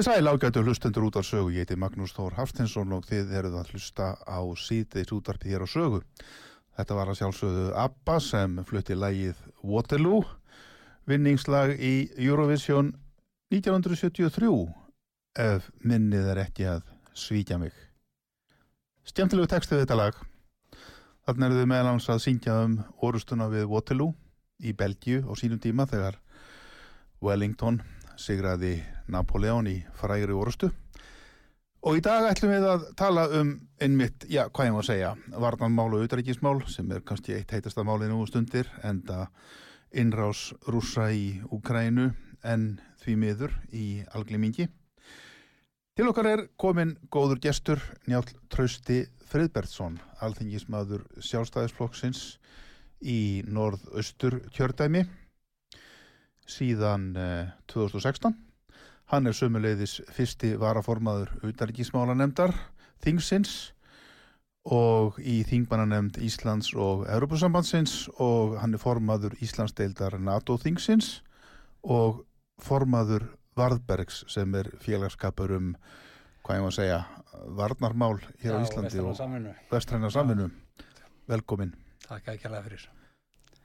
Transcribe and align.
Komið 0.00 0.16
sæl 0.16 0.28
ágætu 0.32 0.60
hlustendur 0.64 1.04
út 1.04 1.16
á 1.20 1.20
sögu, 1.20 1.50
ég 1.52 1.66
heiti 1.66 1.76
Magnús 1.76 2.14
Þór 2.16 2.32
Haftinsson 2.38 2.94
og 2.96 3.02
þið 3.04 3.34
eruð 3.36 3.56
að 3.60 3.72
hlusta 3.74 4.06
á 4.24 4.40
síðdeis 4.56 5.10
útarpi 5.12 5.50
hér 5.52 5.60
á 5.60 5.68
sögu. 5.68 5.98
Þetta 6.72 6.94
var 6.96 7.10
að 7.12 7.18
sjálfsögðu 7.18 7.66
ABBA 7.76 8.14
sem 8.24 8.54
flutti 8.64 8.96
lægið 8.96 9.42
Waterloo, 9.60 10.22
vinningslag 11.04 11.74
í 11.76 12.08
Eurovision 12.16 12.94
1973, 13.52 14.48
ef 15.36 15.68
minnið 15.84 16.30
er 16.32 16.40
ekki 16.46 16.70
að 16.78 16.88
svíkja 17.12 17.60
mig. 17.60 17.76
Stjæmtilegu 19.04 19.52
textið 19.52 19.82
þetta 19.82 20.00
lag. 20.00 20.22
Þannig 21.28 21.44
er 21.50 21.58
þið 21.58 21.72
meðlans 21.74 22.08
að 22.08 22.24
syngja 22.24 22.56
um 22.64 22.80
orustuna 23.04 23.52
við 23.52 23.68
Waterloo 23.68 24.16
í 24.64 24.72
Belgiu 24.72 25.26
á 25.28 25.36
sínum 25.36 25.60
tíma 25.60 25.84
þegar 25.92 26.16
Wellington 27.20 27.82
sigraði 28.16 28.78
Napoleon 29.12 29.68
í 29.70 29.76
frægri 29.98 30.36
orustu 30.36 30.70
og 31.80 31.96
í 31.96 32.02
dag 32.04 32.28
ætlum 32.28 32.52
við 32.52 32.66
að 32.68 32.88
tala 33.00 33.26
um 33.40 33.54
einmitt, 33.80 34.26
já, 34.28 34.44
hvað 34.48 34.68
ég 34.68 34.76
má 34.76 34.82
segja 34.84 35.14
varnanmál 35.32 35.88
og 35.94 36.04
auðaríkismál 36.04 36.58
sem 36.68 36.90
er 36.92 37.04
kannski 37.06 37.38
eitt 37.38 37.54
heitasta 37.56 37.84
máli 37.86 38.10
nú 38.10 38.22
stundir 38.28 38.68
en 38.84 39.00
það 39.08 39.26
innrás 40.02 40.50
rúsa 40.68 41.08
í 41.12 41.40
Ukrænu 41.50 42.10
en 42.44 42.68
því 43.02 43.16
miður 43.20 43.56
í 43.72 43.86
alglimingi 44.14 44.68
Til 46.00 46.06
okkar 46.08 46.26
er 46.30 46.40
komin 46.56 46.94
góður 47.12 47.40
gestur 47.44 47.80
Njál 48.08 48.22
Trausti 48.48 49.02
Friðbertsson 49.28 49.98
alþingismadur 50.24 51.02
sjálfstæðisflokksins 51.20 52.38
í 53.04 53.42
norð-austur 53.44 54.38
kjördæmi 54.54 55.02
síðan 56.50 57.10
eh, 57.20 57.50
2016. 57.68 58.32
Hann 59.10 59.26
er 59.26 59.34
sömuleiðis 59.34 59.96
fyrsti 60.14 60.52
varaformaður 60.60 61.32
auðarikismála 61.42 62.14
nefndar 62.14 62.52
Þingsins 63.02 63.72
og 64.70 65.18
í 65.18 65.40
Þingmannanemnd 65.48 66.20
Íslands 66.22 66.68
og 66.78 67.02
Europasambandsins 67.10 68.04
og 68.22 68.54
hann 68.60 68.76
er 68.76 68.82
formaður 68.82 69.34
Íslandsdeildar 69.42 70.14
NATO 70.22 70.54
Þingsins 70.62 71.24
og 71.82 72.22
formaður 72.62 73.26
Varðbergs 73.58 74.22
sem 74.30 74.54
er 74.54 74.70
félagskapur 74.78 75.56
um, 75.58 75.74
hvað 76.46 76.60
ég 76.60 76.64
má 76.68 76.70
segja, 76.78 77.02
varnarmál 77.58 78.20
hér 78.44 78.54
Já, 78.54 78.56
á 78.56 78.62
Íslandi 78.62 79.02
og 79.02 79.50
vestræna 79.72 80.14
saminu. 80.14 80.52
Velkomin. 81.26 81.74
Takk 82.06 82.30
ekki 82.36 82.46
alveg 82.46 82.70
fyrir 82.70 82.99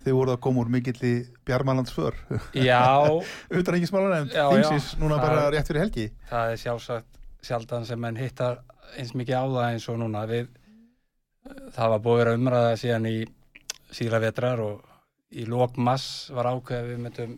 þið 0.06 0.18
voruð 0.20 0.36
að 0.36 0.42
koma 0.46 0.62
úr 0.62 0.72
mikill 0.76 0.98
í 1.02 1.14
Bjarmalandsför. 1.48 2.18
Já. 2.58 2.82
Utan 3.60 3.78
ekki 3.78 3.90
smála 3.90 4.12
nefnd, 4.14 4.36
þingsins 4.36 4.92
núna 5.02 5.18
það, 5.20 5.26
bara 5.26 5.48
rétt 5.56 5.72
fyrir 5.72 5.86
helgi. 5.86 6.06
Það 6.30 6.52
er 6.54 6.62
sjálfsagt 6.62 7.22
sjaldan 7.46 7.88
sem 7.90 8.02
mann 8.02 8.20
hittar 8.20 8.62
eins 9.00 9.16
mikið 9.18 9.42
á 9.42 9.46
það 9.46 9.68
eins 9.72 9.88
og 9.92 10.00
núna. 10.02 10.26
Við, 10.30 10.52
það 11.78 11.96
var 11.96 12.06
búið 12.06 12.24
að 12.26 12.38
umræða 12.40 12.78
síðan 12.82 13.10
í 13.10 13.18
síra 13.96 14.22
vetrar 14.22 14.62
og 14.64 14.96
í 15.36 15.46
lókmass 15.50 16.32
var 16.36 16.50
ákveð 16.54 16.90
við 16.92 17.04
myndum 17.04 17.36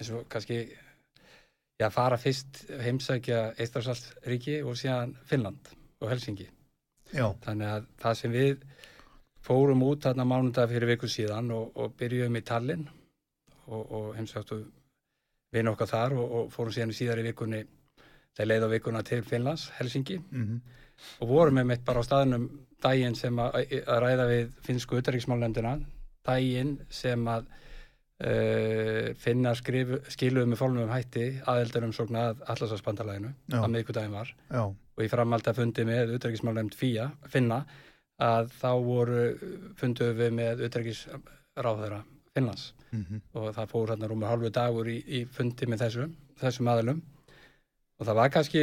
eins 0.00 0.12
og 0.14 0.24
kannski 0.32 0.62
já, 1.80 1.88
fara 1.92 2.18
fyrst 2.20 2.64
heimsækja 2.84 3.42
Eistræsalsríki 3.60 4.60
og 4.64 4.78
síðan 4.78 5.16
Finnland 5.28 5.72
og 6.00 6.10
Helsingi 6.12 6.48
já. 7.12 7.26
þannig 7.44 7.68
að 7.68 7.88
það 8.02 8.18
sem 8.20 8.34
við 8.34 8.66
fórum 9.44 9.82
út 9.86 10.04
þarna 10.04 10.26
mánudag 10.28 10.70
fyrir 10.70 10.92
viku 10.94 11.08
síðan 11.10 11.50
og, 11.56 11.70
og 11.76 11.94
byrjuðum 11.98 12.38
í 12.40 12.44
Tallinn 12.46 12.88
og, 13.66 13.82
og 13.82 14.10
heimsvægtu 14.18 14.60
vinn 15.54 15.70
okkar 15.70 15.90
þar 15.90 16.16
og, 16.18 16.34
og 16.38 16.50
fórum 16.54 16.74
síðan 16.74 17.22
í 17.22 17.28
vikunni 17.30 17.64
þegar 18.36 18.50
leið 18.50 18.66
á 18.66 18.68
vikuna 18.74 19.02
til 19.06 19.22
Finnlands, 19.26 19.70
Helsingi 19.78 20.18
mhm, 20.20 20.60
og 21.20 21.30
vorum 21.30 21.58
með 21.58 21.72
mitt 21.72 21.86
bara 21.86 22.04
á 22.04 22.06
staðnum 22.06 22.46
daginn 22.82 23.16
sem 23.18 23.38
að, 23.40 23.64
að 23.80 24.02
ræða 24.04 24.28
við 24.30 24.52
finnsku 24.66 25.00
utarriksmálnefndina 25.00 25.74
daginn 26.26 26.76
sem 26.92 27.26
að 27.28 27.48
uh, 28.24 29.10
finna 29.20 29.54
skrifu, 29.58 30.00
skiluðu 30.12 30.52
með 30.52 30.60
fólnum 30.60 30.92
hætti 30.92 31.26
aðeldarum 31.48 31.94
sókna 31.96 32.30
að 32.30 32.42
allarsvarsbandalæginu 32.54 33.32
Já. 33.32 33.60
að 33.60 33.70
miðgudaginn 33.74 34.16
var. 34.16 34.32
Já, 34.50 34.64
og 34.68 35.04
í 35.04 35.10
framhaldi 35.12 35.52
að 35.52 35.62
fundi 35.62 35.86
með 35.88 36.16
utarriksmálnefnd 36.18 36.76
fía, 36.78 37.10
finna 37.32 37.64
að 38.20 38.50
þá 38.60 38.68
voru 38.84 39.20
funduðu 39.80 40.14
við 40.20 40.34
með 40.36 40.64
utarrikisráðara 40.68 42.02
Finnlands. 42.34 42.72
Mhm, 42.94 43.20
og 43.38 43.48
það 43.54 43.68
fór 43.70 43.90
hérna 43.92 44.08
rúmur 44.10 44.28
hálfu 44.30 44.50
dagur 44.54 44.88
í, 44.90 44.98
í 45.06 45.24
fundi 45.30 45.66
með 45.70 45.84
þessu, 45.84 46.08
þessum 46.40 46.68
aðalum 46.72 47.00
og 48.00 48.06
það 48.08 48.16
var 48.18 48.32
kannski 48.34 48.62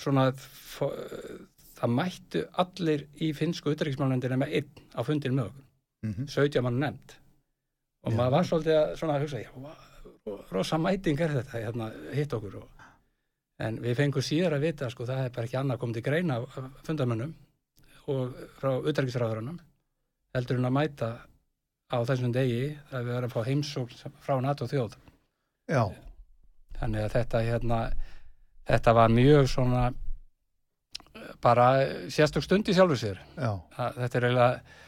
svona 0.00 0.26
það 1.80 1.94
mættu 1.96 2.42
allir 2.60 3.06
í 3.24 3.30
finnsku 3.36 3.72
utarriksmálnefndina 3.72 4.36
með 4.40 4.52
einn 4.60 4.84
á 4.92 5.00
fundin 5.06 5.36
með 5.38 5.48
okkur, 5.50 5.64
mhm, 6.08 6.28
17 6.28 6.64
mann 6.66 6.80
nefnd. 6.82 7.16
Og 8.04 8.12
Já. 8.12 8.16
maður 8.16 8.34
var 8.36 8.48
svolítið 8.48 8.76
að, 8.80 8.92
svona 9.00 9.14
að 9.16 9.24
hugsa, 9.24 9.40
já, 9.40 9.50
ro- 10.26 10.44
rosa 10.52 10.78
mæting 10.80 11.20
er 11.20 11.34
þetta, 11.38 11.60
hérna, 11.64 11.90
hitt 12.16 12.32
okkur 12.36 12.56
og, 12.62 12.68
en 13.60 13.76
við 13.84 13.96
fengum 13.96 14.24
síðar 14.24 14.56
að 14.56 14.64
vita, 14.68 14.88
sko, 14.92 15.04
það 15.08 15.24
er 15.26 15.34
bara 15.36 15.48
ekki 15.48 15.58
annað 15.60 15.80
komið 15.82 15.98
til 15.98 16.04
greina 16.08 16.38
fundamönnum 16.86 17.34
og 18.08 18.36
frá 18.60 18.72
utarriksráðurannum 18.78 19.58
heldur 20.36 20.60
en 20.60 20.68
að 20.68 20.76
mæta 20.76 21.10
á 21.90 21.98
þessum 22.06 22.32
degi 22.34 22.70
að 22.92 23.06
við 23.06 23.14
verðum 23.14 23.30
að 23.30 23.34
fá 23.34 23.48
heimsókn 23.48 24.14
frá 24.22 24.36
NATO 24.42 24.68
þjóð. 24.70 24.94
Já, 25.70 25.82
þannig 26.78 27.06
að 27.06 27.14
þetta 27.16 27.42
hérna 27.46 27.80
þetta 28.70 28.94
var 28.96 29.14
mjög 29.14 29.48
svona 29.50 29.86
eh, 29.90 31.32
bara 31.42 31.70
sérstök 32.12 32.46
stund 32.46 32.70
í 32.70 32.76
sjálfu 32.76 32.98
sér. 33.00 33.18
Já, 33.36 33.52
að 33.76 33.98
þetta 34.04 34.20
er 34.20 34.28
eiginlega 34.28 34.78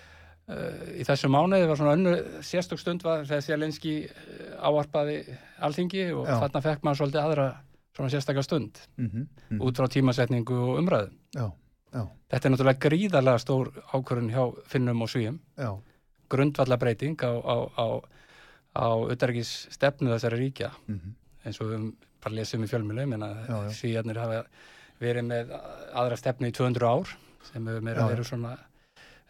uh, 0.53 0.85
í 0.95 1.07
þessu 1.09 1.33
mánuði 1.33 1.69
var 1.71 1.81
svona 1.81 1.97
önnu 1.99 2.15
sérstök 2.47 2.83
stund 2.83 3.07
var 3.07 3.27
þegar 3.27 3.47
Sjelenski 3.49 3.97
áarpaði 4.63 5.19
alþingi 5.63 6.09
og 6.15 6.31
Já. 6.31 6.39
þarna 6.45 6.65
fekk 6.69 6.87
maður 6.87 7.03
svolítið 7.03 7.25
aðra 7.25 7.49
svona 7.93 8.13
sérstakar 8.13 8.47
stund. 8.47 8.79
Mhm, 8.97 9.27
mhm, 9.51 9.61
út 9.61 9.77
frá 9.77 9.91
tímasetningu 9.91 10.57
og 10.57 10.79
umræðu. 10.81 11.11
Mm. 11.37 11.51
Já, 11.93 12.03
þetta 12.33 12.49
er 12.49 12.55
náttúrulega 12.55 12.85
gríðarlega 12.87 13.43
stór 13.43 13.73
ákvörðun 13.93 14.33
hjá 14.33 14.45
Finnum 14.73 15.05
og 15.05 15.11
Svíum. 15.13 15.41
Já, 15.61 15.71
grundvalla 16.33 16.79
breyting 16.81 17.21
á, 17.21 17.33
á, 17.33 17.57
á, 17.77 17.87
á 18.77 18.87
utarrikis 19.13 19.69
stefnu 19.73 20.13
þessari 20.15 20.41
ríkja. 20.41 20.73
Mhm, 20.89 21.15
eins 21.45 21.61
og 21.61 21.73
við 21.73 21.93
bara 22.23 22.39
lesum 22.39 22.65
í 22.65 22.71
fjölmjölu 22.71 23.73
svíjarnir 23.75 24.21
hafa 24.21 24.45
verið 25.03 25.27
með 25.27 25.55
aðra 25.99 26.17
stefnu 26.17 26.49
í 26.49 26.55
200 26.55 26.87
ár 26.87 27.11
sem 27.49 27.67
hefur 27.67 27.83
meira 27.83 28.07
verið 28.07 28.29
svona 28.29 28.57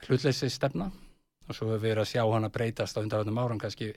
hlutleysi 0.06 0.50
stefna. 0.52 0.90
Og 1.48 1.56
svo 1.56 1.72
hefur 1.72 1.82
verið 1.82 2.04
að 2.04 2.10
sjá 2.12 2.22
hana 2.28 2.50
breytast 2.52 2.98
á 2.98 3.02
undaröndum 3.02 3.40
árum 3.40 3.58
kannski. 3.58 3.92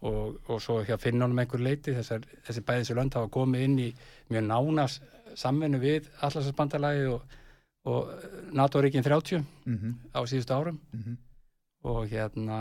Og, 0.00 0.38
og 0.48 0.62
svo 0.64 0.78
hjá 0.86 0.96
finnunum 0.96 1.42
einhver 1.42 1.60
leiti 1.60 1.92
þessar, 1.92 2.22
þessi 2.46 2.62
bæði 2.64 2.84
þessi 2.84 2.94
lönd 2.96 3.16
hafa 3.18 3.28
komið 3.34 3.64
inn 3.66 3.78
í 3.82 3.88
mjög 4.30 4.46
nána 4.46 4.86
samvinnu 5.36 5.80
við 5.82 6.08
allarsbandarlagi 6.24 7.04
og, 7.10 7.34
og 7.88 8.10
NATO-ríkin 8.52 9.04
30 9.06 9.44
mhm, 9.66 9.94
á 10.12 10.20
síðustu 10.28 10.52
árum 10.56 10.80
mhm, 10.92 11.16
og 11.88 12.02
hérna 12.10 12.58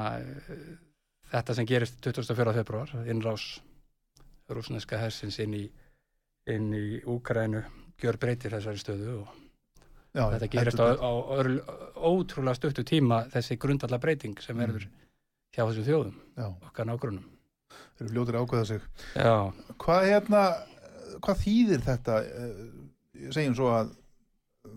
þetta 1.31 1.55
sem 1.57 1.67
gerist 1.67 1.99
24. 2.05 2.53
februar 2.61 2.93
innrás 3.05 3.59
rúsneska 4.49 4.97
hersins 5.01 5.39
inn 5.43 5.53
í 5.53 5.65
inn 6.49 6.71
í 6.73 7.01
Úkrænu 7.05 7.63
gjör 7.99 8.17
breytir 8.17 8.55
þessari 8.55 8.79
stöðu 8.81 9.17
og 9.19 9.27
já, 10.15 10.23
þetta 10.33 10.47
gerist 10.55 10.79
á, 10.81 10.87
á 10.97 11.11
öðru, 11.35 11.59
ótrúlega 11.99 12.55
stuttu 12.57 12.85
tíma 12.87 13.25
þessi 13.33 13.59
grundalla 13.59 13.99
breyting 14.01 14.39
sem 14.41 14.55
Mm. 14.55 14.63
verður 14.63 14.87
hjá 15.53 15.63
þessum 15.65 15.85
þjóðum, 15.85 16.15
Já, 16.37 16.47
okkar 16.69 16.85
nágrunum 16.87 17.23
þeir 17.69 18.05
eru 18.05 18.09
fljótir 18.13 18.35
að 18.37 18.43
ákveða 18.45 18.65
sig. 18.65 18.81
Hvað 19.83 20.03
hérna, 20.07 20.41
hvað 21.21 21.39
þýðir 21.43 21.81
þetta? 21.85 22.17
Eh, 22.23 23.31
Segjum 23.35 23.55
svo 23.57 23.67
að 23.75 23.89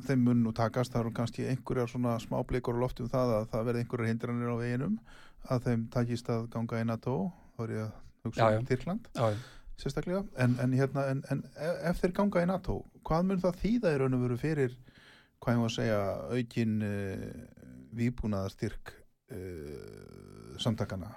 þeim 0.07 0.27
mun 0.27 0.43
nú 0.45 0.53
takast, 0.57 0.93
það 0.93 1.05
eru 1.05 1.15
kannski 1.17 1.47
einhverjar 1.51 1.91
svona 1.91 2.15
smá 2.23 2.39
blikur 2.47 2.79
á 2.79 2.83
loftum 2.83 3.11
það 3.11 3.35
að 3.39 3.49
það 3.53 3.67
verði 3.69 3.83
einhverjar 3.83 4.11
hindranir 4.11 4.53
á 4.55 4.57
veginum, 4.61 4.95
að 5.51 5.67
þeim 5.67 5.83
takist 5.95 6.31
að 6.31 6.47
ganga 6.53 6.83
í 6.83 6.87
NATO, 6.89 7.17
þá 7.57 7.65
er 7.65 7.75
ég 7.75 7.83
að 7.83 8.29
hugsa 8.29 8.51
um 8.59 8.69
Tyrkland, 8.69 9.11
Já, 9.19 9.27
sérstaklega, 9.83 10.23
en, 10.45 10.57
en 10.63 10.77
hérna, 10.79 11.07
en, 11.11 11.25
en 11.35 11.43
ef 11.91 12.03
þeir 12.03 12.15
ganga 12.21 12.45
í 12.45 12.51
NATO, 12.53 12.79
hvað 13.09 13.29
mun 13.31 13.43
það 13.43 13.61
þýða 13.65 13.95
í 13.95 14.01
raun 14.03 14.19
og 14.19 14.25
veru 14.29 14.39
fyrir, 14.41 14.79
hvað 15.43 15.59
ég 15.59 15.67
að 15.67 15.75
segja, 15.79 16.01
aukin 16.37 16.79
uh, 16.87 17.27
výbúnaðarstyrk 17.99 18.95
uh, 19.35 20.57
samtakana? 20.63 21.11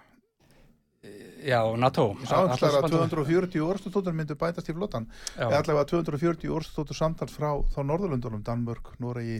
Já 1.45 1.59
NATO. 1.80 2.07
Ég 2.19 2.30
sá 2.30 2.36
allar 2.38 2.50
að 2.50 2.56
Atlantshafsbandalagið. 2.56 3.12
240 3.15 3.65
orðstóttur 3.65 4.18
myndu 4.18 4.38
bætast 4.42 4.71
í 4.71 4.77
flottan 4.77 5.09
eða 5.36 5.62
allavega 5.62 5.89
240 5.92 6.56
orðstóttur 6.57 6.97
samtals 6.97 7.36
frá 7.36 7.51
þá 7.75 7.80
Norðurlundunum, 7.86 8.42
Danmörk, 8.45 8.95
Noregi, 9.03 9.38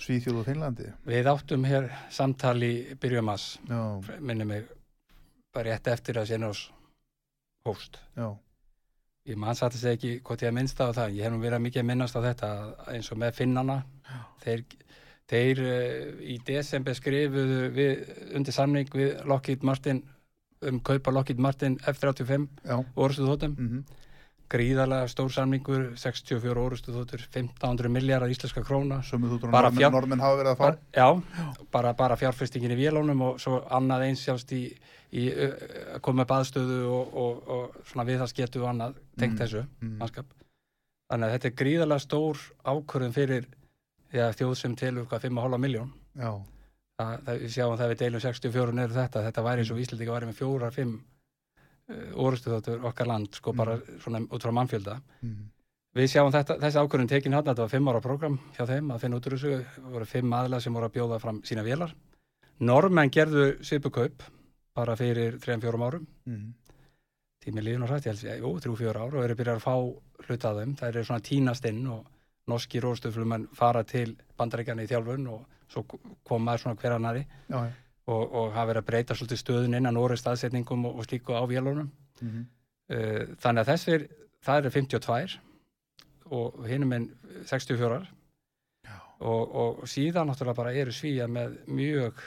Svíþjóð 0.00 0.40
og 0.42 0.48
Finnlandi. 0.48 0.88
Við 1.08 1.30
áttum 1.32 1.68
hér 1.68 1.90
samtali 2.12 2.72
byrjum 3.00 3.30
Já, 3.36 3.80
minni 4.20 4.48
mig 4.48 4.66
bara 5.54 5.72
rétt 5.72 5.88
eftir 5.88 6.18
að 6.20 6.32
Sjenós 6.32 6.66
hóst 7.64 7.96
já, 8.16 8.34
Ég 9.26 9.38
mann 9.40 9.56
satt 9.58 9.74
að 9.74 9.80
segja 9.80 9.96
ekki 9.96 10.10
hvort 10.22 10.42
ég 10.44 10.52
að 10.52 10.58
minnst 10.60 10.78
á 10.78 10.86
það. 10.94 11.16
Ég 11.18 11.26
hef 11.26 11.32
nú 11.34 11.40
verið 11.42 11.62
mikið 11.64 11.82
að 11.82 11.86
minnast 11.88 12.14
á 12.14 12.20
þetta 12.22 12.50
eins 12.92 13.08
og 13.10 13.18
með 13.18 13.32
finnana. 13.40 13.76
Þeir, 14.44 14.60
þeir 15.26 15.62
uh, 15.64 16.20
í 16.22 16.36
desember 16.46 16.94
skrifuðu 16.94 17.56
við, 17.74 18.04
undir 18.38 18.54
samning 18.54 18.92
við 18.94 19.16
Lockheed 19.26 19.66
Martin 19.66 20.04
um 20.62 20.80
kaupa 20.80 21.10
Lockheed 21.12 21.38
Martin 21.38 21.78
F-35 21.86 22.48
já 22.64 22.84
orustu 22.96 23.26
þóttum. 23.26 23.56
mm 23.58 23.84
Gríðarlega 24.48 25.08
stór 25.10 25.32
samningur, 25.34 25.96
64 25.98 26.60
orustu 26.62 26.92
þóttur, 26.94 27.24
1500 27.34 27.88
miljardar 27.90 28.30
íslenska 28.30 28.62
króna. 28.62 29.00
Bara 29.50 29.72
fjár- 29.74 29.90
Bara, 30.56 30.78
já, 30.94 31.22
bara, 31.72 31.92
bara 31.94 32.16
fjárfestingin 32.16 32.70
í 32.70 32.76
vélónum 32.78 33.20
og 33.22 33.40
svo 33.40 33.64
annað 33.68 34.04
eins 34.06 34.22
í, 34.52 34.60
í 35.12 35.24
að 35.34 36.00
koma 36.00 36.22
upp 36.22 36.30
aðstöðu 36.30 36.78
og, 36.86 37.14
og, 37.16 37.48
og 37.48 37.74
svona 37.90 38.06
viðhalsgetu 38.06 38.62
og 38.62 38.68
annað 38.70 38.94
tengt 39.18 39.34
Mm. 39.34 39.38
þessu 39.42 39.64
mm. 39.82 39.96
mannskap. 39.98 40.26
Þannig 41.10 41.26
að 41.26 41.32
þetta 41.34 41.48
er 41.48 41.58
gríðarlega 41.64 41.98
stór 42.06 42.36
ákvörðum 42.64 43.12
fyrir 43.18 43.46
já, 44.12 44.30
þjóð 44.30 44.54
sem 44.54 44.76
telur 44.76 45.06
hvað 45.10 45.26
5,5 45.26 45.58
miljón. 45.58 45.90
Já, 46.14 46.38
Það, 46.96 47.26
við 47.42 47.50
sjáum 47.52 47.74
það 47.76 47.90
við 47.92 47.98
deilum 48.00 48.20
64 48.24 48.72
neður 48.76 48.94
þetta. 48.96 49.22
Þetta 49.26 49.42
væri 49.44 49.60
eins 49.64 49.70
og 49.74 49.80
Íslandika 49.82 50.14
væri 50.16 50.28
með 50.30 50.38
fjórar, 50.38 50.72
fimm 50.72 50.94
uh, 50.96 52.24
orustu 52.24 52.50
þáttur 52.54 52.86
okkar 52.88 53.10
land, 53.10 53.34
sko 53.36 53.52
Mm. 53.52 53.56
bara 53.60 53.74
svona 54.00 54.22
út 54.26 54.42
frá 54.46 54.52
mannfjölda. 54.56 54.94
mm. 55.22 55.44
Við 55.96 56.10
sjáum 56.12 56.32
þetta, 56.32 56.58
þessi 56.60 56.80
ákvörðun 56.80 57.08
tekin 57.08 57.32
hann, 57.32 57.44
þetta 57.44 57.62
var 57.64 57.68
fimm 57.72 57.88
ára 57.88 58.00
program 58.04 58.38
hjá 58.56 58.66
þeim 58.68 58.90
að 58.92 59.00
finna 59.00 59.16
út 59.16 59.26
úr 59.26 59.36
þessu, 59.36 59.52
það 59.76 59.92
voru 59.96 60.06
fimm 60.06 60.32
aðlega 60.36 60.60
sem 60.60 60.74
voru 60.76 60.88
að 60.90 60.92
bjóða 60.96 61.20
fram 61.20 61.38
sína 61.42 61.62
vélar. 61.64 61.94
Normenn 62.60 63.10
gerðu 63.12 63.46
svipukaup 63.64 64.22
bara 64.76 64.96
fyrir 64.96 65.38
3-4 65.40 65.80
árum, 65.86 66.06
Mm. 66.26 66.52
tími 67.44 67.62
líðun 67.64 67.84
og 67.84 67.88
hrætt, 67.92 68.06
ég 68.06 68.12
held 68.12 68.32
að 68.32 68.40
jú, 68.40 68.60
3-4 68.60 68.96
ár 68.96 69.14
og 69.16 69.24
eru 69.24 69.34
byrjað 69.36 69.56
að 69.56 69.64
fá 69.64 69.74
hluta 70.28 70.50
af 70.50 70.56
þeim, 70.60 70.74
það 70.76 70.88
eru 70.88 71.04
svona 71.04 71.20
tínast 71.28 71.64
inn 71.68 71.86
og 71.86 72.06
norski 72.50 72.80
róstuflumenn 72.82 73.48
fara 73.54 73.82
til 73.84 74.16
bandaríkjana 74.38 74.84
í 74.86 74.90
þjálfun 74.90 75.26
og 75.34 75.44
svo 75.72 75.82
koma 76.24 76.54
svona 76.58 76.78
hver 76.78 76.96
annari 76.98 77.26
Já, 77.48 77.58
já 77.66 77.72
og, 78.06 78.22
og 78.22 78.52
hafa 78.54 78.70
verið 78.70 78.82
að 78.82 78.90
breyta 78.90 79.16
svolítið 79.18 79.40
stöðun 79.40 79.78
innan 79.80 79.98
orðið 79.98 80.22
staðsetningum 80.22 80.84
og, 80.88 81.00
og 81.00 81.08
slíku 81.08 81.34
á 81.34 81.42
vélunum. 81.50 81.90
mm. 82.22 82.44
Uh, 82.86 83.34
þannig 83.42 83.64
að 83.64 83.70
þessir, 83.72 84.02
það 84.46 84.58
eru 84.60 84.70
52 84.70 85.38
og 86.36 86.58
hinum 86.70 86.92
en 86.94 87.06
64 87.48 87.96
Já. 88.86 88.92
og, 89.26 89.56
og 89.62 89.80
síðan 89.90 90.30
náttúrulega 90.30 90.60
bara 90.60 90.74
eru 90.78 90.94
svíja 90.94 91.26
með 91.26 91.56
mjög 91.66 92.20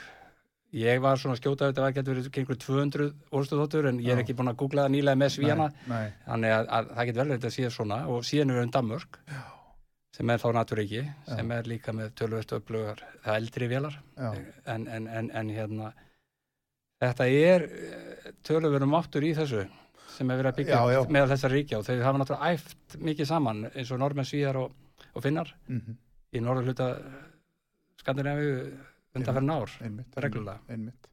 ég 0.76 1.00
var 1.00 1.16
svona 1.16 1.38
að 1.38 1.40
skjóta 1.40 1.64
að 1.64 1.72
þetta 1.72 1.86
var 1.86 1.94
getur 1.96 2.12
verið 2.12 2.28
kringur 2.34 2.60
200 2.60 3.08
orðstöðóttur 3.32 3.88
en 3.88 4.02
ég 4.04 4.12
er 4.12 4.20
ekki 4.20 4.36
búin 4.36 4.52
að 4.52 4.60
googla 4.60 4.84
það 4.84 4.94
nýlega 4.98 5.20
með 5.22 5.32
svíjana 5.38 5.70
Nei, 5.72 5.88
nei, 5.94 6.12
þannig 6.28 6.56
að, 6.58 6.68
að 6.76 6.92
það 6.92 7.08
getur 7.08 7.22
vel 7.22 7.32
verið 7.32 7.48
að 7.48 7.56
síða 7.56 7.72
svona 7.78 8.00
og 8.12 8.28
síðan 8.28 8.52
er 8.52 8.62
um 8.66 8.76
Danmörk 8.76 9.18
Já. 9.24 9.40
Sem 10.20 10.30
er 10.34 10.40
þá 10.42 10.48
naturíki 10.52 11.02
sem 11.30 11.52
er 11.56 11.68
líka 11.70 11.94
með 11.96 12.10
tölvöld 12.20 12.52
upplugar 12.58 13.00
það 13.24 13.38
eldri 13.40 13.68
vélar. 13.70 13.94
Já, 14.20 14.30
en, 14.74 14.84
en, 14.86 15.06
en, 15.08 15.30
en 15.40 15.52
hérna 15.56 15.92
þetta 17.00 17.28
er 17.32 17.64
tölvöldum 18.44 18.98
áttur 19.00 19.24
í 19.24 19.32
þessu 19.38 19.64
sem 20.10 20.28
er 20.28 20.40
verið 20.42 20.50
að 20.50 20.60
byggja 20.60 20.76
Já, 20.76 20.92
já. 20.92 21.00
meðal 21.16 21.32
þessar 21.32 21.54
ríkja 21.56 21.78
og 21.80 21.86
þau 21.86 21.96
hafa 22.04 22.20
náttúrulega 22.20 22.52
æft 22.58 22.96
mikið 23.00 23.28
saman 23.30 23.64
eins 23.70 23.90
og 23.94 24.00
normenn, 24.02 24.28
svíjar 24.28 24.58
og, 24.60 24.72
og 25.14 25.24
finnar 25.24 25.54
mm 25.70 25.96
í 26.30 26.38
norður 26.42 26.68
hluta 26.70 26.86
Skandinavíu 28.00 28.58
undanferðin 29.18 29.50
ár, 29.52 29.72
einmitt, 29.82 30.18
reglulega. 30.22 30.60
einmitt, 30.70 31.08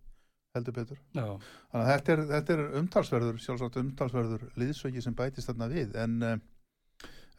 heldur 0.55 0.75
betur. 0.75 0.99
Já, 1.17 1.23
þannig 1.71 1.81
að 1.81 1.89
þetta 1.89 2.13
er, 2.13 2.21
þetta 2.33 2.53
er 2.53 2.61
umtalsverður 2.81 3.39
sjálfsagt 3.41 3.79
umtalsverður 3.81 4.45
liðsöki 4.61 5.01
sem 5.03 5.15
bætist 5.17 5.49
þarna 5.49 5.69
við 5.71 5.97
en, 6.03 6.13
eh, 6.23 6.37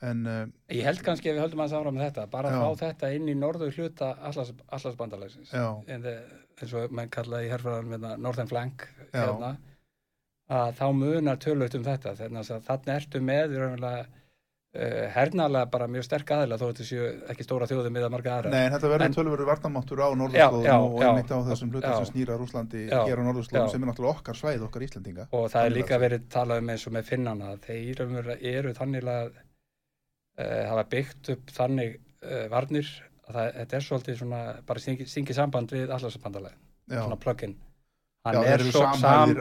en 0.06 0.26
eh, 0.26 0.42
ég 0.78 0.84
held 0.86 1.00
kannski 1.06 1.30
að 1.30 1.38
við 1.38 1.44
höldum 1.46 1.64
að 1.64 1.72
samra 1.72 1.92
með 1.94 2.04
þetta, 2.08 2.26
bara 2.30 2.52
Já. 2.52 2.58
að 2.58 2.66
fá 2.66 2.84
þetta 2.84 3.10
inn 3.16 3.30
í 3.32 3.38
norður 3.38 3.74
hluta 3.74 4.12
En 5.88 6.04
það- 6.04 6.20
eins 6.62 6.74
og 6.74 6.94
menn 6.94 7.10
kallaði 7.14 7.48
í 7.48 7.50
herfæðan 7.52 7.92
hérna, 7.94 8.14
Northern 8.18 8.50
Flank 8.50 8.86
hérna, 9.12 9.56
að 10.48 10.78
þá 10.78 10.86
munar 10.96 11.42
tölvöld 11.42 11.76
um 11.78 11.84
þetta, 11.86 12.14
þannig 12.18 12.54
að 12.54 12.64
þannig 12.68 12.94
ertu 12.94 13.20
með 13.24 13.58
uh, 14.78 15.04
hernalega 15.14 15.70
bara 15.72 15.88
mjög 15.90 16.06
sterk 16.06 16.30
aðila 16.34 16.58
þó 16.60 16.64
þetta 16.68 16.86
séu 16.88 17.08
ekki 17.32 17.46
stóra 17.46 17.68
þjóðum 17.70 17.94
með 17.96 18.06
að 18.06 18.14
marga 18.16 18.36
aðra. 18.36 18.52
Nei, 18.54 18.68
þetta 18.74 18.92
verður 18.92 19.16
tölverður 19.16 19.50
varnamáttur 19.52 20.02
á 20.04 20.08
norðurslóðum 20.20 20.86
og 20.86 21.02
einmitt 21.08 21.34
á 21.34 21.38
þessum 21.48 21.74
hlutum 21.74 21.90
já. 21.90 21.98
sem 21.98 22.08
snýra 22.12 22.38
Rúslandi 22.40 22.86
Já, 22.88 23.00
hér 23.08 23.22
á 23.22 23.26
norðurslóðum 23.28 23.74
sem 23.74 23.84
er 23.84 23.90
náttúrulega 23.92 24.14
okkar 24.16 24.40
svæð, 24.40 24.64
okkar 24.68 24.86
Íslendinga 24.88 25.28
og 25.30 25.50
það 25.52 25.68
er 25.68 25.76
líka 25.76 26.00
verið 26.00 26.26
talað 26.32 26.64
um 26.64 26.72
eins 26.74 26.88
og 26.88 26.96
með 26.96 27.12
finnana 27.12 27.52
þeir 27.64 28.02
eru, 28.06 28.38
eru 28.54 28.74
þannig 28.76 29.12
að 29.14 29.30
uh, 29.30 29.44
hafa 30.70 30.84
byggt 30.92 31.32
upp 31.34 31.54
þannig 31.54 31.98
uh, 31.98 32.44
varnir 32.52 32.90
að 33.28 33.38
það, 33.38 33.48
þetta 33.60 33.78
er 33.78 33.86
svolítið 33.86 34.20
svona 34.22 34.42
bara 34.68 34.82
stingi, 34.82 35.06
stingi 35.08 35.36
samband 35.36 35.72
við 35.74 35.90
allarsbandalega 35.94 36.56
Já, 36.88 37.02
svona 37.02 37.18
plug-in. 37.20 37.56
Já, 38.28 38.30
hann 38.34 38.44
þeir 38.44 38.62
er 38.62 38.64
svo 38.66 38.80
sam, 39.00 39.34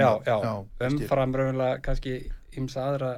já, 0.00 0.38
já, 0.46 0.52
ég 0.80 0.94
skil. 0.94 1.00
umfram 1.02 1.34
raunlega 1.36 1.80
kannski 1.84 2.14
ymsa 2.56 2.86
aðra 2.88 3.10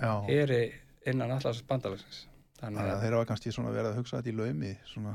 já. 0.00 0.12
heri 0.28 0.62
innan 1.08 1.34
allarsbandalagsins 1.34 2.22
þannig 2.60 2.84
að 2.84 2.92
að 2.94 3.04
þeir 3.04 3.16
hafa 3.18 3.28
kannski 3.32 3.52
svona 3.52 3.74
verið 3.74 3.90
að 3.90 4.00
hugsa 4.00 4.20
þetta 4.20 4.32
í 4.32 4.36
laumi 4.38 4.72
svona, 4.88 5.14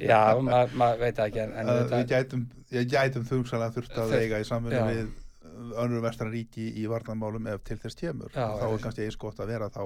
já, 0.00 0.20
maður 0.48 0.76
ma 0.80 0.90
veit 1.02 1.20
ekki 1.26 1.42
en, 1.44 1.54
en 1.58 1.68
að 1.72 1.82
þetta, 1.82 2.00
við 2.00 2.14
gætum, 2.14 2.46
gætum 2.94 3.28
þungsalega 3.32 3.76
þurft 3.76 4.00
að 4.04 4.16
eiga 4.20 4.40
í 4.40 4.48
samfunni 4.48 4.80
já. 4.80 4.86
við 4.92 5.14
önnur 5.82 6.02
vestran 6.04 6.32
ríki 6.32 6.66
í 6.80 6.84
varnarmálum 6.90 7.46
ef 7.52 7.62
til 7.66 7.78
þess 7.82 7.98
kemur. 8.00 8.30
Já, 8.34 8.46
þá 8.60 8.66
er 8.72 8.82
kannski 8.84 9.06
eins 9.06 9.16
gott 9.20 9.40
að 9.40 9.52
vera 9.54 9.68
þá 9.72 9.82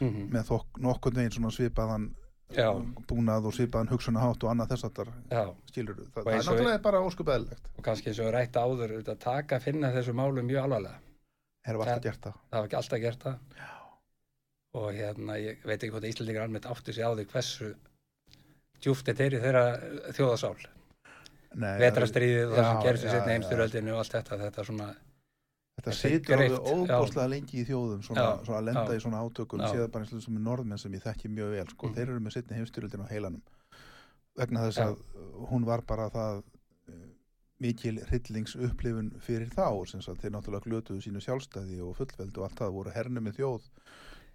mm 0.00 0.28
með 0.34 0.46
þokk, 0.50 0.80
nokkurn 0.86 1.18
veginn 1.20 1.34
svona 1.38 1.52
svipaðan 1.54 2.08
Já. 2.54 2.68
búnað 3.08 3.46
og 3.48 3.54
svipaðan 3.56 3.88
hugsunahátt 3.90 4.44
og 4.44 4.50
annað 4.52 4.74
þess 4.74 4.84
að 4.84 5.12
já. 5.30 5.44
skilur 5.70 5.96
það, 5.96 6.18
Og 6.18 6.24
það 6.24 6.34
er 6.34 6.44
náttúrulega 6.44 6.82
bara 6.84 7.00
óskup 7.00 7.30
eðlilegt 7.34 7.70
og 7.78 7.84
kannski 7.86 8.10
eins 8.12 8.20
og 8.20 8.32
rætt 8.34 8.58
áður 8.60 8.92
auðvitað, 8.94 9.18
taka 9.24 9.56
að 9.56 9.62
finna 9.68 9.90
þessu 9.94 10.12
málu 10.14 10.44
mjög 10.44 10.62
alvarlega. 10.64 11.00
Það- 11.64 11.80
það 11.88 12.20
það? 12.20 12.34
hafa 12.52 12.64
ekki 12.68 12.76
alltaf 12.76 13.00
gert 13.00 13.24
það. 13.24 13.38
Og 14.74 14.92
hérna, 14.92 15.36
ég 15.38 15.64
veit 15.64 15.78
ekki 15.80 15.90
hvort 15.94 16.04
Íslandingar 16.04 16.42
almennt 16.44 16.66
átti 16.66 16.92
sig 16.92 17.04
á 17.06 17.10
því 17.14 17.24
hversu 17.30 17.74
djúft 18.82 19.06
þetta 19.08 19.24
er 19.24 19.36
í 19.38 19.40
þeirra 19.40 19.64
þjóðasál 20.12 20.56
vetrastriðið 21.54 22.50
og 22.50 22.56
það 22.58 22.64
sem 22.68 22.76
já, 22.76 22.84
gerist 22.84 23.04
í 23.06 23.12
setni 23.12 23.34
heimstyröldinu 23.36 23.92
og 23.94 24.00
allt 24.02 24.16
þetta 24.16 24.38
þetta 24.42 24.60
er 24.62 24.68
svona, 24.68 24.88
Þetta 25.74 25.90
Þetta 25.90 25.98
situr 25.98 26.38
alveg 26.38 26.68
óbúslega 26.70 27.30
lengi 27.32 27.56
í 27.60 27.64
þjóðum 27.66 28.02
svona, 28.06 28.24
Já, 28.24 28.44
svona 28.46 28.58
að 28.60 28.66
lenda 28.68 28.84
já. 28.86 28.96
í 28.96 29.02
svona 29.02 29.22
átökum 29.26 29.62
séða 29.64 29.88
bara 29.90 30.06
eins 30.06 30.12
og 30.14 30.28
er 30.30 30.44
norðmenn 30.46 30.80
sem 30.80 30.94
ég 30.94 31.02
þekki 31.02 31.30
mjög 31.34 31.50
vel 31.56 31.66
sko. 31.72 31.86
Mhm. 31.88 31.94
þeir 31.96 32.08
eru 32.12 32.20
með 32.22 32.36
setni 32.36 32.58
heimstyrjöldin 32.60 33.02
á 33.02 33.10
heilanum 33.10 33.42
vegna 34.38 34.66
þess 34.68 34.78
Já. 34.78 34.86
að 34.86 35.48
hún 35.50 35.66
var 35.66 35.82
bara 35.86 36.08
það 36.14 36.42
uh, 36.42 37.04
mikil 37.58 38.00
hryllingsupplifun 38.06 39.12
fyrir 39.20 39.50
þá 39.50 39.66
sagt, 39.90 40.22
þeir 40.22 40.34
náttúrulega 40.34 40.66
glötuðu 40.68 41.02
sínu 41.02 41.22
sjálfstæði 41.22 41.80
og 41.82 41.96
fullveldu 41.98 42.40
og 42.42 42.48
allt 42.48 42.58
það 42.62 42.76
voru 42.78 42.94
hernum 42.94 43.24
með 43.28 43.38
þjóð 43.40 43.68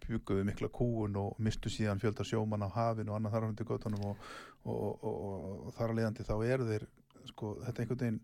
bjúkuðu 0.07 0.45
mikla 0.47 0.69
kúun 0.73 1.17
og 1.19 1.39
mistu 1.43 1.69
síðan 1.71 1.99
fjölda 2.01 2.23
sjóman 2.27 2.63
á 2.65 2.69
hafin 2.71 3.09
og 3.09 3.17
annað 3.17 3.35
þar 3.35 3.45
á 3.45 3.49
hundi 3.49 3.67
göttunum 3.67 4.05
og, 4.11 4.29
og, 4.63 4.77
og, 5.03 5.15
og, 5.15 5.49
og 5.67 5.73
þar 5.77 5.91
að 5.93 5.99
leiðandi 5.99 6.27
þá 6.27 6.35
eru 6.47 6.69
þeir 6.69 6.85
sko, 7.29 7.51
þetta 7.65 7.83
einhvern 7.83 8.01
veginn 8.03 8.21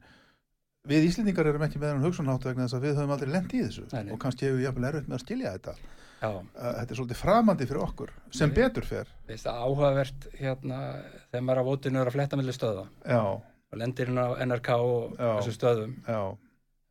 við 0.90 1.08
Íslendingar 1.10 1.50
erum 1.52 1.66
ekki 1.68 1.82
með 1.82 1.94
hann 1.94 2.06
hugsunhátt 2.06 2.48
vegna 2.48 2.66
þess 2.68 2.78
að 2.78 2.88
við 2.88 2.98
höfum 3.00 3.14
aldrei 3.16 3.32
lent 3.34 3.54
í 3.54 3.62
þessu. 3.64 3.86
Nei, 3.94 4.12
og 4.14 4.20
kannski 4.22 4.48
hefur 4.48 4.60
við 4.60 4.68
jafnvel 4.68 4.88
erfitt 4.90 5.10
með 5.10 5.18
að 5.18 5.24
skilja 5.26 5.54
þetta. 5.56 5.76
Já, 6.16 6.30
þetta 6.56 6.86
er 6.94 7.00
svolítið 7.00 7.20
framandi 7.20 7.68
fyrir 7.70 7.84
okkur 7.86 8.14
sem 8.34 8.52
Nei. 8.52 8.56
betur 8.58 8.88
fer. 8.88 9.10
Veist 9.30 9.46
það 9.46 9.64
áhugavert 9.66 10.28
hérna, 10.40 10.80
þegar 11.32 11.44
maður 11.46 11.62
á 11.62 11.70
vótinu 11.70 12.02
er 12.02 12.10
að 12.10 12.16
fletta 12.16 12.40
mellir 12.40 12.56
stöða 12.56 12.86
já, 13.04 13.20
og 13.22 13.82
lendir 13.82 14.12
inn 14.12 14.22
á 14.22 14.28
NRK 14.46 14.70
og 14.80 15.18
Já. 15.20 15.28
þessu 15.40 15.56
stöðum 15.58 15.98
já, 16.08 16.22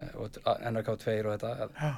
eh, 0.05 0.13
og 0.21 0.39
NRK 0.45 0.93
2 1.07 1.17
og 1.25 1.41
þetta. 1.41 1.95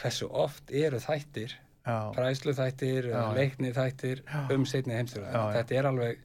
Hversu 0.00 0.30
oft 0.32 0.72
eru 0.72 0.98
þættir? 1.04 1.54
Já, 1.82 1.96
fræslu 2.14 2.54
þættir, 2.54 3.08
leikni 3.34 3.72
þættir 3.74 4.20
um 4.54 4.64
setni 4.70 4.94
já. 4.94 5.42
þetta 5.58 5.74
er 5.74 5.88
alveg 5.90 6.20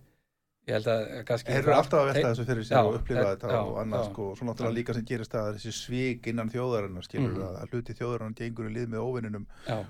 ég 0.68 0.74
held 0.76 0.88
að 0.92 1.04
kannski 1.28 1.54
þeir 1.54 1.62
eru 1.64 1.74
alltaf 1.78 2.00
að 2.02 2.08
velta 2.12 2.30
þessu 2.34 2.46
fyrir 2.50 2.66
sér 2.68 2.76
Já, 2.76 2.80
og 2.84 2.96
upplifa 2.98 3.22
þeir- 3.24 3.30
þetta 3.38 3.52
já, 3.54 3.60
og 3.64 3.78
annað 3.84 4.02
já. 4.04 4.08
sko, 4.12 4.24
og 4.32 4.38
svo 4.38 4.48
náttúrulega 4.50 4.76
líka 4.78 4.94
sem 4.98 5.06
gerist 5.08 5.32
það 5.32 5.52
þessi 5.56 5.72
svik 5.78 6.28
innan 6.28 6.50
þjóðarinnar 6.52 7.06
skilur 7.08 7.32
Mhm. 7.32 7.46
að, 7.48 7.56
að 7.62 7.70
hluti 7.72 7.94
þjóðarinnar 8.00 8.36
gengur 8.42 8.68
í 8.68 8.74
lið 8.76 8.88
með 8.92 9.06
óvinninum 9.08 9.46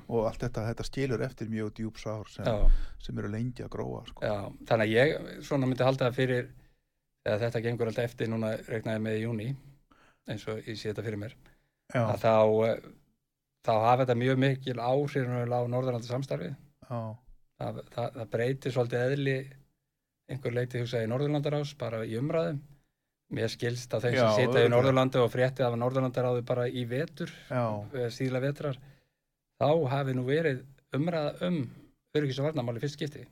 og 0.08 0.28
allt 0.30 0.40
þetta, 0.46 0.66
þetta 0.70 0.86
skilur 0.92 1.22
eftir 1.26 1.48
mjög 1.50 1.74
djúb 1.80 1.98
sár 1.98 2.30
sem, 2.30 2.46
sem 3.00 3.18
eru 3.18 3.28
lengi 3.34 3.64
að 3.66 3.70
gróa 3.74 4.04
sko. 4.08 4.22
já, 4.22 4.38
þannig 4.70 4.86
að 4.86 4.94
ég 4.94 5.44
svona 5.50 5.66
myndi 5.68 5.84
halda 5.84 6.06
það 6.12 6.14
fyrir 6.22 6.48
eða 7.26 7.40
þetta 7.42 7.64
gengur 7.66 7.88
alltaf 7.88 8.04
eftir 8.06 8.28
núna 8.30 8.54
regnaði 8.70 9.02
með 9.02 9.18
í 9.18 9.24
júni 9.26 9.50
eins 10.30 10.48
og 10.48 10.62
ég 10.62 10.78
sé 10.78 10.94
þetta 10.94 11.04
fyrir 11.04 11.18
mér 11.26 11.34
já, 11.94 12.04
að 12.06 12.22
þá 12.22 12.34
þá 13.68 13.74
hafa 13.84 14.06
þetta 14.06 14.16
mjög 14.22 14.38
mikil 14.40 14.78
áhrif 14.80 15.26
á 15.28 15.60
Norðurlanda 15.68 16.08
samstarfi 16.08 16.54
já, 16.54 17.16
það, 17.60 17.82
það, 17.92 18.14
það 18.14 18.30
breytir 18.32 18.72
svolítið 18.72 19.06
eðli 19.12 19.38
einhver 20.32 20.56
leiti 20.56 20.82
hugsa 20.82 21.04
í 21.04 21.08
Norðurlandarás 21.10 21.74
bara 21.80 22.04
í 22.06 22.18
umræðum 22.20 22.60
mér 23.36 23.52
skilst 23.52 23.92
að 23.96 24.10
Já, 24.16 24.28
sem 24.36 24.48
sita 24.48 24.64
í. 24.64 24.70
Norðurlandi 24.72 25.20
og 25.20 25.32
frétti 25.34 25.64
af 25.66 25.76
Norðurlandaráði 25.80 26.44
bara 26.48 26.68
í 26.68 26.86
vetur 26.88 27.32
já, 27.50 27.64
eh, 27.94 28.10
síðla 28.14 28.42
vetrar 28.44 28.78
þá 29.60 29.72
hafi 29.92 30.16
nú 30.16 30.24
verið 30.28 30.62
umræða 30.96 31.48
um 31.48 31.58
öryggis 32.16 32.40
og 32.40 32.48
varnamáli 32.48 32.82
fyrst 32.82 32.96
skipti. 32.96 33.26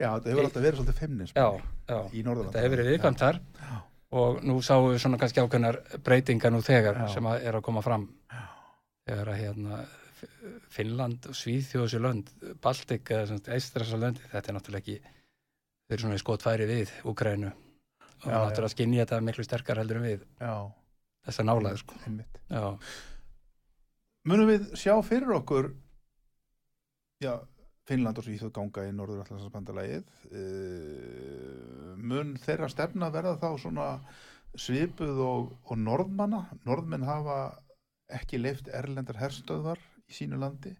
Já, 0.00 0.10
þetta 0.16 0.32
hefur 0.32 0.46
alltaf 0.48 0.64
verið 0.64 0.80
svolítið 0.80 0.98
feimnis 1.00 1.32
já, 1.36 1.46
já, 1.88 1.98
Norðurlanda 2.24 2.50
þetta 2.50 2.64
hefur 2.66 2.76
verið 2.76 2.92
viðkvæmt 2.94 3.24
þar. 3.24 3.40
Já. 3.60 3.78
og 4.20 4.42
nú 4.42 4.58
sáum 4.66 4.90
við 4.90 5.00
svona 5.04 5.20
kannski 5.20 5.40
ákveðnar 5.44 5.80
breytingar 6.04 6.52
nú 6.52 6.60
þegar 6.66 7.04
Já. 7.04 7.08
sem 7.14 7.26
að 7.30 7.44
er 7.46 7.58
að 7.58 7.62
koma 7.62 7.82
fram. 7.84 8.08
Þegar 9.06 9.30
að 9.32 9.40
hérna 9.40 9.80
Finnland 10.70 11.26
og 11.30 11.36
Svíþjóðs 11.38 11.94
lönd 12.02 12.30
Baltik 12.62 13.08
eða 13.14 13.28
löndi 14.02 14.26
þetta 14.32 14.50
er 14.50 14.56
náttúrulega 14.56 14.82
ekki 14.82 14.98
eru 15.94 16.06
svona 16.06 16.18
í 16.18 16.22
skotfæri 16.22 16.66
við 16.70 16.92
Úkrænu 17.10 17.50
og 17.50 18.28
Já, 18.28 18.36
náttúrulega 18.36 18.72
skinni 18.74 19.00
þetta 19.00 19.20
miklu 19.24 19.44
sterkar 19.46 19.80
heldur 19.80 20.00
en 20.00 20.04
við. 20.04 20.24
Já, 20.40 20.54
þessa 21.26 21.46
nálaði 21.46 21.80
sko. 21.80 22.00
Munum 24.28 24.50
við 24.50 24.66
sjá 24.76 24.92
fyrir 25.06 25.32
okkur 25.38 25.70
já, 27.24 27.38
Finnland 27.88 28.20
og 28.20 28.26
Svíþjóð 28.26 28.52
ganga 28.58 28.84
í 28.84 28.92
Norður 28.92 29.22
Allansarsbandalægið 29.24 30.10
uh, 30.28 31.94
mun 31.96 32.34
þeirra 32.42 32.68
stefna 32.70 33.08
verða 33.14 33.38
þá 33.40 33.48
svona 33.62 33.88
svipuð 34.58 35.22
og, 35.24 35.50
og 35.64 35.80
norðmanna? 35.80 36.44
Norðmenn 36.68 37.08
hafa 37.08 37.40
ekki 38.12 38.42
leift 38.42 38.68
erlendar 38.74 39.20
herstöðvar 39.20 39.80
í 40.10 40.16
sínu 40.16 40.38
landi. 40.42 40.74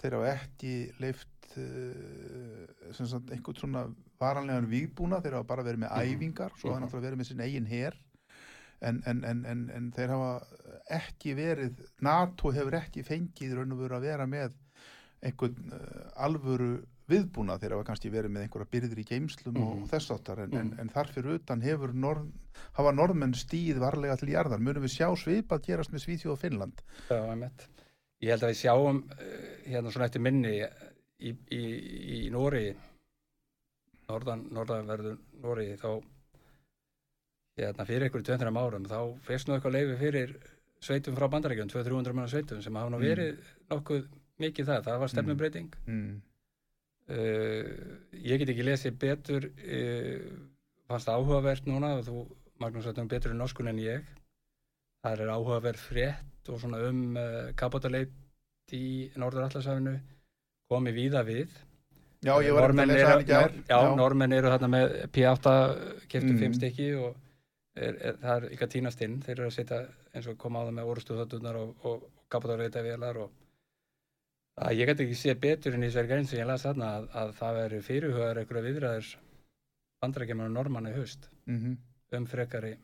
Þeir 0.00 0.16
hafa 0.16 0.34
ekki 0.38 0.74
leift 1.02 1.52
uh, 1.60 2.64
sem 2.96 3.08
sagt 3.10 3.34
einhvern 3.34 3.60
svona 3.60 3.84
varanlegan 4.20 4.68
vígbúna, 4.68 5.20
þeir 5.24 5.38
hafa 5.38 5.48
bara 5.48 5.64
verið 5.64 5.84
með 5.84 5.90
Mhm. 5.90 6.14
æfingar, 6.14 6.52
svo 6.58 6.70
hafa 6.72 6.80
Mhm. 6.80 6.86
náttúrulega 6.88 7.08
verið 7.10 7.20
með 7.20 7.26
sinn 7.28 7.40
eigin 7.40 7.66
her 7.66 7.94
en, 8.82 9.02
en, 9.06 9.24
en, 9.24 9.44
en, 9.46 9.70
en 9.74 9.90
þeir 9.92 10.08
hafa 10.08 10.46
ekki 10.90 11.34
verið 11.36 11.74
NATO 12.00 12.52
hefur 12.52 12.72
ekki 12.80 13.02
fengið 13.04 13.54
raun 13.56 13.72
og 13.72 13.78
veru 13.78 13.96
að 13.96 14.00
vera 14.08 14.26
með 14.26 14.52
einhvern 15.22 15.72
uh, 15.72 16.10
alvöru 16.16 16.84
viðbúna 17.10 17.58
þeir 17.58 17.72
hafa 17.74 17.84
kannski 17.84 18.10
verið 18.10 18.30
með 18.30 18.42
einhverja 18.46 18.70
byrðir 18.70 18.98
í 19.02 19.04
geimslum 19.08 19.54
Mhm. 19.54 19.82
og 19.82 19.88
þess 19.90 20.10
áttar 20.14 20.38
en, 20.44 20.54
en, 20.54 20.70
Mhm. 20.70 20.80
en 20.80 20.88
þar 20.88 21.08
fyrir 21.12 21.34
utan 21.40 21.60
hefur 21.62 21.92
norð, 21.94 22.30
hafa 22.74 22.92
norðmenn 22.92 23.34
stíð 23.34 23.78
varlega 23.80 24.16
til 24.18 24.28
jarðar 24.28 24.60
munum 24.60 24.82
við 24.84 24.96
sjá 24.96 25.08
svipað 25.16 25.62
gerast 25.66 25.92
með 25.92 26.04
Svíþjóð 26.04 26.32
og 26.32 26.38
Finnland 26.38 26.82
já, 27.10 27.30
einmitt 27.30 27.66
ég 28.22 28.30
held 28.30 28.42
að 28.42 28.50
við 28.52 28.60
sjáum 28.64 29.02
uh, 29.10 29.68
hérna 29.68 29.90
svona 29.92 30.04
eftir 30.06 30.20
minni 30.22 30.60
í, 31.20 31.36
í, 31.50 32.26
í 32.26 32.30
Nóri 32.30 32.74
norðan, 34.10 34.46
norðanverður 34.54 35.20
Nóri 35.40 35.68
þá 35.80 35.90
hérna 37.60 37.86
fyrir 37.88 38.08
ykkur 38.08 38.24
200 38.26 38.62
árum 38.62 38.88
þá 38.88 38.98
fyrst 39.26 39.48
nú 39.48 39.56
eitthvað 39.56 39.76
leifi 39.76 39.98
fyrir 40.00 40.34
sveitum 40.80 41.16
frá 41.16 41.28
bandarækjum, 41.28 41.68
200-300 41.68 42.16
manna 42.16 42.32
sveitum 42.32 42.62
sem 42.64 42.76
hafa 42.76 42.92
nú 42.92 43.00
Mm. 43.00 43.06
verið 43.08 43.50
nokkuð 43.70 44.06
mikið 44.40 44.68
það, 44.70 44.84
það 44.86 45.00
var 45.02 45.12
stefnumbreyting 45.12 45.74
mm. 45.86 46.14
uh, 47.12 47.66
ég 48.16 48.40
get 48.40 48.52
ekki 48.54 48.64
lesið 48.64 48.96
betur 49.02 49.48
uh, 49.50 50.30
fannst 50.88 51.10
það 51.10 51.18
áhugavert 51.20 51.68
núna 51.68 51.98
þú 52.06 52.24
Magnús 52.60 52.84
þetta 52.88 53.04
um 53.04 53.08
betur 53.08 53.32
í 53.32 53.36
norskun 53.36 53.70
en 53.72 53.78
ég 53.80 54.08
það 55.04 55.24
er 55.24 55.34
áhugavert 55.34 55.80
frétt 55.80 56.48
og 56.52 56.60
svona 56.60 56.80
um 56.88 57.16
uh, 57.16 57.52
kapotaleit 57.56 58.12
í 58.76 59.10
Norður 59.18 59.48
Allasafinu 59.48 59.96
komi 60.70 60.92
víða 60.94 61.24
við 61.26 61.52
Já, 62.20 62.34
ég 62.44 62.52
var 62.52 62.68
einmitt 62.68 62.84
að 62.84 62.86
Normenn 62.86 62.90
lesa 62.92 63.10
hann 63.10 63.22
í 63.22 63.28
gær. 63.30 63.52
Nor- 63.54 63.68
Já, 63.70 63.96
normenn 63.96 64.32
eru 64.36 64.48
þarna 64.52 64.68
með 64.68 64.94
P8 65.14 65.52
keftu 66.12 66.32
Mm. 66.34 66.38
fimm 66.42 66.52
stykki 66.58 66.88
og 67.00 67.14
er, 67.76 67.94
er, 67.96 68.16
það 68.20 68.34
er 68.36 68.48
ekki 68.50 68.64
að 68.66 68.72
týnast 68.74 69.00
inn 69.06 69.20
þeir 69.22 69.38
eru 69.38 69.46
að 69.48 69.54
setja 69.56 69.78
eins 70.14 70.26
og 70.28 70.36
koma 70.38 70.60
á 70.60 70.66
það 70.68 70.74
með 70.80 70.90
orustuðatunar 70.92 71.56
og, 71.56 71.70
og 71.86 72.02
kapatáreita 72.30 72.82
vélar 72.84 73.16
og 73.24 73.30
að 74.60 74.76
ég 74.76 74.90
gæti 74.90 75.06
ekki 75.06 75.16
sé 75.16 75.34
betur 75.40 75.74
en 75.78 75.82
í 75.82 75.88
þessari 75.88 76.08
grein 76.10 76.26
sem 76.28 76.40
ég 76.42 76.46
las 76.50 76.62
þarna 76.66 76.90
að, 76.98 77.08
að 77.22 77.32
það 77.40 77.54
veri 77.62 77.80
fyrirhugaður 77.88 78.40
einhverja 78.42 78.66
viðræður 78.68 79.10
bandrækjumar 80.02 80.46
og 80.50 80.52
normanna 80.58 80.90
í 80.92 80.98
haust 80.98 81.28
Mhm. 81.46 81.76
um 82.12 82.26
frekari 82.26 82.76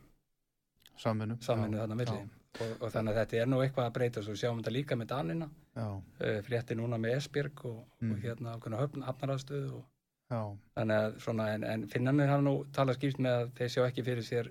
Samvinnu. 0.97 1.37
Já, 1.37 1.53
þarna 1.53 1.95
milli 1.95 2.17
já, 2.17 2.29
og, 2.61 2.71
og 2.83 2.91
þannig 2.93 3.13
að 3.13 3.19
þetta 3.21 3.37
er 3.41 3.49
nú 3.51 3.59
eitthvað 3.63 3.85
að 3.89 3.93
breyta 3.97 4.23
svo 4.25 4.35
sjáum 4.39 4.59
þetta 4.61 4.73
líka 4.75 4.97
með 4.99 5.09
Danina. 5.13 5.47
Uh, 5.77 6.39
frétti 6.47 6.75
núna 6.79 6.97
með 7.01 7.15
Esbjörg 7.19 7.65
og, 7.69 7.79
Mm. 8.01 8.11
og 8.13 8.19
hérna 8.21 8.51
ákveðna 8.57 8.79
höfn, 8.83 9.03
hafnaraðstöð 9.07 9.71
og 9.73 9.85
já, 10.29 10.41
þannig 10.77 10.97
að 11.03 11.15
svona 11.23 11.47
en, 11.55 11.63
en 11.63 11.87
finnanir 11.89 12.29
hafa 12.29 12.43
nú 12.45 12.55
talað 12.75 12.97
skýrt 12.99 13.19
með 13.25 13.37
að 13.41 13.51
þeir 13.57 13.71
sjá 13.73 13.83
ekki 13.87 14.03
fyrir 14.05 14.25
sér 14.27 14.49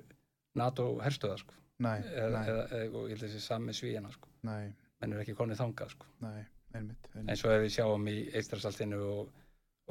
NATO 0.58 0.86
herstöða 1.04 1.38
sko. 1.42 1.54
Nei, 1.78 1.98
eða, 2.00 2.30
nei, 2.40 2.48
eða, 2.50 2.64
eða, 2.72 2.90
og 2.96 3.08
ég 3.10 3.16
held 3.16 3.24
þessi 3.26 3.40
sami 3.44 3.72
svíjana 3.76 4.10
sko. 4.14 4.28
Nei, 4.48 4.72
menn 5.02 5.12
er 5.12 5.20
ekki 5.22 5.34
konið 5.38 5.60
þangað 5.60 5.90
sko. 5.92 6.06
Nei, 6.24 6.46
einmitt, 6.74 7.10
einmitt. 7.14 7.28
eins 7.34 7.44
og 7.44 7.52
ef 7.54 7.62
við 7.66 7.74
sjáum 7.76 8.06
í 8.08 8.16
Eistrasaltinu 8.40 9.02
og, 9.12 9.34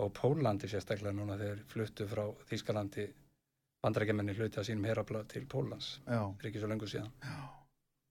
og 0.01 0.11
Pólandi 0.17 0.67
sérstaklega 0.71 1.13
núna 1.15 1.37
þeir 1.39 1.61
fluttu 1.71 2.07
frá 2.09 2.25
Þýskalandi 2.49 3.05
bandarækjumenni 3.85 4.33
hluti 4.35 4.59
af 4.59 4.65
sínum 4.67 4.87
herabla 4.89 5.21
til 5.29 5.45
Pólans 5.45 5.99
Já, 6.09 6.23
er 6.41 6.49
ekki 6.49 6.59
svo 6.63 6.67
lengur 6.71 6.89
síðan. 6.89 7.11
Já, 7.21 7.35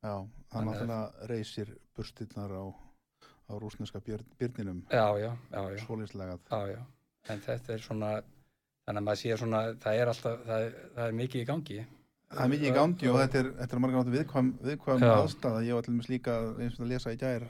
Þannig 0.05 0.75
að- 0.77 0.87
náttúrulega 0.87 1.29
reysir 1.31 1.71
burstinnar 1.97 2.51
á, 2.53 2.65
á 3.49 3.53
rúsneska 3.61 4.01
björn, 4.05 4.25
björninum, 4.39 4.83
já, 4.91 5.07
já, 5.19 5.33
já, 5.51 5.63
já, 5.71 6.39
já, 6.51 6.67
já 6.69 6.83
en 7.33 7.41
þetta 7.41 7.73
er 7.73 7.79
svona 7.81 8.11
þannig 8.87 9.01
að 9.01 9.05
maður 9.07 9.21
sé 9.23 9.37
svona, 9.41 9.61
það 9.81 10.01
er 10.01 10.09
alltaf 10.13 10.41
það 10.45 10.61
er, 10.67 10.73
það 10.97 11.07
er 11.09 11.13
mikið 11.21 11.41
í 11.43 11.47
gangi 11.49 11.87
Það 12.35 12.45
er 12.45 12.51
mikið 12.51 12.69
í 12.69 12.75
gangi 12.75 13.09
og 13.09 13.17
þetta 13.21 13.39
er, 13.39 13.49
þetta 13.61 13.77
er 13.77 13.81
margar 13.85 14.09
viðkvæm, 14.11 14.49
viðkvæm 14.65 15.01
Já. 15.05 15.11
aðstæða. 15.23 15.59
Ég 15.65 15.75
var 15.77 15.83
til 15.87 15.93
dæmis 15.95 16.09
líka 16.11 16.33
eins 16.59 16.79
og 16.81 16.85
að 16.87 16.89
lesa 16.91 17.13
í 17.15 17.19
gær 17.21 17.45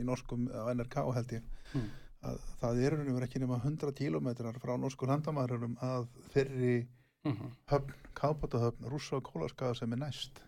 í 0.00 0.04
norskum 0.06 0.46
á 0.48 0.62
NRK 0.74 0.96
held 1.14 1.32
ég 1.36 1.42
Mm. 1.74 1.88
að 2.24 2.38
það 2.60 2.80
er 2.84 2.90
raunum 2.96 3.22
ekki 3.22 3.38
nema 3.38 3.58
100 3.62 3.92
kílómetrar 3.94 4.56
frá 4.58 4.76
norsku 4.80 5.06
landamæðurum 5.06 5.76
að 5.78 6.06
þeirri 6.34 6.86
mm 7.24 7.50
höfn, 7.70 7.92
kápatahöfn, 8.16 8.88
rússa 8.90 9.16
og 9.16 9.22
kólaskaða 9.28 9.76
sem 9.76 9.92
er 9.92 9.96
næst. 9.98 10.40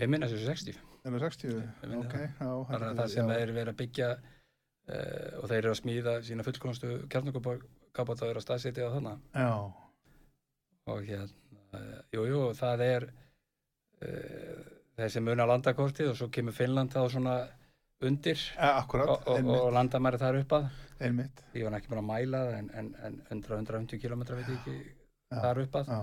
Við 0.00 0.10
minna 0.12 0.28
þessu 0.30 0.46
60 0.50 0.82
Er 1.06 1.12
það 1.14 1.22
60? 1.22 1.50
Ég 1.56 1.90
minni 1.90 2.02
Ok, 2.02 2.14
það. 2.16 2.22
já. 2.40 2.52
það 2.70 2.84
er 2.90 2.96
það 3.00 3.10
sem 3.12 3.28
þeir 3.30 3.52
verið 3.54 3.72
að 3.72 3.76
byggja 3.80 4.08
uh, 4.16 5.28
og 5.40 5.44
þeir 5.50 5.58
eru 5.60 5.72
að 5.74 5.80
smíða 5.80 6.14
sína 6.26 6.46
fullkomstu 6.46 6.94
kjarnakopata 7.12 8.30
eru 8.30 8.40
að 8.42 8.46
staðsetja 8.46 8.88
á 8.90 8.94
þannig 8.96 9.20
Já, 9.38 9.52
og 10.90 11.04
hérna, 11.06 11.60
uh, 11.78 12.00
jú, 12.16 12.24
jú, 12.32 12.40
það 12.58 12.82
er 12.88 13.06
uh, 13.06 14.64
þessi 14.98 15.22
muna 15.24 15.46
landakortið 15.48 16.10
og 16.12 16.18
svo 16.18 16.28
kemur 16.34 16.56
Finnland 16.56 16.92
þá 16.94 17.04
svona 17.12 17.36
undir 18.06 18.36
ja, 18.56 18.74
akkurat, 18.82 19.08
og, 19.08 19.30
og, 19.32 19.50
og 19.56 19.70
landamæri 19.72 20.18
þar 20.20 20.40
upp 20.42 20.52
að 20.58 20.66
einmitt. 21.06 21.42
ég 21.56 21.64
var 21.64 21.78
ekki 21.78 21.88
búin 21.92 22.02
að 22.02 22.08
mæla 22.10 22.40
það 22.48 22.58
en, 22.58 22.66
en, 22.82 22.90
en 23.30 23.42
100-150 23.44 24.02
km 24.02 24.26
veit 24.34 24.50
ég 24.50 24.58
ekki 24.58 24.74
Já, 24.76 25.38
þar 25.42 25.62
upp 25.64 25.78
að 25.80 25.92
Já, 25.94 26.00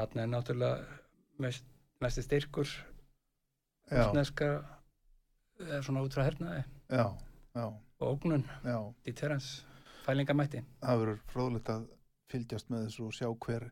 þarna 0.00 0.24
er 0.24 0.32
náttúrulega 0.32 0.98
mest, 1.44 1.68
mesti 2.00 2.24
styrkur 2.24 2.70
er 5.60 5.82
svona 5.84 6.04
út 6.06 6.14
frá 6.14 6.24
hernaði 6.28 6.62
já, 6.88 7.06
já, 7.56 7.66
og 7.66 8.06
ógnun, 8.06 8.46
deterrence 9.06 9.66
fælingamætti 10.04 10.62
Það 10.80 11.02
verður 11.02 11.24
fróðlegt 11.32 11.72
að 11.74 11.88
fylgjast 12.30 12.70
með 12.70 12.86
þessu 12.86 13.06
og 13.08 13.14
sjá 13.16 13.28
hver. 13.44 13.66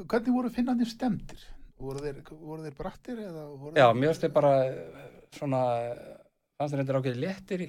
Hvernig 0.00 0.34
voru 0.34 0.52
finnarnir 0.54 0.90
stemdir? 0.90 1.42
Voru 1.80 2.02
þeir, 2.04 2.20
voru 2.42 2.64
þeir 2.66 2.76
brattir 2.76 3.20
voru 3.62 3.72
Já, 3.78 3.86
þeir... 3.86 4.00
þið 4.24 4.34
bara 4.36 4.52
eh, 4.66 5.18
svona, 5.36 5.60
eh, 5.86 6.16
fannst 6.58 6.74
þér 6.74 6.82
þetta 6.82 7.00
ákveðið 7.00 7.22
léttir 7.24 7.64
í, 7.64 7.68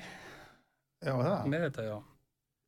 Já, 1.02 1.14
það. 1.14 1.36
með 1.54 1.68
þetta, 1.68 1.88
já. 1.88 1.98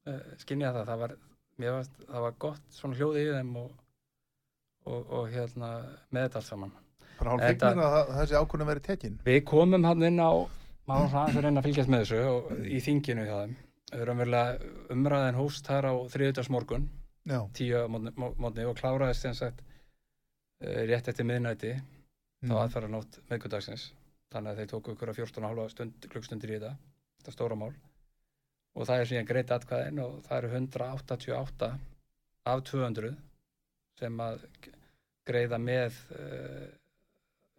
Uh, 0.04 0.22
Skinja 0.42 0.72
það, 0.76 0.88
það 0.92 1.02
var, 1.04 1.16
fannst, 1.64 2.00
það 2.08 2.26
var 2.28 2.38
gott 2.46 2.78
svona 2.78 3.00
hljóði 3.00 3.26
í 3.26 3.34
þeim 3.34 3.52
og, 3.62 3.76
og, 4.88 5.14
og 5.20 5.30
hérna 5.32 5.74
með 6.12 6.28
þetta 6.28 6.42
allt 6.42 6.50
saman. 6.50 6.74
Bara 7.20 7.36
hálf 7.36 7.46
fegnir 7.48 7.84
að 7.86 8.12
þessi 8.18 8.38
ákvörðum 8.40 8.70
verið 8.72 8.86
tekin. 8.88 9.20
Við 9.28 9.40
komum 9.50 9.86
hann 9.88 10.04
inn 10.10 10.20
á, 10.20 10.32
maður 10.90 11.16
aðeins 11.22 11.38
að 11.38 11.46
reyna 11.48 11.62
að 11.62 11.68
fylgjast 11.70 11.92
með 11.94 12.04
þessu 12.04 12.22
og 12.34 12.52
í 12.66 12.82
þinginu 12.84 13.28
hjá 13.30 13.36
þeim. 13.44 13.56
Umræðin 14.94 15.38
hóst 15.38 15.68
þar 15.70 15.90
á 15.90 15.94
þriðutarsmorgun, 16.14 16.88
Já, 17.30 17.40
tíu 17.56 17.84
mótni, 17.88 18.66
og 18.68 18.76
kláraðist 18.80 19.24
sem 19.24 19.36
sagt 19.38 19.62
uh, 19.64 20.82
rétt 20.90 21.08
eftir 21.12 21.28
miðnætti, 21.30 21.76
þá 22.44 22.50
Mm. 22.50 22.58
aðfæra 22.60 22.90
nótt 22.92 23.22
meðgöndagsins 23.30 23.86
þannig 24.34 24.50
að 24.52 24.58
þeir 24.60 24.70
tóku 24.74 24.92
ykkur 24.92 25.12
að 25.14 25.20
14,5 25.22 25.70
stund, 25.72 26.08
klukkstundir 26.12 26.52
í 26.52 26.58
þetta, 26.58 26.72
þetta 27.22 27.32
stóra 27.38 27.56
mál 27.56 27.70
og 28.76 28.88
það 28.90 29.00
er 29.00 29.08
síðan 29.14 29.30
greitt 29.30 29.54
atkvæðin 29.56 30.02
og 30.04 30.18
það 30.26 30.38
eru 30.42 30.50
188 30.58 31.70
af 32.52 32.64
200 32.68 33.14
sem 34.02 34.20
að 34.26 34.44
greiða 35.30 35.62
með 35.64 36.02
uh, 36.18 36.68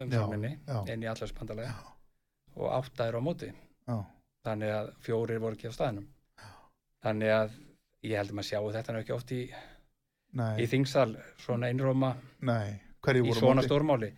umsókninni 0.02 0.52
já. 0.66 0.78
inn 0.90 1.04
í 1.04 1.10
allarsbandalega 1.10 1.70
Já. 1.70 1.92
og 2.56 2.66
8 2.80 3.08
eru 3.08 3.22
á 3.22 3.26
móti 3.26 3.50
Já, 3.50 3.96
þannig 4.46 4.74
að 4.74 4.90
fjórir 5.06 5.42
voru 5.42 5.58
ekki 5.58 5.70
á 5.70 5.76
staðnum 5.76 6.08
þannig 7.04 7.34
að 7.34 7.56
ég 8.04 8.18
held 8.18 8.32
að 8.32 8.38
maður 8.38 8.50
sjáu 8.50 8.72
þetta 8.74 8.94
nú 8.94 9.02
ekki 9.02 9.14
oft 9.14 9.32
í, 9.32 9.40
nei, 10.36 10.52
í 10.60 10.68
þingsal 10.68 11.10
svona. 11.40 11.70
Hverju 13.04 13.26
í 13.28 13.36
svona 13.36 13.64
stórmáli 13.64 14.10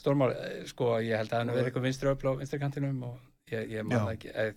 stórmáli, 0.00 0.34
eh, 0.34 0.64
sko 0.68 0.96
ég 1.00 1.16
held 1.20 1.32
að 1.32 1.44
það 1.44 1.54
verið 1.54 1.70
eitthvað 1.70 1.86
vinstri 1.88 2.10
öfl 2.12 2.30
á 2.30 2.32
vinstri 2.40 2.60
kantinum 2.60 3.02
og 3.08 3.18
ég, 3.52 3.68
ég 3.70 3.82
Já. 3.82 3.88
man 3.88 4.14
ekki 4.14 4.32
eh, 4.32 4.54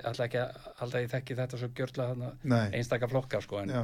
ætla 0.00 0.28
ekki 0.28 0.42
að 0.42 0.68
að 0.84 1.00
ég 1.02 1.10
þekki 1.14 1.38
þetta 1.38 1.60
svo 1.60 1.70
gjörla 1.74 2.10
þarna 2.12 2.30
Nei, 2.42 2.66
einstaka 2.78 3.10
flokkar 3.10 3.44
sko 3.44 3.62
en, 3.62 3.74
já. 3.74 3.82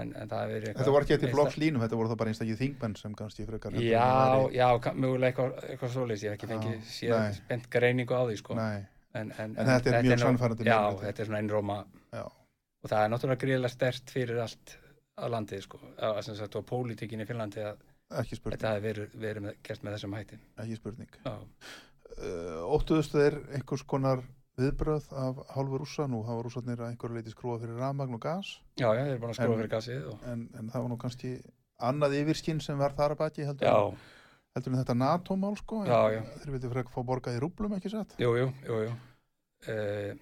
En, 0.00 0.10
en 0.18 0.30
það 0.30 0.40
hafi 0.42 0.54
verið 0.58 0.72
Þetta 0.78 0.94
var 0.94 1.04
ekki 1.06 1.14
einsta- 1.16 1.30
flokkslínum, 1.34 1.82
þetta 1.84 1.98
voru 2.00 2.10
þá 2.12 2.16
bara 2.22 2.32
einstakið 2.34 2.58
þingmenn 2.62 2.96
sem 3.00 3.14
kannski 3.18 3.46
frekar. 3.48 3.76
Já, 3.78 4.08
já, 4.54 4.66
mögulega 4.94 5.30
eitthvað, 5.30 5.68
eitthvað 5.70 5.92
svoleiðis, 5.94 6.24
ég 6.26 6.32
hef 6.34 6.38
ekki 6.38 6.50
fengið 6.52 6.74
nei. 6.74 6.88
síðan 6.94 7.36
spennt 7.38 7.68
greiningu 7.74 8.14
á 8.18 8.22
því 8.28 8.38
sko 8.40 8.56
Nei, 8.58 8.80
en, 9.14 9.32
en, 9.38 9.56
En 9.58 9.70
þetta 9.72 9.94
er 9.98 10.08
mjög 10.08 10.22
sannfærandi 10.24 10.66
Já, 10.68 10.76
meirihluti. 10.80 11.06
þetta 11.06 11.22
er 11.24 11.30
svona 11.30 11.42
einróma 11.44 11.78
og 12.24 12.90
það 12.90 13.00
er 13.04 13.12
náttúrulega 13.14 13.42
gríðilega 13.46 13.72
stert 13.76 14.10
fyrir 14.12 14.42
allt 14.44 14.76
að 15.24 15.30
landið 15.36 15.60
sko, 15.64 15.78
að, 16.02 16.22
sem 16.26 16.36
sagt, 16.36 16.56
og 16.58 16.64
pólitíkin 16.68 17.22
í 17.22 17.26
Finnlandi 17.28 17.62
að 17.64 17.82
þetta 18.10 18.72
hafi 18.74 18.82
verið, 18.84 19.14
verið 19.22 19.44
með, 19.46 19.54
gert 19.64 19.84
með 19.86 19.94
þessum 19.96 20.16
hætti 20.18 20.38
Ekki 20.64 20.76
spurning. 20.80 21.14
Já, 21.24 21.34
óttuðustu 22.74 23.20
er 23.22 23.36
einhvers 23.56 23.84
konar 23.88 24.20
viðbröð 24.60 25.06
af 25.18 25.38
hálfu 25.56 25.78
rússa. 25.82 26.06
Nú 26.10 26.22
hafa 26.26 26.44
rússarnir 26.46 26.78
að 26.82 26.92
einhverju 26.92 27.16
leiti 27.18 27.32
skrúa 27.34 27.58
fyrir 27.62 27.78
rafmagn 27.80 28.14
og 28.18 28.22
gas. 28.22 28.54
já, 28.78 28.88
já, 28.94 29.02
þeir 29.04 29.12
eru 29.14 29.22
búin 29.24 29.32
að 29.34 29.38
skrúa 29.40 29.56
fyrir 29.60 29.72
gasið 29.76 30.04
og, 30.12 30.26
En, 30.30 30.44
en 30.58 30.68
það 30.70 30.84
var 30.84 30.92
nú 30.94 30.98
kannski 31.04 31.32
annað 31.84 32.18
yfirskinn 32.20 32.60
sem 32.62 32.78
var 32.78 32.94
þar 32.94 33.16
að 33.16 33.22
baki 33.24 33.48
heldur, 33.48 33.96
heldur 34.54 34.72
en 34.72 34.78
þetta 34.82 34.94
NATO-mál 35.00 35.56
sko. 35.58 35.80
Já, 35.88 35.98
já. 36.14 36.20
Þeir 36.44 36.54
vildi 36.54 36.70
frekar 36.76 36.94
fá 36.94 37.02
borgað 37.08 37.38
í 37.40 37.42
rúblum 37.42 37.74
ekki 37.78 37.90
satt. 37.90 38.14
jú, 38.22 38.30
jú, 38.38 38.46
jú, 38.68 38.78
jú. 38.86 38.94
Uh, 39.64 40.14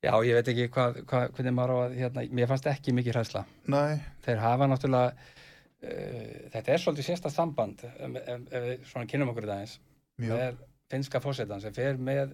Já, 0.00 0.14
ég 0.24 0.32
veit 0.38 0.48
ekki 0.48 0.64
hvað, 0.72 1.02
hvað, 1.04 1.26
hvernig 1.36 1.52
maður 1.52 1.72
á 1.76 1.78
að, 1.84 1.94
hérna, 1.98 2.22
mér 2.32 2.48
fannst 2.48 2.68
ekki 2.70 2.94
mikið 2.96 3.18
hræðsla. 3.18 3.42
Nei, 3.68 3.98
Þeir 4.24 4.38
hafa 4.40 4.68
náttúrulega, 4.70 5.10
uh, 5.84 6.30
þetta 6.54 6.72
er 6.72 6.80
svolítið 6.80 7.08
sérsta 7.10 7.32
samband, 7.34 7.84
ef, 7.84 8.46
við 8.54 8.86
svona 8.88 9.10
kynum 9.10 9.32
okkur 9.34 9.44
þetta 9.44 9.58
eins, 9.60 9.74
mjög. 10.24 10.62
Með 10.90 10.96
finska 10.96 11.20
fósettan 11.22 11.60
sem 11.62 11.72
fer 11.72 11.96
með 11.98 12.32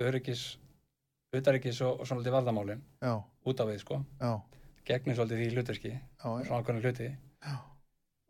öryggis, 0.00 0.58
utaryggis 1.34 1.80
og, 1.82 2.00
og 2.00 2.06
svona 2.06 2.20
litið 2.22 2.34
varðamálin 2.36 2.82
Já, 3.02 3.14
út 3.48 3.60
á 3.60 3.64
við, 3.64 3.78
sko, 3.80 4.00
já, 4.20 4.32
gegnir 4.84 5.16
svolítið 5.16 5.40
því 5.40 5.48
hlutverki, 5.54 5.92
já, 5.94 6.26
já, 6.28 6.44
svona 6.46 6.60
okkur 6.60 6.80
hluti. 6.82 7.08
Já. 7.44 7.54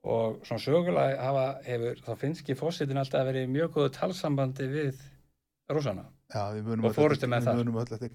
Og 0.05 0.41
svona 0.45 0.61
sögulega 0.61 1.21
hafa, 1.25 1.45
hefur 1.65 2.01
þá 2.05 2.15
finski 2.21 2.55
fósettin 2.55 3.01
alltaf 3.01 3.27
verið 3.27 3.49
mjög 3.51 3.71
góðu 3.75 3.93
talsambandi 3.97 4.67
við 4.69 4.99
rússana. 5.73 6.05
já, 6.35 6.43
við 6.55 6.63
munum 6.69 6.85
Og 6.91 6.95
forystumenn 6.95 7.39
eftir- 7.41 7.51
þar. 7.53 7.59
Við 7.59 7.65
munum 7.65 7.81
öll 7.81 7.95
eftir 7.95 8.13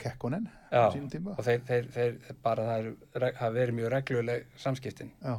tíma. 1.10 1.36
og 1.38 1.46
þeir, 1.46 1.62
þeir, 1.68 1.88
þeir 1.96 2.36
bara 2.44 2.64
það 2.64 2.92
er, 3.16 3.34
hafa 3.36 3.52
verið 3.56 3.74
mjög 3.80 3.92
regluleg 3.92 4.46
samskiptin. 4.58 5.12
Já, 5.24 5.36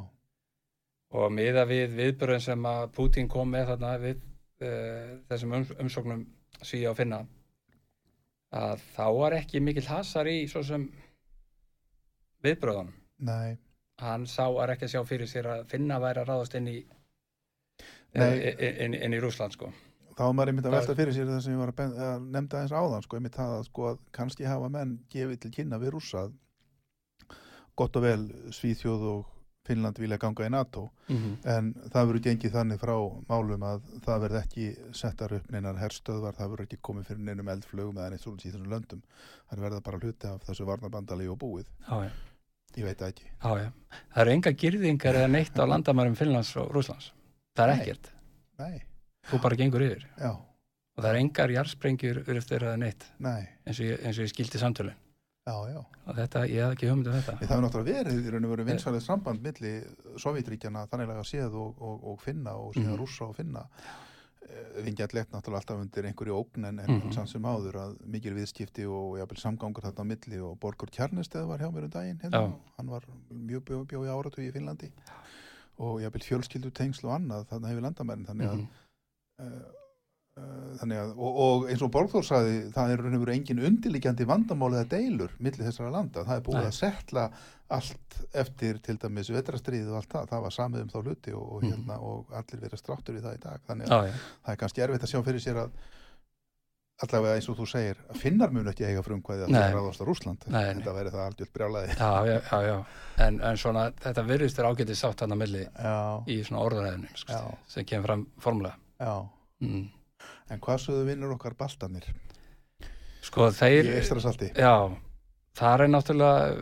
og 1.13 1.33
miða 1.33 1.65
við 1.67 1.95
viðbörðin 1.97 2.41
sem 2.45 2.63
að 2.67 2.91
Putin 2.93 3.29
kom 3.29 3.51
með 3.51 3.67
þarna 3.73 3.99
við 3.99 4.21
uh, 4.65 5.19
þessum 5.31 5.57
um, 5.59 5.67
umsóknum 5.85 6.25
svíja 6.61 6.93
og 6.93 6.99
finna 6.99 7.25
að 8.51 8.83
þá 8.97 9.05
var 9.17 9.37
ekki 9.39 9.63
mikill 9.63 9.87
hasar 9.87 10.29
í 10.31 10.43
svo 10.51 10.63
sem 10.67 10.89
viðbröðunum 12.45 12.97
nei, 13.29 13.59
hann 14.03 14.27
sá 14.27 14.47
að 14.49 14.75
ekki 14.75 14.89
að 14.89 14.95
sjá 14.95 15.05
fyrir 15.07 15.31
sér 15.31 15.51
að 15.55 15.69
finna 15.71 16.01
væri 16.03 16.23
að 16.23 16.33
ráðast 16.33 16.57
inn 16.59 16.73
í 16.73 16.81
Nei. 18.11 18.41
inn, 18.59 18.95
inn, 18.97 19.15
í 19.15 19.21
Rússland 19.23 19.55
sko. 19.55 19.69
Þá 20.17 20.23
var 20.25 20.33
maður 20.35 20.51
einmitt 20.51 20.67
að 20.67 20.75
velta 20.75 20.95
fyrir 20.99 21.15
sér 21.15 21.29
það 21.31 21.43
sem 21.45 21.55
ég 21.55 21.61
var 21.61 21.71
að, 21.71 21.99
að 22.05 22.25
nefnda 22.27 22.59
aðeins 22.59 22.73
áðan 22.75 23.05
sko, 23.05 23.19
einmitt 23.19 23.37
það 23.39 23.53
að 23.55 23.67
sko 23.69 23.85
að 23.93 24.01
kannski 24.17 24.49
hafa 24.51 24.71
menn 24.75 24.97
gefið 25.13 25.43
til 25.45 25.51
kynna 25.55 25.79
við 25.81 25.95
rússað 25.95 26.33
gott 27.79 27.97
og 27.97 28.05
vel 28.05 28.25
Svíþjóð 28.53 29.07
og 29.13 29.29
Finnland 29.71 29.99
vilja 30.03 30.19
ganga 30.23 30.47
í 30.47 30.51
NATO 30.53 30.85
mm 31.09 31.37
en 31.55 31.71
það 31.95 32.09
verður 32.11 32.25
gengið 32.29 32.55
þannig 32.59 32.81
frá 32.83 32.95
málum 33.31 33.65
að 33.71 33.87
það 34.07 34.21
verður 34.27 34.41
ekki 34.45 34.67
settar 35.03 35.35
upp 35.39 35.51
neinar 35.55 35.79
herstöðvar, 35.81 36.35
það 36.39 36.51
verður 36.55 36.67
ekki 36.69 36.81
komið 36.91 37.07
fyrir 37.11 37.25
neinum 37.31 37.49
eldflögum 37.55 37.99
eða 38.03 38.11
neitt 38.15 38.25
svona 38.27 38.43
í 38.43 38.51
þessum 38.51 38.69
löndum 38.75 39.01
það 39.51 39.65
verður 39.67 39.87
bara 39.89 40.03
hluti 40.05 40.31
af 40.35 40.45
þessu 40.51 40.67
varnabandali 40.69 41.29
og 41.33 41.39
búið, 41.41 41.71
Já, 41.89 41.97
já, 42.05 42.13
ég 42.77 42.85
veit 42.91 43.01
það 43.01 43.09
ekki 43.15 43.27
já. 43.65 43.73
Það 44.15 44.23
eru 44.27 44.35
enga 44.37 44.53
girðingar 44.63 45.19
eða 45.23 45.31
neitt 45.35 45.59
á 45.59 45.65
landamærum 45.67 46.15
Finnlands 46.19 46.53
og 46.61 46.71
Rúslands. 46.75 47.11
Það 47.59 47.65
er 47.65 47.73
Nei. 47.75 47.81
ekkert. 47.83 48.11
Nei, 48.61 48.77
Þú 49.31 49.41
bara 49.43 49.57
gengur 49.59 49.83
yfir. 49.83 50.05
já, 50.21 50.31
Og 50.31 51.03
það 51.05 51.09
eru 51.11 51.21
engar 51.25 51.51
jarðsprengjur 51.55 52.21
eftir 52.37 52.63
eða 52.67 52.77
neitt 52.79 53.05
nei, 53.19 53.49
eins 53.67 53.79
og 53.81 53.87
ég, 53.87 54.01
eins 54.05 54.19
og 54.19 54.25
ég 54.27 54.31
skildi 54.35 54.59
samtölun. 54.61 54.95
Já, 55.47 55.55
já 55.73 55.81
þetta, 56.15 56.43
ég 56.51 56.61
hef 56.65 56.75
ekki 56.75 56.89
hugmynd 56.91 57.09
um 57.09 57.15
þetta. 57.17 57.33
Það 57.41 57.49
hefur 57.49 57.65
náttúrulega 57.65 58.05
verið 58.05 58.27
í 58.29 58.33
raun 58.35 58.45
og 58.47 58.53
veru 58.53 58.67
vinsalið 58.69 59.03
samband 59.05 59.43
milli 59.45 59.73
Sovjetríkjana 60.21 60.83
þanniglega 60.91 61.25
séð 61.27 61.57
og, 61.57 61.81
og, 61.81 62.05
og 62.13 62.21
finna 62.25 62.53
og 62.61 62.75
síðan 62.77 62.93
Mhm. 62.95 63.01
rússa 63.01 63.29
og 63.29 63.37
finna 63.39 63.65
vingjað 64.85 65.15
lett 65.15 65.31
náttúrulega 65.33 65.61
alltaf 65.63 65.81
undir 65.81 66.07
einhverju 66.11 66.35
ógn 66.37 66.65
en, 66.69 66.79
en 66.81 66.91
Mhm. 66.91 67.13
samt 67.15 67.29
sem 67.31 67.43
áður 67.43 67.77
að 67.79 67.97
mikil 68.07 68.35
viðskipti 68.35 68.85
og 68.87 69.19
jafnvel 69.19 69.39
samgangur 69.41 69.83
þarna 69.83 70.03
á 70.05 70.11
milli 70.11 70.41
og 70.43 70.59
Borgur 70.61 70.91
Kjarnesteð 70.91 71.47
var 71.47 71.59
hjá 71.59 71.71
mér 71.73 71.85
um 71.85 71.91
daginn 71.91 72.19
hérna, 72.21 72.53
hann 72.77 72.91
var 72.91 73.03
mjög 73.33 73.63
bjó, 73.65 73.85
bjó 73.87 74.05
í 74.05 74.11
áratu 74.11 74.43
í 74.43 74.53
Finnlandi 74.53 74.91
og 75.79 76.01
jafnvel 76.03 76.27
fjölskyldu 76.29 76.71
tengsl 76.73 77.07
og 77.09 77.17
annað 77.21 77.47
þarna 77.49 77.69
hefur 77.69 77.83
landamærin 77.89 78.27
þannig 78.27 78.49
að 78.51 78.57
Mhm. 78.59 78.69
uh, 79.41 79.45
uh, 79.45 79.73
þannig 80.81 80.99
að, 81.03 81.11
og, 81.19 81.39
og 81.45 81.65
eins 81.69 81.83
og 81.85 81.91
Borgþór 81.93 82.25
saði, 82.25 82.53
það 82.73 82.93
er 82.95 83.01
raun 83.03 83.17
og 83.19 83.23
veru 83.25 83.35
engin 83.35 83.63
undirliggjandi 83.67 84.27
vandamál 84.31 84.71
eða 84.79 84.87
deilur 84.95 85.33
milli 85.43 85.67
þessara 85.67 85.91
landa, 85.93 86.23
það 86.25 86.37
er 86.39 86.45
búið 86.47 86.61
Nei. 86.61 86.69
að 86.71 86.77
setla 86.79 87.25
allt 87.71 88.19
eftir 88.41 88.79
til 88.83 88.97
dæmis 89.03 89.31
vetrastriðið 89.35 89.91
og 89.93 89.99
allt 90.01 90.13
það, 90.15 90.29
það 90.33 90.45
var 90.47 90.55
samið 90.57 90.85
um 90.87 90.93
þá 90.95 90.99
hluti 91.05 91.35
og, 91.37 91.47
og, 91.57 91.63
Mhm. 91.65 91.73
hérna, 91.75 91.99
og 92.01 92.33
allir 92.41 92.63
verið 92.63 92.81
stráttur 92.83 93.19
í 93.19 93.25
það 93.25 93.35
í 93.37 93.43
dag, 93.43 93.61
þannig 93.69 93.89
að 93.91 94.07
já. 94.09 94.15
það 94.47 94.53
er 94.55 94.61
kannski 94.63 94.85
erfitt 94.87 95.03
að 95.07 95.13
sjá 95.13 95.21
fyrir 95.29 95.45
sér 95.45 95.61
að 95.67 95.71
allavega 97.01 97.35
eins 97.39 97.49
og 97.49 97.57
þú 97.57 97.67
segir, 97.71 98.01
að 98.13 98.19
finnar 98.21 98.51
mun 98.53 98.67
ekki 98.69 98.85
eiga 98.85 99.03
frumkvæði 99.03 99.47
að 99.47 99.55
það 99.57 99.77
ráðast 99.77 100.03
á 100.03 100.09
Rúsland 100.09 100.43
þetta 100.47 100.93
verið 100.97 101.15
það 101.15 101.29
aldjört 101.31 101.53
brjálaði 101.55 101.95
Já, 101.97 102.11
já, 102.29 102.59
já. 102.71 102.75
En, 103.27 103.39
en 103.41 103.57
svona, 103.57 103.87
þetta 104.05 104.25
virðist 104.29 104.59
er 104.61 104.69
ágætið 104.69 104.99
sátt 105.01 105.21
hann 105.25 105.33
að 105.33 105.41
milli 105.45 105.63
já, 105.65 105.95
í 106.29 106.37
svona 106.45 106.65
orðræðinu 106.67 107.09
Já. 107.29 107.41
sem 107.73 107.85
kemur 107.89 108.07
fram 108.13 108.27
formulega. 108.39 108.77
já, 109.01 109.15
Mm. 109.61 109.89
En 110.51 110.63
hvað 110.63 110.83
sögðu 110.85 111.07
vinnur 111.09 111.37
okkar 111.37 111.57
baltanir 111.59 112.09
Sko, 113.25 113.51
í 113.51 113.57
þeir, 113.57 113.91
Eistrasalti 113.99 114.51
já, 114.57 114.75
það 115.59 115.85
er 115.85 115.93
náttúrulega, 115.93 116.53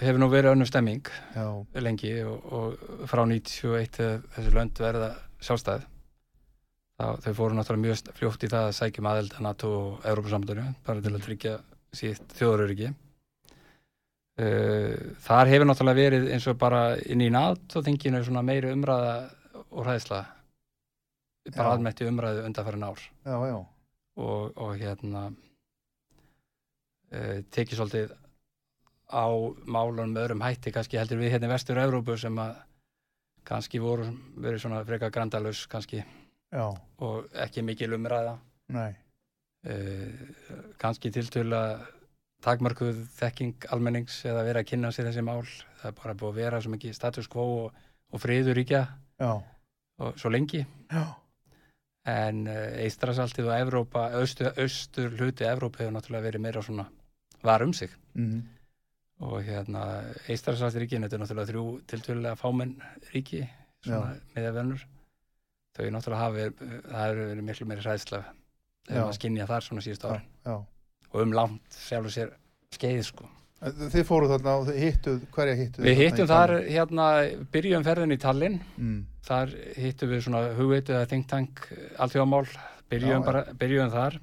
hefur 0.00 0.22
nú 0.22 0.28
verið 0.32 0.54
önnum 0.54 0.68
stemming 0.68 1.10
já, 1.34 1.46
lengi 1.82 2.12
og, 2.24 2.52
og 2.52 3.06
frá 3.10 3.24
91 3.26 3.96
þegar 3.96 4.26
þessi 4.36 4.54
lönd 4.54 4.82
verða 4.82 5.10
sjálfstæð. 5.42 5.86
Þá, 6.96 7.06
þau 7.24 7.32
fóru 7.36 7.56
náttúrulega 7.56 7.84
mjög 7.84 8.14
fljótt 8.16 8.46
í 8.46 8.52
það 8.52 8.68
að 8.68 8.76
sækjum 8.78 9.08
aðeld 9.10 9.34
að 9.36 9.42
NATO 9.44 9.72
og 9.78 10.06
Európa-samtöru, 10.08 10.68
bara 10.86 11.02
til 11.04 11.12
að 11.12 11.26
tryggja 11.26 11.56
sítt 11.96 12.38
þjóðuröryggi. 12.38 12.92
Uh, 14.36 15.16
þar 15.24 15.50
hefur 15.52 15.68
náttúrulega 15.68 16.00
verið 16.00 16.30
eins 16.36 16.46
og 16.48 16.58
bara 16.60 16.80
inn 17.08 17.24
í 17.24 17.32
NATO-þinginu 17.32 18.20
svona 18.24 18.44
meiri 18.44 18.72
umræða 18.72 19.14
og 19.66 19.84
hræðsla 19.84 20.22
bara 21.54 21.72
almennt 21.74 22.00
í 22.02 22.08
umræðu 22.08 22.44
undanfærin 22.48 22.86
ár. 22.86 23.00
Já, 23.26 23.36
já, 23.50 23.56
og, 24.16 24.56
og 24.56 24.72
hérna 24.80 25.22
uh, 27.12 27.38
tekið 27.54 27.80
svolítið 27.80 28.14
á 29.06 29.26
málunum 29.70 30.14
með 30.14 30.24
öðrum 30.24 30.42
hætti 30.42 30.72
kannski 30.74 30.98
heldur 30.98 31.20
við 31.22 31.36
hérna 31.36 31.50
í 31.50 31.54
vestur 31.54 31.78
Evrópu 31.78 32.16
sem 32.18 32.38
að 32.42 32.56
kannski 33.46 33.78
voru 33.78 34.08
verið 34.42 34.64
svona 34.64 34.84
freka 34.86 35.12
grandalus 35.14 35.66
kannski. 35.70 36.02
Já, 36.50 36.66
og 37.02 37.28
ekki 37.42 37.62
mikil 37.66 37.94
umræða. 37.94 38.38
Nei. 38.74 38.92
Uh, 39.66 40.10
kannski 40.82 41.10
tiltölu 41.14 41.54
að 41.58 41.86
takmarkuð 42.44 42.98
þekking 43.16 43.66
almennings 43.74 44.20
eða 44.28 44.44
vera 44.46 44.62
að 44.62 44.70
kynna 44.70 44.92
sér 44.94 45.08
þessi 45.10 45.24
mál. 45.26 45.42
Það 45.80 45.90
er 45.90 45.98
bara 46.00 46.16
búið 46.18 46.32
að 46.32 46.40
vera 46.42 46.62
svo 46.62 46.72
mikið 46.74 46.96
status 46.96 47.30
quo 47.32 47.46
og, 47.64 47.78
og 48.12 48.22
friður 48.22 48.58
ríkja. 48.58 48.82
Og 50.02 50.18
svo 50.20 50.30
lengi. 50.30 50.60
Já, 50.92 51.04
en 52.06 52.42
uh, 52.46 52.58
Eistrasaltið 52.84 53.48
og 53.50 53.56
Evrópa 53.60 54.08
austur, 54.20 54.52
austur 54.62 55.14
hluti 55.18 55.46
Evrópa 55.48 55.82
hefur 55.82 55.96
náttúrulega 55.96 56.28
verið 56.28 56.44
meira 56.44 56.62
svona 56.62 56.86
var 57.42 57.62
um 57.62 57.72
sig. 57.74 57.90
Mhm, 58.14 58.42
og 59.26 59.38
hérna 59.46 59.86
Eistrasaltiríkin, 60.28 61.02
þetta 61.06 61.16
er 61.16 61.24
náttúrulega 61.24 61.50
þrjú 61.52 61.64
tiltölulega 61.88 62.36
fámenn 62.40 62.76
ríki 63.12 63.46
svona 63.84 64.16
miðavennur 64.34 64.86
þau 65.76 65.90
náttúrulega 65.92 66.22
hafi, 66.22 66.48
það 66.86 67.04
hefur 67.04 67.22
verið 67.30 67.46
miklu 67.50 67.68
meiri 67.68 67.84
hræðsla 67.84 68.22
Já. 68.22 68.32
þegar 68.88 69.02
maður 69.02 69.18
skinja 69.18 69.48
þar 69.50 69.66
svona 69.66 69.84
síðust 69.84 70.06
já. 70.06 70.56
Og 71.12 71.22
um 71.22 71.34
langt 71.36 71.78
sjálfur 71.86 72.12
sér 72.12 72.32
skeið 72.76 73.02
sko. 73.08 73.28
Þið 73.56 74.02
fóruð 74.04 74.32
þarna 74.34 74.54
og 74.60 74.68
hittuð, 74.76 75.20
hverja 75.32 75.56
hittuð? 75.56 75.86
Við 75.86 76.00
hittum 76.02 76.28
þar 76.28 76.52
hérna, 76.68 77.06
byrjum 77.54 77.84
ferðin 77.86 78.12
í 78.12 78.18
Tallinn. 78.20 78.58
Mm, 78.76 78.98
þar 79.24 79.54
hittum 79.80 80.10
við 80.12 80.24
svona 80.26 80.42
hugveitu 80.58 80.92
eða 80.92 81.08
think 81.08 81.28
tank 81.30 81.62
alþjóðamál. 81.96 82.44
Byrjum, 82.92 83.22
Já, 83.22 83.26
bara, 83.26 83.42
byrjum 83.58 83.92
þar. 83.94 84.18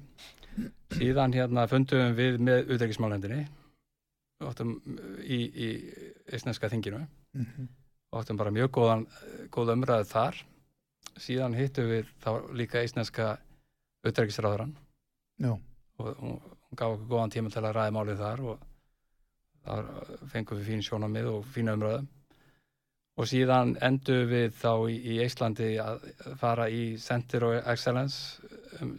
Síðan 0.94 1.34
hérna 1.34 1.66
fundum 1.68 2.14
við 2.14 2.38
með 2.46 2.70
utreikismálendinni 2.76 3.42
áttum 4.44 4.76
í, 5.24 5.38
í 5.50 5.68
eisneska 6.30 6.70
þinginu. 6.70 7.02
Mhm, 7.34 7.68
áttum 8.14 8.38
bara 8.38 8.52
mjög 8.54 8.70
góðan, 8.78 9.06
góð 9.54 9.74
umræðu 9.74 10.06
þar. 10.12 10.38
Síðan 11.20 11.56
hittum 11.58 11.90
við 11.90 12.06
þá 12.22 12.30
líka 12.54 12.82
eisneska 12.82 13.34
utreikisráðurann 14.04 14.74
Já, 15.42 15.52
og 15.98 16.16
hún 16.20 16.40
gaf 16.74 16.94
okkur 16.94 17.10
góðan 17.10 17.34
tíma 17.34 17.52
til 17.54 17.62
að 17.62 17.76
ræða 17.76 17.94
málið 17.94 18.22
þar 18.22 18.42
og 18.50 18.64
þar 19.64 19.88
fengum 20.32 20.60
við 20.60 20.68
fín 20.70 20.84
sjónamið 20.84 21.30
og 21.32 21.48
fína 21.54 21.74
umræðu. 21.78 22.04
Og 23.14 23.28
síðan 23.30 23.76
endur 23.84 24.24
við 24.26 24.56
þá 24.58 24.70
í, 24.90 24.96
í 25.14 25.18
Íslandi 25.22 25.68
að 25.78 26.08
fara 26.40 26.66
í 26.66 26.96
Center 26.98 27.46
of 27.46 27.68
Excellence 27.70 28.42
um, 28.82 28.96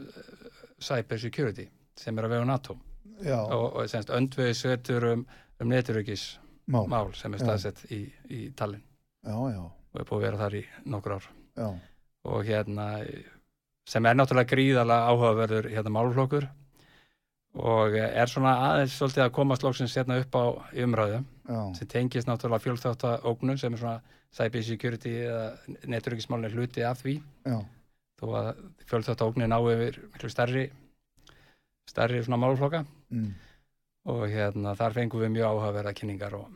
Cyber 0.79 1.19
Security 1.19 1.67
sem 1.99 2.15
er 2.17 2.27
að 2.27 2.37
vega 2.37 2.47
NATO. 2.47 2.77
Já, 3.23 3.39
og, 3.43 3.65
og 3.75 3.89
semst 3.91 4.11
öndveið 4.11 4.53
svetur 4.59 5.07
um, 5.11 5.25
um 5.59 5.71
neturökis 5.71 6.25
mál. 6.71 6.85
mál 6.91 7.11
sem 7.15 7.35
er 7.35 7.43
staðsett 7.43 7.85
í, 7.91 8.01
í 8.31 8.41
Tallinn. 8.55 8.83
Já, 9.25 9.35
já, 9.51 9.61
og 9.63 10.01
er 10.01 10.07
búið 10.07 10.17
að 10.17 10.25
vera 10.27 10.41
þar 10.43 10.57
í 10.59 10.63
nokkur 10.95 11.15
ár. 11.17 11.29
Já, 11.55 11.67
og 12.31 12.47
hérna 12.47 12.87
sem 13.89 14.07
er 14.07 14.17
náttúrulega 14.17 14.51
gríðalega 14.51 15.11
áhugaverður 15.11 15.69
hérna 15.73 15.93
málflokkur 15.93 16.47
og 17.55 17.95
er 17.95 18.27
svona 18.31 18.55
aðeins 18.69 18.97
svolítið 18.99 19.23
að 19.25 19.33
koma 19.37 19.55
slóksins 19.59 19.95
hérna 19.95 20.19
upp 20.21 20.35
á 20.35 20.43
umræðu 20.83 21.21
já, 21.21 21.59
sem 21.77 21.87
tengist 21.91 22.27
náttúrulega 22.27 22.65
fjölþátta 22.65 23.13
ógnun 23.23 23.59
sem 23.61 23.73
er 23.73 23.81
svona 23.81 24.19
cyber 24.35 24.65
security 24.67 25.13
eða 25.23 25.77
neturökismálin 25.87 26.49
er 26.49 26.57
hluti 26.57 26.83
af 26.83 26.99
því. 26.99 27.15
Já, 27.47 27.59
þó 28.19 28.25
að 28.41 28.49
fjölþátta 28.89 29.29
ógnin 29.29 29.55
á 29.55 29.59
yfir 29.63 30.01
miklu 30.11 30.31
stærri 30.31 30.65
stærri 31.89 32.23
svona 32.25 32.41
málflokka 32.41 32.83
mm, 32.83 33.31
og 34.11 34.25
hérna 34.31 34.75
þar 34.75 34.97
fengum 34.97 35.23
við 35.23 35.35
mjög 35.37 35.51
áhugaverða 35.51 35.93
kynningar 35.95 36.35
og, 36.39 36.49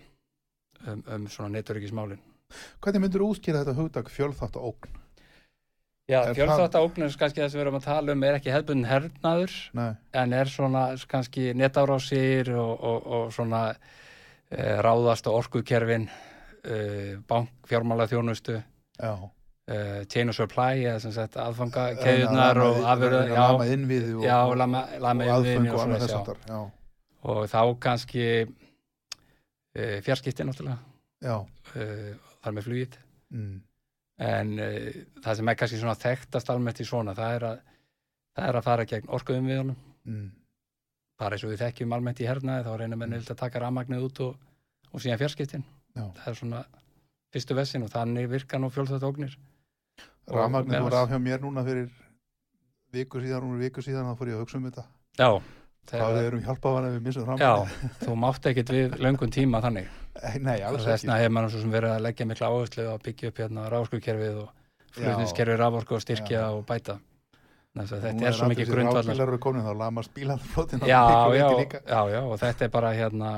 um, 0.88 1.04
um 1.06 1.30
svona 1.32 1.54
neturökismálin 1.56 2.20
Hvernig 2.82 3.04
myndur 3.04 3.28
útskýra 3.28 3.62
þetta 3.62 3.78
hugtak 3.78 4.08
fjölþátt 4.10 4.58
ógn? 4.58 4.96
Já, 6.10 6.24
fjölþátta 6.34 6.82
ógnun 6.82 7.12
kannski 7.14 7.44
þess 7.44 7.54
að 7.54 7.60
við 7.60 7.64
erum 7.64 7.78
að 7.78 7.86
tala 7.86 8.14
um 8.16 8.24
er 8.26 8.38
ekki 8.40 8.54
hefðbundin 8.54 8.90
hernaður 8.90 9.52
Nei, 9.78 9.90
en 10.18 10.34
er 10.34 10.50
svona 10.50 10.84
kannski 11.12 11.52
netárásir 11.58 12.50
og, 12.58 12.72
og, 12.90 13.06
og 13.18 13.36
svona 13.36 13.62
e, 13.70 14.64
ráðast 14.82 15.30
á 15.30 15.32
orkukerfin 15.32 16.08
e, 16.10 16.80
bank, 17.30 17.52
fjármála 17.70 18.10
þjónustu 18.10 18.58
e, 18.58 18.64
chain 20.10 20.34
of 20.34 20.40
supply 20.40 20.82
eða 20.82 20.98
sem 21.06 21.14
sagt 21.14 21.38
aðfanga 21.38 21.86
keðunar 22.02 22.64
og 22.66 22.82
já, 22.82 23.38
Lama 23.38 23.70
innviði 23.70 24.18
og, 24.18 24.26
já, 24.26 24.40
lama, 24.64 24.84
lama 25.06 25.30
og 25.30 25.34
aðfeng 25.38 25.70
og 25.70 25.86
svoleiðis, 25.86 26.18
þess 26.50 26.68
og 27.30 27.42
þá 27.52 27.62
kannski 27.86 28.28
fjarskipti 29.78 30.46
náttúrulega 30.48 30.80
þar 32.40 32.56
með 32.56 32.66
flugið. 32.66 32.96
Mm, 33.36 33.58
en 34.20 34.52
e, 34.60 34.70
það 35.24 35.40
sem 35.40 35.50
er 35.52 35.58
kannski 35.60 35.80
svona 35.80 35.96
þekktast 36.00 36.50
almennt 36.52 36.82
í 36.84 36.88
svona 36.88 37.16
það 37.18 37.36
er 37.38 37.46
að, 37.50 37.62
það 38.36 38.50
er 38.50 38.60
að 38.60 38.68
fara 38.68 38.86
gegn 38.90 39.12
orkuðum 39.16 39.48
við 39.48 39.62
honum 39.62 39.78
mm, 40.10 40.28
bara 41.20 41.36
eins 41.38 41.46
og 41.48 41.54
við 41.54 41.64
þekkjum 41.64 41.96
almennt 41.96 42.20
í 42.24 42.28
hernaði 42.28 42.66
þá 42.68 42.74
reynir 42.82 43.00
menn 43.00 43.16
vilt 43.18 43.32
að 43.32 43.40
taka 43.44 43.64
rafmagnið 43.64 44.06
út 44.10 44.22
og, 44.26 44.36
og 44.92 45.04
síðan 45.04 45.22
fjarskiptin. 45.22 45.64
Já. 45.96 46.04
það 46.20 46.28
er 46.32 46.38
svona 46.40 46.64
fyrstu 47.34 47.56
vessin 47.58 47.86
og 47.86 47.92
þannig 47.94 48.30
virka 48.32 48.60
nú 48.60 48.70
fjölþátt 48.74 49.08
ógnir. 49.08 49.34
Og 50.30 50.38
Rafmagnið 50.38 50.76
meðal- 50.76 50.86
voru 50.88 51.00
af 51.00 51.10
hjá 51.10 51.20
mér 51.24 51.42
núna 51.44 51.64
fyrir 51.66 51.90
viku 52.94 53.22
síðan, 53.22 53.44
núna 53.46 53.64
viku 53.64 53.84
síðan 53.86 54.08
þá 54.10 54.20
fór 54.20 54.32
ég 54.32 54.38
að 54.38 54.44
hugsa 54.44 54.58
um 54.60 54.68
þetta. 54.70 54.86
Já, 55.20 55.30
Hvað 55.90 56.14
við 56.20 56.26
erum 56.30 56.42
hjálpað 56.46 56.76
hann 56.78 56.86
ef 56.90 56.94
við 56.98 57.06
missum 57.08 57.26
fram 57.26 57.40
Já, 57.42 57.52
þú 58.04 58.16
mátt 58.22 58.46
ekkit 58.52 58.70
við 58.76 58.98
löngum 59.02 59.32
tíma 59.34 59.62
þannig. 59.64 59.88
Nei, 60.44 60.58
alls 60.62 60.84
ekki 60.86 61.08
vegna 61.08 61.18
hefur 61.18 61.34
maður 61.38 61.54
svo 61.56 61.62
sem 61.64 61.72
verið 61.74 61.94
að 61.96 62.02
leggja 62.06 62.26
mikla 62.30 62.50
áherslu 62.52 62.86
að 62.92 63.04
byggja 63.08 63.30
upp 63.32 63.38
hérna 63.44 63.70
ráðskukerfið 63.74 64.42
og 64.44 64.50
flutniskerfið 65.00 65.58
rávorku 65.64 65.96
og 65.98 66.02
styrkja 66.04 66.40
Já. 66.44 66.50
og 66.54 66.66
bæta. 66.70 67.00
Að 67.80 67.80
Nú 67.80 68.02
þetta 68.04 68.28
er 68.28 68.34
svo 68.36 68.48
mikið 68.50 68.70
grundvallar 68.74 69.16
já, 70.90 71.02
já, 71.38 71.48
já, 71.88 72.02
já, 72.12 72.22
og 72.26 72.40
þetta 72.42 72.66
er 72.66 72.72
bara 72.74 72.90
hérna 72.98 73.30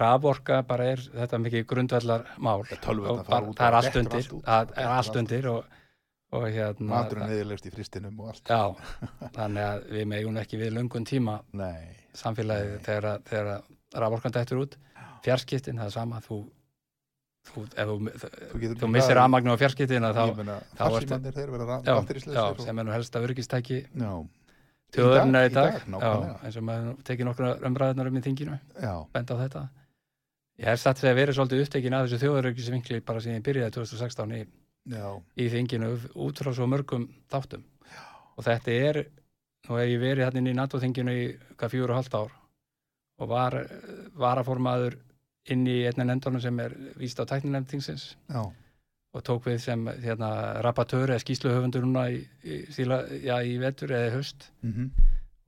raforka 0.00 0.60
bara 0.66 0.84
er 0.94 1.02
þetta 1.02 1.40
mikið 1.42 1.66
grundvallar 1.66 2.24
mál 2.38 2.60
Og 2.62 3.26
bara- 3.26 3.52
það 3.52 3.66
er 3.66 3.76
allt 3.80 3.96
undir 3.96 4.22
það 4.30 4.72
er 4.76 4.86
allt. 4.94 5.16
undir 5.16 5.48
og, 5.50 5.64
og 6.32 6.44
hérna 6.46 6.86
Maturinn 6.92 7.26
neðilegst 7.30 7.66
í 7.66 7.72
fristinum 7.74 8.20
og 8.22 8.28
allt. 8.32 8.46
Já, 8.46 8.74
þannig 9.34 9.64
að 9.66 9.88
við 9.96 10.06
megum 10.12 10.36
ekki 10.42 10.60
við 10.60 10.72
lungun 10.76 11.06
tíma 11.08 11.40
Nei, 11.58 11.96
samfélagið 12.14 12.76
þegar, 12.86 13.08
að- 13.14 13.24
þegar 13.30 13.50
að 13.56 14.00
raforkan 14.04 14.32
dættur 14.36 14.62
út. 14.62 14.76
Fjarskiptin, 15.24 15.76
það 15.80 15.90
er 15.90 15.94
sama 15.96 16.20
þú, 16.24 16.38
þú, 17.50 17.64
þú, 17.74 17.96
þú 18.54 18.60
líka- 18.62 18.88
missir 18.94 19.18
rafmagnu 19.18 19.52
á 19.52 19.56
fjarskiptin 19.60 20.06
þá, 20.06 20.22
þá 20.78 20.84
ertu- 21.00 21.18
vera 22.30 22.44
sem 22.64 22.78
er 22.78 22.84
nú 22.84 22.92
helsta 22.94 23.20
öryggistæki 23.24 23.80
Já, 23.90 24.12
þjóðurinn 24.94 25.36
í 25.36 25.44
í 25.50 25.52
dag, 25.52 25.82
dag, 25.82 26.00
já, 26.00 26.40
eins 26.46 26.56
og 26.56 26.62
maður 26.70 26.96
tekið 27.04 27.28
nokkra 27.28 27.50
umræðunar 27.68 28.06
um 28.10 28.16
í 28.16 28.22
þinginu. 28.24 28.56
Benda 29.12 29.34
á 29.34 29.42
þetta. 29.44 29.68
Ég 30.60 30.66
hef 30.66 30.80
satt 30.82 30.98
þegar 31.00 31.16
verið 31.16 31.36
svolítið 31.38 31.62
upptekin 31.64 31.94
af 31.96 32.06
þessu 32.08 32.18
þjóðuröggisvinkli 32.24 32.98
bara 33.04 33.20
síðan 33.20 33.38
ég 33.40 33.44
byrjaði 33.46 33.72
2016 33.76 34.32
í, 34.36 34.40
já, 34.88 35.06
í 35.36 35.48
þinginu 35.52 35.90
út 36.14 36.42
frá 36.42 36.52
svo 36.56 36.68
mörgum 36.70 37.08
þáttum. 37.32 37.64
Og 38.38 38.46
þetta 38.46 38.76
er, 38.88 39.02
nú 39.68 39.76
hef 39.76 39.90
ég 39.90 40.00
verið 40.00 40.24
hérna 40.24 40.40
inn 40.40 40.52
í 40.52 40.56
NATO-þinginu 40.56 41.16
í 41.16 41.26
hvað 41.56 41.74
fjóru 41.74 41.92
og 41.92 42.00
halvt 42.00 42.16
ár 42.16 42.36
og 43.20 43.28
var 43.28 43.58
eh, 43.60 43.76
varaformaður 44.16 44.96
inn 45.52 45.66
í 45.68 45.82
einna 45.88 46.06
nefndunum 46.08 46.40
sem 46.40 46.58
er 46.62 46.74
víst 47.00 47.20
á 47.20 47.24
já, 47.28 48.42
og 49.10 49.24
tók 49.26 49.48
við 49.48 49.58
sem 49.60 49.86
hérna, 50.04 50.62
rapatör 50.62 51.10
eða 51.10 51.22
skýsluhöfundur 51.24 51.84
núna 51.84 52.06
í, 52.14 52.20
í, 52.44 52.60
síla, 52.72 53.02
já, 53.10 53.40
í 53.42 53.58
vetur 53.60 53.92
eða 53.92 54.10
í 54.10 54.14
haust. 54.14 54.50
Mhm, 54.62 54.92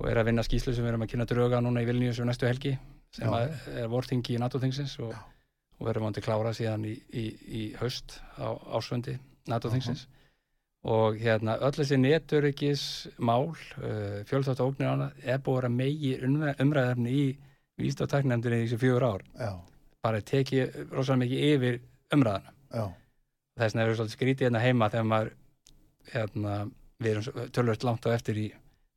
og 0.02 0.08
er 0.10 0.18
að 0.18 0.32
vinna 0.32 0.42
skýslu 0.42 0.74
sem 0.74 0.84
við 0.84 0.92
erum 0.92 1.04
að 1.06 1.12
kynna 1.12 1.28
drauga 1.30 1.60
núna 1.62 1.84
í 1.84 1.86
Vilnius 1.86 2.18
um 2.20 2.26
næstu 2.26 2.48
helgi 2.48 2.74
sem 3.14 3.28
Já. 3.28 3.36
að 3.38 3.76
er 3.78 3.90
vorþingi 3.92 4.34
í 4.34 4.40
NATO-þingsins 4.42 4.96
og, 5.04 5.12
Já. 5.14 5.20
Og 5.82 5.88
verðum 5.88 6.06
vandi 6.06 6.22
klára 6.22 6.54
síðan 6.54 6.86
í, 6.86 6.94
í, 7.10 7.24
í 7.58 7.62
haust 7.80 8.20
á 8.38 8.54
ásvöndi 8.78 9.16
NATO-þingsins 9.50 10.06
og 10.86 11.18
hérna 11.18 11.56
öll 11.62 11.74
þessi 11.74 11.98
neturikis 11.98 12.84
mál 13.18 13.50
uh, 13.50 14.22
fjölþátt 14.30 14.62
ógnir 14.62 14.94
ána 14.94 15.10
er 15.22 15.42
búið 15.42 15.68
að 15.68 15.76
megi 15.76 16.12
umræðarni 16.22 17.12
í 17.12 17.26
tæknefndinni 17.82 18.62
í 18.62 18.66
þessi 18.66 18.78
fjögur 18.78 19.06
ár. 19.06 19.22
Já, 19.38 19.52
bara 20.02 20.22
tekið 20.22 20.80
rosalega 20.92 21.22
mikið 21.24 21.44
yfir 21.50 21.78
umræðana 22.14 22.54
já, 22.70 22.84
þess 23.58 23.74
vegna 23.74 23.84
er 23.86 23.94
svolítið 23.96 24.16
skrítið 24.16 24.46
hérna 24.48 24.62
heima 24.62 24.90
þegar 24.92 25.08
maður 25.10 25.32
hérna, 26.12 26.56
við 27.02 27.12
erum 27.12 27.50
tölvöld 27.54 27.86
langt 27.86 28.06
á 28.06 28.14
eftir 28.14 28.38
í 28.38 28.48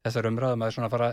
þessar 0.06 0.30
umræðum 0.30 0.66
að 0.66 0.76
svona 0.78 0.92
fara, 0.94 1.12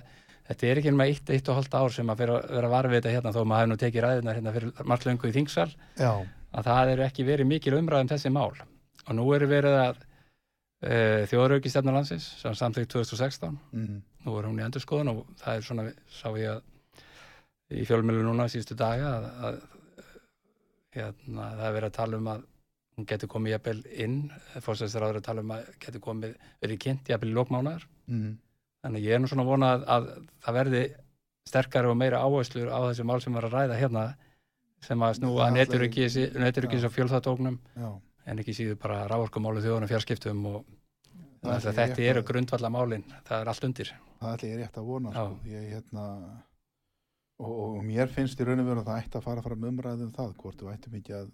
þetta 0.48 0.68
er 0.68 0.81
ekki 0.81 0.94
með 0.98 1.12
eitt, 1.12 1.33
eitt 1.35 1.50
og 1.50 1.59
halvt 1.61 1.74
ár 1.78 1.94
sem 1.94 2.12
að 2.12 2.22
vera, 2.24 2.38
vera 2.50 2.70
varfið 2.72 2.98
þetta 2.98 3.16
hérna 3.16 3.35
þó 3.35 3.42
maður 3.42 3.62
hefur 3.62 3.72
nú 3.72 3.81
tekið 3.83 4.07
ræðunar 4.07 4.38
hérna 4.38 4.55
fyrir 4.57 4.87
margt 4.92 5.09
löngu 5.09 5.31
í 5.31 5.37
þingsal. 5.37 5.68
Já, 5.98 6.12
að 6.52 6.70
það 6.70 6.94
er 6.94 7.05
ekki 7.07 7.26
verið 7.26 7.48
mikil 7.48 7.76
umræðum 7.78 8.11
þessi 8.12 8.33
mál. 8.33 8.50
Og 9.02 9.14
nú 9.18 9.26
er 9.35 9.46
verið 9.50 9.78
að 9.78 10.02
uh, 10.02 11.22
þjóðrauki 11.31 11.72
stefna 11.72 11.94
landsins 11.96 12.28
sem 12.40 12.57
samþykkt 12.59 12.94
2016 12.96 13.57
mhm, 13.72 13.98
nú 14.26 14.37
er 14.38 14.48
hún 14.48 14.61
í 14.61 14.66
endurskoðun 14.66 15.12
og 15.14 15.24
það 15.42 15.59
er 15.59 15.66
svona 15.66 15.88
sá 16.11 16.28
ég 16.38 16.57
að 16.57 16.62
í 17.72 17.85
fjölmjölu 17.88 18.24
núna 18.26 18.48
síðustu 18.52 18.76
daga 18.78 19.16
að, 19.16 19.28
að 19.48 19.61
hérna, 20.98 21.50
það 21.57 21.66
er 21.66 21.76
verið 21.78 21.88
að 21.88 21.98
tala 21.98 22.18
um 22.20 22.33
að 22.35 22.48
hún 22.92 23.09
getur 23.09 23.31
komið 23.33 23.55
jafnvel 23.55 23.78
inn 24.05 24.16
fórsæstur 24.61 25.07
áður 25.07 25.22
að 25.22 25.28
tala 25.31 25.44
um 25.44 25.55
að 25.57 25.68
getur 25.81 26.05
komið 26.05 26.35
verið 26.61 26.83
kynnt 26.85 27.12
jafnvel 27.12 27.31
í 27.33 27.37
lókmánaðar 27.38 27.87
mhm, 28.11 28.35
þannig 28.83 29.05
ég 29.07 29.14
er 29.16 29.23
nú 29.23 29.31
svona 29.31 29.47
vonað 29.47 29.85
að, 29.87 29.88
að 29.95 30.29
það 30.47 30.57
verði 30.59 30.83
sterkari 31.49 31.88
og 31.90 31.97
meira 31.99 32.21
áherslur 32.23 32.71
á 32.71 32.79
þessi 32.90 33.05
mál 33.07 33.21
sem 33.23 33.35
var 33.35 33.47
að 33.49 33.57
ræða 33.57 33.79
hérna 33.81 34.05
sem 34.83 35.03
að 35.03 35.16
snúa 35.18 35.49
Það 35.49 35.57
neturuggis 35.59 36.83
Já. 36.83 36.88
og 36.88 36.95
fjölþátóknum 36.97 37.59
já 37.77 37.90
en 38.27 38.38
ekki 38.38 38.55
síður 38.55 38.77
bara 38.79 39.01
rávorkumálu 39.11 39.62
þjóðunum 39.64 39.90
fjarskiptum 39.90 40.45
og 40.47 40.64
Það 41.42 41.53
að 41.57 41.64
ég 41.66 41.75
þetta 41.81 42.03
eru 42.07 42.21
að- 42.23 42.27
grundvalla 42.29 42.68
málin, 42.71 43.03
það 43.27 43.40
er 43.40 43.49
allt 43.51 43.64
undir. 43.66 43.88
Það 44.21 44.35
ætla 44.37 44.49
ég 44.53 44.59
rétt 44.61 44.77
að 44.79 44.85
vona 44.87 45.11
sko. 45.11 45.38
ég, 45.51 45.64
hérna, 45.73 46.05
og, 47.42 47.51
og 47.64 47.81
mér 47.83 48.07
finnst 48.14 48.38
í 48.38 48.47
raun 48.47 48.62
og 48.62 48.68
veru 48.68 48.85
að 48.85 48.87
það 48.92 49.01
ætti 49.03 49.18
að 49.18 49.25
fara 49.27 49.42
fram 49.42 49.64
umræðum 49.73 50.05
um 50.07 50.12
það 50.14 50.37
hvort 50.38 50.62
við 50.62 50.71
ættum 50.77 50.95
ekki 51.01 51.16
að 51.18 51.33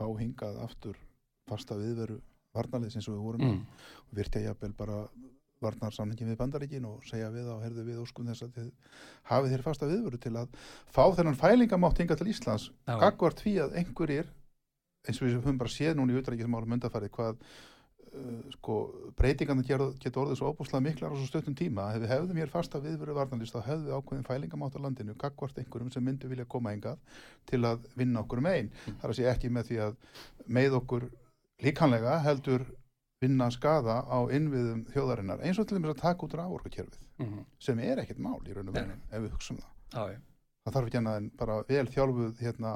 fá 0.00 0.04
hingað 0.22 0.56
aftur 0.64 0.96
fasta 1.50 1.76
viðveru 1.76 2.16
varnarlið 2.56 2.94
sem 2.96 3.04
við 3.04 3.20
vorum 3.26 3.44
Mm. 3.44 3.60
og 4.08 4.16
virtja 4.16 4.40
jafnvel 4.46 4.72
bara 4.80 4.96
varnarsamningin 5.64 6.30
við 6.32 6.38
bandaríkin 6.40 6.86
og 6.88 7.02
segja 7.08 7.30
við 7.34 7.48
á 7.52 7.56
herðu 7.62 7.84
við 7.86 8.02
óskum 8.02 8.28
þess 8.30 8.46
að 8.46 8.54
þið 8.58 8.68
hafið 9.30 9.54
þér 9.54 9.64
fasta 9.66 9.88
viðveru 9.90 10.20
til 10.24 10.36
að 10.40 10.54
fá 10.90 11.02
þennan 11.18 11.40
fælingamátt 11.40 12.00
hingað 12.00 12.22
til 12.22 12.30
Íslands 12.34 12.70
gagvart 12.86 13.42
því 13.44 13.56
að 13.66 13.76
einhverjir 13.82 14.30
eins 15.08 15.20
og 15.20 15.26
við 15.28 15.36
höfum 15.40 15.58
bara 15.60 15.72
séð 15.72 15.98
núna 16.00 16.12
í 16.16 16.20
utrækismálum 16.20 16.74
undarfærið 16.76 17.12
hvað 17.16 17.36
uh, 17.40 18.40
sko, 18.56 18.74
breytingarna 19.16 19.62
geta 19.64 20.20
orðið 20.20 20.40
svo 20.40 20.50
óbúslega 20.52 20.82
miklar 20.84 21.14
á 21.14 21.16
svo 21.16 21.28
stöttum 21.28 21.54
tíma. 21.56 21.86
Að 21.88 21.96
ef 21.96 22.02
við 22.04 22.12
hefðum 22.12 22.40
hér 22.42 22.52
fasta 22.52 22.80
viðveru 22.84 23.14
varnarlist 23.16 23.54
þá 23.56 23.62
hefðum 23.68 23.86
við 23.86 23.96
ákveðin 23.96 24.26
fælingamátt 24.28 24.76
á 24.76 24.84
landinu 24.84 25.14
gagvart 25.20 25.60
einhverjum 25.62 25.92
sem 25.94 26.04
myndu 26.04 26.28
vilja 26.28 26.44
koma 26.44 26.74
engað 26.76 26.98
til 27.48 27.62
að 27.64 27.86
vinna 27.96 28.20
okkur 28.24 28.44
megin 28.44 28.68
Mm. 28.70 28.98
þar 29.00 29.10
að 29.14 29.16
sé 29.20 29.28
ekki 29.30 29.52
með 29.52 29.70
því 29.70 29.80
að 29.86 29.96
með 30.58 30.76
okkur 30.80 31.08
líkanlega 31.64 32.18
heldur 32.24 32.66
vinna 33.20 33.50
skada 33.52 34.00
á 34.08 34.18
innviðum 34.32 34.86
þjóðarinnar 34.94 35.42
eins 35.44 35.58
og 35.60 35.66
til 35.68 35.76
dæmis 35.76 35.92
að 35.94 36.00
taka 36.06 36.26
út 36.26 36.36
rávorkukerfið 36.40 37.06
Mm. 37.20 37.44
sem 37.60 37.78
er 37.84 37.98
ekkert 38.00 38.18
mál 38.18 38.40
í 38.48 38.54
raun 38.56 38.68
og 38.70 38.74
Nei, 38.74 38.96
ef 39.12 39.20
við 39.20 39.30
hugsaum 39.34 39.58
það 39.60 39.68
Já, 39.92 40.12
já. 40.14 40.18
það 40.64 40.72
þarf 40.74 40.86
ekki 40.88 40.98
annað 41.00 41.16
en 41.20 41.26
bara 41.36 41.56
vel 41.68 41.86
þjálfuð 41.86 42.38
hérna, 42.40 42.70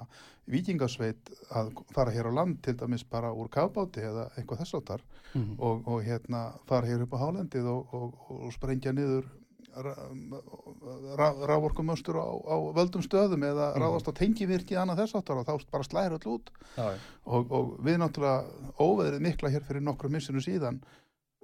vikingasveit 0.46 1.30
að 1.50 1.70
fara 1.94 2.10
hér 2.12 2.28
á 2.28 2.32
land 2.36 2.60
til 2.62 2.74
dæmis 2.76 3.04
bara 3.08 3.32
úr 3.32 3.48
kafbáti 3.48 4.04
eða 4.04 4.26
eitthvað 4.36 4.60
þess 4.60 4.74
áttar 4.80 5.00
Mm. 5.34 5.56
og, 5.58 5.88
og 5.88 6.02
hérna 6.04 6.42
fara 6.68 6.86
hér 6.86 7.02
upp 7.02 7.14
á 7.16 7.18
hálendið 7.24 7.66
og, 7.66 7.94
og, 7.94 8.14
og 8.30 8.52
sprengja 8.52 8.92
niður 8.92 9.24
rávorkumöstur 11.46 12.16
á, 12.18 12.26
á 12.46 12.56
völdum 12.74 13.02
stöðum 13.04 13.42
eða 13.44 13.72
Mhm. 13.74 13.82
ráðast 13.82 14.08
á 14.08 14.12
tengivirki 14.14 14.74
annað 14.76 15.04
þess 15.04 15.14
áttar 15.20 15.38
og 15.40 15.46
þá 15.46 15.64
bara 15.70 15.84
slæðir 15.84 16.18
öll 16.18 16.32
út 16.38 16.50
Já, 16.76 16.84
já. 16.92 16.98
og, 17.26 17.52
og 17.52 17.78
við 17.84 17.98
náttúrulega 17.98 18.44
óveðrið 18.78 19.20
mikla 19.20 19.50
hér 19.50 19.64
fyrir 19.64 19.82
nokkru 19.82 20.10
missinu 20.10 20.40
síðan 20.40 20.80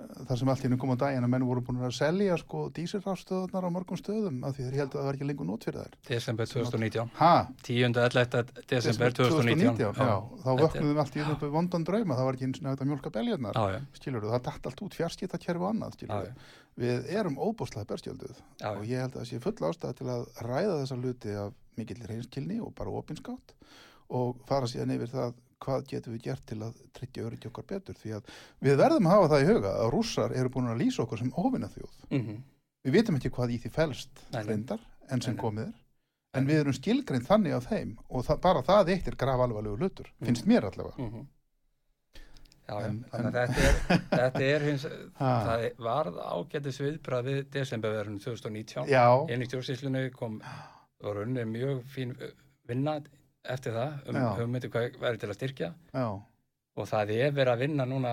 eh, 0.00 0.24
þar 0.28 0.38
sem 0.38 0.48
allt 0.48 0.62
hérna 0.64 0.78
kom 0.80 0.90
á 0.90 0.96
daginn 0.96 1.24
að 1.24 1.28
menn 1.28 1.44
voru 1.44 1.60
búin 1.60 1.80
að 1.84 1.92
selja 1.92 2.36
sko 2.40 2.70
dísirrafstöðunar 2.72 3.66
á 3.68 3.70
mörgum 3.70 3.98
stöðum 4.00 4.44
af 4.48 4.56
því 4.56 4.64
þeir 4.70 4.78
heldur 4.80 4.96
að 4.96 5.02
það 5.02 5.08
var 5.10 5.14
ekki 5.18 5.26
lengur 5.28 5.46
nót 5.50 5.64
fyrir 5.64 5.80
þær 5.84 5.92
Desember 6.08 6.46
2019. 6.46 7.10
Ha? 7.20 7.48
10. 7.62 7.92
11. 8.00 8.64
desember 8.68 9.12
2019. 9.12 9.76
já, 9.76 9.92
þá 9.92 10.00
Þetta 10.00 10.54
er- 10.56 10.64
vöknuðum 10.64 10.98
allt 11.04 11.16
í 11.16 11.20
einu 11.20 11.32
upp 11.36 11.42
við 11.44 11.50
vondan 11.52 11.84
drauma, 11.84 12.14
það 12.16 12.24
var 12.24 12.34
ekki 12.34 12.46
eins 12.48 12.58
og 12.58 12.64
nægt 12.64 12.80
að 12.80 12.88
mjólka 12.88 13.10
beljarnar, 13.12 13.52
Já, 13.54 13.64
já. 13.76 13.80
skilur 14.00 14.22
það 14.24 14.42
dætt 14.48 14.66
allt 14.66 14.80
út 14.82 14.94
fjarskiptakerfi 14.96 15.60
og 15.60 15.70
annað, 15.74 15.90
Já, 15.90 15.96
skilur 16.00 16.24
já. 16.24 16.32
Við 16.80 17.10
erum 17.20 17.36
óbúslega 17.38 17.86
berstjölduð 17.90 18.38
Já, 18.60 18.70
og 18.72 18.82
ég 18.88 19.02
held 19.04 19.14
að 19.14 19.20
það 19.20 19.28
sé 19.30 19.40
full 19.44 19.68
ástæða 19.70 19.96
til 20.00 20.08
að 20.14 20.26
ræða 20.46 20.78
þessa 20.80 20.98
hluti 21.00 21.34
af 21.44 21.52
mikill 21.78 22.02
reynskilni 22.08 22.58
og 22.64 22.74
bara 22.78 22.90
opinskátt 23.00 23.54
og 24.10 24.40
fara 24.48 24.66
síðan 24.70 24.94
yfir 24.96 25.12
það 25.12 25.34
hvað 25.60 25.82
getum 25.90 26.14
við 26.16 26.22
gert 26.24 26.46
til 26.48 26.56
að 26.64 26.78
tryggja 26.96 27.24
öryggi 27.28 27.48
okkar 27.50 27.66
betur. 27.68 27.94
Því 28.00 28.14
að 28.16 28.30
við 28.64 28.78
verðum 28.80 29.06
að 29.06 29.12
hafa 29.12 29.28
það 29.34 29.42
í 29.44 29.48
huga 29.50 29.72
að 29.82 29.90
rússar 29.92 30.32
eru 30.32 30.48
búin 30.54 30.70
að 30.72 30.80
lýsa 30.80 31.02
okkur 31.04 31.18
sem 31.20 31.32
óvinna 31.36 31.68
þjóð 31.68 31.98
Mhm. 32.10 32.38
við 32.84 32.92
vitum 32.96 33.16
ekki 33.20 33.30
hvað 33.30 33.52
í 33.52 33.58
því 33.60 33.70
nei. 34.32 34.42
reyndar 34.46 34.80
en 35.10 35.20
sem 35.20 35.36
komið 35.36 35.66
er. 35.68 35.74
En 36.32 36.46
við 36.46 36.60
erum 36.60 36.72
skilgrein 36.72 37.26
þannig 37.26 37.52
af 37.56 37.66
þeim 37.68 37.96
og 38.08 38.24
það, 38.24 38.40
bara 38.40 38.62
það 38.62 38.88
eitt 38.94 39.08
er 39.08 39.16
graf 39.16 39.40
alvarlegu 39.40 39.76
hlutur 39.76 40.06
finnst 40.22 40.46
mér 40.46 40.64
allavega. 40.70 40.96
Mhm. 40.96 41.26
Já, 41.26 41.39
já. 42.68 42.74
En- 42.86 43.04
en- 43.12 43.28
að 43.30 43.38
þetta 43.38 43.62
er, 43.68 43.78
þetta 44.20 44.42
er 44.48 44.66
hins, 44.68 44.84
það 45.18 45.64
varð 45.86 46.18
ágætis 46.24 46.80
viðbrað 46.84 47.24
við 47.30 47.40
desemberverðinu 47.56 48.20
2019. 48.24 48.88
já, 48.90 49.04
Inn 49.30 49.42
í 49.42 49.48
stjórnsýslunni 49.50 50.04
kom, 50.16 50.40
var 51.02 51.22
unni 51.24 51.44
mjög 51.48 51.80
fín 51.94 52.12
vinna 52.68 52.98
eftir 53.48 53.72
það 53.72 54.10
um 54.12 54.18
Já. 54.20 54.26
hugmyndi 54.36 54.68
hvað 54.70 54.98
væri 55.00 55.18
til 55.22 55.30
að 55.32 55.38
styrkja 55.38 55.70
já, 55.96 56.04
og 56.76 56.86
það 56.90 57.10
er 57.16 57.32
verið 57.32 57.52
að 57.54 57.62
vinna 57.64 57.86
núna 57.88 58.12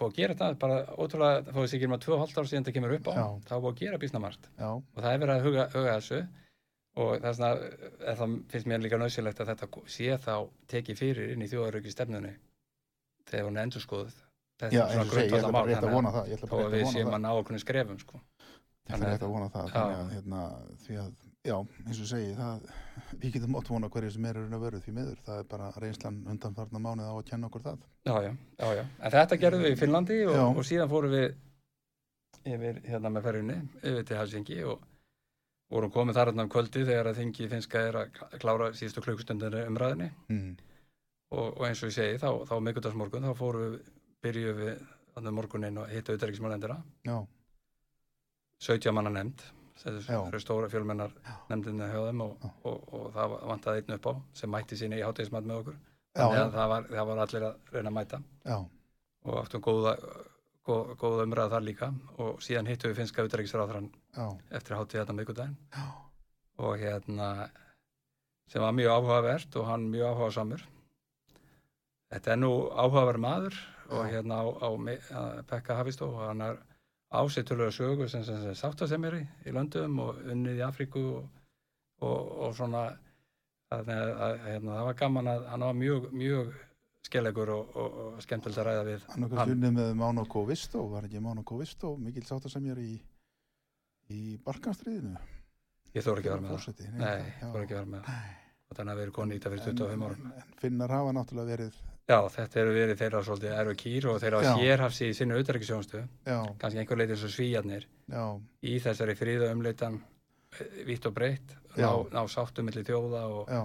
búið 0.00 0.10
að 0.10 0.16
gera 0.16 0.34
þetta, 0.34 0.58
bara 0.58 0.78
ótrúlega 0.96 1.42
það 1.46 1.54
fóði 1.56 1.76
ekki 1.78 1.86
um 1.88 1.94
að 1.96 2.04
2,5 2.08 2.38
ár 2.40 2.48
síðan 2.50 2.66
það 2.66 2.74
kemur 2.76 2.94
upp 2.96 3.08
á 3.08 3.12
Já. 3.14 3.24
þá 3.46 3.54
búið 3.60 3.70
að 3.70 3.80
gera 3.84 3.98
bísna 4.02 4.20
margt 4.24 4.48
já, 4.58 4.68
og 4.74 4.98
það 5.04 5.12
er 5.14 5.22
verið 5.22 5.34
að 5.36 5.46
huga, 5.46 5.66
huga 5.76 5.94
þessu 6.00 6.20
og 7.00 7.24
er 7.30 7.36
það 7.38 8.34
finnst 8.50 8.66
mér 8.72 8.82
líka 8.82 8.98
nöðsilegt 8.98 9.40
að 9.44 9.52
þetta 9.52 9.68
sé 9.94 10.16
þá 10.24 10.34
tekið 10.72 10.98
fyrir 11.04 11.32
inn 11.36 11.44
í 11.46 11.48
þjóðarauki 11.52 11.92
stefnunni 11.94 12.32
þegar 13.30 13.48
hún 13.48 13.56
er 13.60 13.66
endur 13.68 13.84
skoðuð 13.86 14.18
þetta 14.60 14.74
já 14.76 14.82
er 14.84 14.92
svona 14.92 15.30
bara 15.30 15.52
mál 15.54 15.64
að 15.64 15.72
þannig 15.72 15.90
bara 16.50 16.62
að 16.66 16.70
rétt 16.70 16.76
við 16.76 16.86
að 16.86 16.92
séum 16.94 17.14
að 17.16 17.22
ná 17.24 17.30
okkur 17.40 17.58
skrefum 17.62 17.98
sko. 18.02 18.20
Það 18.90 19.02
er 19.06 19.12
rétt 19.14 19.22
að 19.26 19.32
vona 19.36 19.48
það, 19.54 19.68
þannig 19.74 19.98
að, 20.00 20.08
hérna, 20.16 20.38
því 20.84 20.96
að, 21.00 21.10
já, 21.46 21.54
eins 21.86 22.00
og 22.02 22.08
segi, 22.10 22.30
það, 22.34 22.64
við 23.22 23.34
getum 23.36 23.54
ótt 23.60 23.68
vona 23.70 23.90
hverju 23.94 24.10
sem 24.16 24.24
er 24.26 24.40
að 24.42 24.56
veru 24.64 24.80
því 24.82 24.94
miður. 24.96 25.20
Það 25.28 25.38
er 25.38 25.46
bara 25.52 25.68
reynslan 25.84 26.18
undanfarnar 26.32 26.82
mánuð 26.88 27.06
á 27.06 27.14
að 27.14 27.22
kenna 27.30 27.46
okkur 27.50 27.64
það. 27.68 27.84
Já, 28.10 28.14
já, 28.26 28.32
já, 28.58 28.68
já. 28.80 28.84
En 29.06 29.14
þetta 29.14 29.38
gerðum 29.44 29.62
við 29.68 29.76
í 29.76 29.78
Finnlandi 29.84 30.18
og, 30.26 30.40
og 30.58 30.66
síðan 30.66 30.90
fórum 30.90 31.14
við 31.14 31.28
yfir 32.50 32.80
hérna 32.88 33.12
með 33.14 33.26
ferjunni, 33.28 33.58
yfir 33.84 34.06
til 34.08 34.18
Helsingi 34.18 34.58
og 34.64 34.82
vorum 35.70 35.92
komið 35.94 36.18
þar 36.18 36.30
hérna 36.32 36.46
um 36.48 36.50
kvöldi 36.52 36.82
þegar 36.88 37.10
að 37.12 37.18
þingi 37.22 37.48
finnska 37.52 37.82
er 37.90 37.98
að 38.00 38.12
kl- 38.16 38.38
klára 38.42 38.70
síðustu 38.74 39.04
klukkustundin 39.06 39.54
umræðinni 39.68 40.10
Mm. 40.32 40.56
Og, 41.30 41.46
og 41.46 41.62
eins 41.68 41.82
og 41.82 41.92
ég 41.92 41.96
segi 41.96 42.20
þá, 42.22 42.30
þá 42.48 42.54
mikuldagsmorgun 42.66 43.28
þá 43.30 43.38
fórum 43.38 43.66
við, 43.66 43.78
byrjuðum 44.24 44.60
við 44.64 44.82
þannig 45.14 45.36
morguninn 45.36 45.80
og 45.82 45.88
hitta 45.90 46.12
auðvitaðriksmálendina 46.14 46.76
Já, 47.08 47.16
17 48.66 48.94
manna 48.96 49.14
nefnd 49.14 49.48
þetta 49.80 50.18
eru 50.28 50.40
stóra 50.40 50.68
fjölmennar 50.70 51.12
Já. 51.24 51.36
nefndinni 51.50 51.88
hjá 51.90 52.00
þeim 52.08 52.24
og, 52.24 52.48
og, 52.68 52.82
og, 52.92 53.06
það 53.14 53.36
vantaði 53.52 53.82
einn 53.82 53.96
upp 53.96 54.08
á 54.10 54.12
sem 54.40 54.52
mætti 54.52 54.78
síni 54.78 54.98
í 54.98 55.04
hátegismat 55.04 55.46
með 55.46 55.62
okkur. 55.62 55.78
Þannig 56.18 56.40
að 56.42 56.52
það 56.56 56.68
var, 56.72 56.90
það 56.90 57.08
var 57.10 57.22
allir 57.24 57.46
að 57.46 57.72
reyna 57.74 57.92
að 57.92 57.96
mæta. 57.96 58.20
Já, 58.50 58.56
og 59.24 59.38
áttum 59.40 59.64
góða, 59.64 59.94
góð, 60.66 60.92
góða 61.00 61.26
umræða 61.28 61.52
þar 61.54 61.66
líka. 61.68 61.90
Og 62.18 62.42
síðan 62.44 62.70
hittum 62.70 62.92
við 62.92 63.00
finska 63.00 63.26
já, 64.10 64.26
eftir 64.50 64.76
hátíð 64.76 65.00
þetta 65.00 65.16
mikuludaginn 65.16 65.56
já, 65.70 65.86
og 66.58 66.76
hérna 66.80 67.30
sem 68.50 68.62
var 68.62 68.74
mjög 68.74 68.96
áhugavert 68.98 69.56
og 69.56 69.68
hann 69.70 69.88
mjög 69.92 70.10
áhugasamur 70.10 70.64
þetta 72.10 72.32
er 72.34 72.40
nú 72.42 72.50
áhugaverð 72.70 73.22
maður 73.24 73.58
og 73.90 74.06
hérna 74.10 74.40
á, 74.42 74.46
á, 74.62 74.68
að 74.70 75.44
Pekka 75.50 75.76
Hafistó 75.80 76.08
og 76.14 76.24
hann 76.28 76.40
er 76.46 76.58
ásittulega 77.10 77.74
sögu 77.74 78.06
sem, 78.08 78.22
sem, 78.24 78.38
sem 78.44 78.54
sáttasemjari 78.54 79.24
í 79.46 79.54
löndum 79.54 79.98
og 80.04 80.20
unnið 80.30 80.60
í 80.60 80.66
Afríku 80.66 81.02
og, 81.16 81.24
og, 82.06 82.32
og 82.46 82.54
svona 82.58 82.84
að, 83.74 83.90
að 83.90 84.36
hérna, 84.46 84.76
það 84.78 84.86
var 84.90 84.98
gaman 85.00 85.30
að 85.32 85.48
hann 85.50 85.64
var 85.66 85.78
mjög, 85.80 86.06
mjög 86.14 86.52
skellegur 87.06 87.50
og, 87.56 87.74
og, 87.80 87.98
og 88.04 88.22
skemmtilegt 88.22 88.60
að 88.62 88.68
ræða 88.70 88.86
við 88.90 89.04
hann 89.10 89.26
okkur 89.26 89.50
sunnið 89.50 89.74
með 89.80 89.90
Mánoko 89.98 90.44
Vistó, 90.50 90.84
var 90.92 91.06
ekki 91.08 91.22
Mánoko 91.24 91.58
Vistó, 91.58 91.92
mikil 91.98 92.26
sáttasemjar 92.28 92.78
í, 92.82 92.92
í 94.14 94.20
Balkanstríðinu. 94.44 95.16
ég 95.96 96.04
þóra 96.06 96.20
ekki 96.22 96.30
að 96.30 96.34
vera 96.36 96.42
með 96.44 96.50
það. 96.50 96.56
Forseti, 96.58 96.90
Nei, 96.92 97.00
það- 97.00 97.24
ég 97.26 97.40
þóra 97.54 97.62
ekki 97.64 97.74
að 97.74 97.80
vera 97.80 97.90
með 97.94 98.04
það. 98.06 98.36
þannig 98.78 98.92
að 98.92 98.98
við 99.00 99.02
erum 99.08 99.16
konið 99.18 99.34
í 99.34 99.38
þetta 99.40 99.50
fyrir 99.50 99.64
25 99.66 100.04
árum 100.06 100.26
En, 100.26 100.34
en 100.44 100.58
Finnar 100.62 100.92
hafa 100.94 101.14
náttúrulega 101.16 101.50
verið, 101.56 101.78
Já, 102.10 102.16
þetta 102.34 102.60
eru 102.64 102.72
verið 102.74 102.98
þeirra 102.98 103.20
svolítið 103.26 103.52
erfi 103.60 103.74
kýr 103.84 104.06
og 104.10 104.16
þeirra 104.22 104.40
Já. 104.42 104.52
sérhafsi 104.58 105.08
í 105.10 105.16
sinni 105.16 105.36
auðverkisjónstu, 105.38 106.00
já, 106.26 106.38
kannski 106.58 106.80
einhver 106.82 106.98
leiti 106.98 107.14
eins 107.14 107.26
og 107.28 107.34
svíjarnir 107.36 107.84
já, 108.10 108.24
í 108.66 108.78
þessari 108.82 109.14
fríða 109.18 109.50
umleitan 109.54 110.00
vitt 110.88 111.06
og 111.06 111.14
breytt, 111.14 111.52
Já. 111.78 111.86
ná, 111.86 111.92
ná 112.16 112.24
sáttum 112.32 112.66
milli 112.66 112.82
þjóða 112.88 113.20
og, 113.30 113.52
já, 113.52 113.60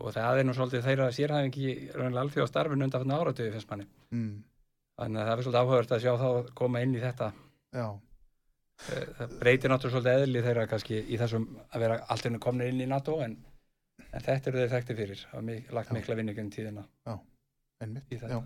og 0.00 0.12
það 0.14 0.38
er 0.38 0.46
nú 0.46 0.54
svolítið 0.54 0.84
þeirra 0.86 1.08
sérhæfingi 1.16 1.72
raunlega 1.96 2.22
alþjóða 2.26 2.52
starfinu 2.52 2.86
undan 2.86 3.02
fyrir 3.02 3.18
áratöðu 3.24 3.54
finnst 3.56 3.70
manni. 3.72 3.88
mm, 4.14 4.30
Þannig 5.00 5.20
að 5.22 5.26
það 5.26 5.34
er 5.34 5.42
svolítið 5.48 5.60
áhugavert 5.64 5.92
að 5.96 6.04
sjá 6.04 6.12
þá 6.20 6.54
koma 6.62 6.80
inn 6.86 6.94
í 6.94 7.02
þetta. 7.02 7.32
já, 7.74 7.88
Eh, 8.88 9.04
Það 9.18 9.32
breytir 9.42 9.68
náttúrulega 9.68 9.92
svolítið 10.00 10.22
eðli 10.24 10.40
þeirra 10.46 10.62
kannski 10.70 11.00
í 11.04 11.16
þessum 11.20 11.42
að 11.68 11.80
vera 11.82 11.96
allt 12.08 12.24
henni 12.24 12.38
komnir 12.40 12.70
inn 12.72 12.80
í 12.80 12.86
NATO 12.88 13.18
en, 13.20 13.34
en 14.08 14.22
þetta 14.24 14.48
eru 14.48 14.62
þeir 14.62 14.70
þekkti 14.72 14.96
fyrir. 14.96 15.24
Það 15.34 15.42
mik 15.50 15.72
lagt 15.76 15.90
Já. 15.90 15.94
mikla 15.98 16.16
vinningum 16.16 16.48
tíðina 16.54 16.84
einmitt, 17.80 18.08
í 18.12 18.18
já, 18.20 18.40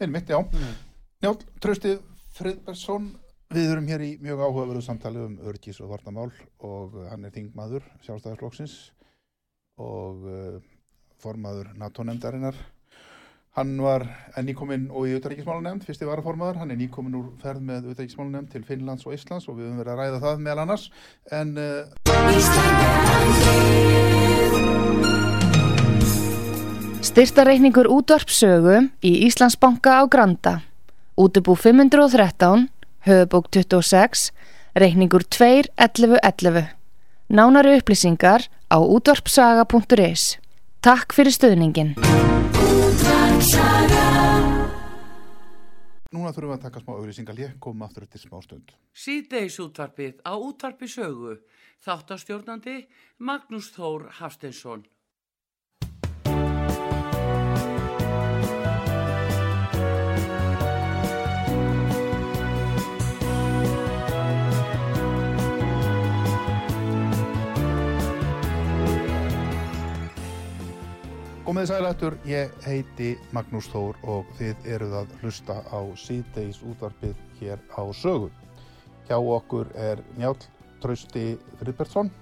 einmitt, 0.00 0.28
já. 0.30 0.38
Mm. 0.40 0.74
Njál, 1.24 1.36
Trausti 1.62 1.96
Friðbergsson, 2.36 3.08
við 3.54 3.72
erum 3.72 3.88
hér 3.90 4.04
í 4.04 4.12
mjög 4.22 4.44
áhugaverðu 4.44 4.82
samtali 4.84 5.20
um 5.24 5.34
örgis 5.48 5.80
og 5.82 5.90
vartamál 5.94 6.30
og 6.66 6.94
uh, 6.94 7.08
hann 7.10 7.26
er 7.26 7.34
þingmaður 7.34 7.84
sjálfstæðarflokksins 8.06 8.74
og 9.82 10.16
uh, 10.30 10.56
formaður 11.22 11.66
NATO-nefndarinnar. 11.80 12.56
Hann 13.56 13.72
var 13.80 14.04
nýkominn 14.44 14.90
og 14.92 15.06
í 15.08 15.14
auðvitaðríkismálanemnd, 15.14 15.86
fyrsti 15.88 16.04
varaformaður, 16.04 16.60
hann 16.60 16.72
er 16.74 16.78
nýkominn 16.82 17.16
úr 17.16 17.30
ferð 17.40 17.62
með 17.64 17.86
auðvitaðríkismálanemnd 17.86 18.50
til 18.52 18.64
Finnlands 18.68 19.06
og 19.08 19.16
Íslands 19.16 19.48
og 19.48 19.56
við 19.56 19.70
höfum 19.70 19.80
verið 19.80 19.92
að 19.94 20.00
ræða 20.02 20.22
það 20.26 20.44
meðal 20.44 20.62
annars. 20.66 20.84
En 21.32 21.48
uh, 21.56 21.88
Styrtareikningur 27.02 27.88
útvarpsögu 27.90 28.88
í 29.04 29.12
Íslandsbanka 29.26 30.00
á 30.00 30.02
Granda. 30.08 30.60
Útubú 31.16 31.56
513, 31.56 32.68
höfubók 33.04 33.50
26, 33.50 34.32
reikningur 34.74 35.24
2.11.11. 35.28 36.72
Nánari 37.28 37.76
upplýsingar 37.80 38.48
á 38.68 38.78
útvarpsaga.is. 38.78 40.38
Takk 40.80 41.12
fyrir 41.12 41.32
stöðningin. 41.32 41.96
núna 46.16 46.32
þurfum 46.32 46.50
við 46.50 46.56
að 46.56 46.64
taka 46.64 46.80
smá 46.82 46.92
auglýsingalé, 46.96 47.46
komum 47.62 47.84
aftur 47.86 48.06
eftir 48.06 48.22
smá 48.22 48.40
stund. 48.42 48.72
Síðdeis 48.96 49.58
útvarpið 49.62 50.22
á 50.26 50.34
útvarpi 50.34 50.88
sögu. 50.90 51.36
Þáttastjórnandi 51.84 52.86
Magnús 53.18 53.68
Þór 53.74 54.08
Hafsteinsson. 54.18 54.86
Komið 71.56 71.70
sælættur, 71.70 72.14
ég 72.28 72.50
heiti 72.66 73.14
Magnús 73.32 73.70
Þór 73.72 73.96
og 74.12 74.26
þið 74.36 74.66
eruð 74.74 74.96
að 74.98 75.14
hlusta 75.22 75.54
á 75.72 75.80
síðdeis 75.96 76.58
útvarpið 76.60 77.14
hér 77.38 77.62
á 77.72 77.80
sögu. 77.96 78.28
Hjá 79.08 79.16
okkur 79.16 79.70
er 79.72 80.02
Njál 80.20 80.36
Trausti 80.84 81.24
Friðbertsson, 81.56 82.12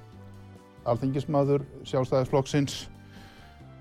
alþingismadur 0.86 1.66
sjálfstæðisflokksins, 1.82 2.78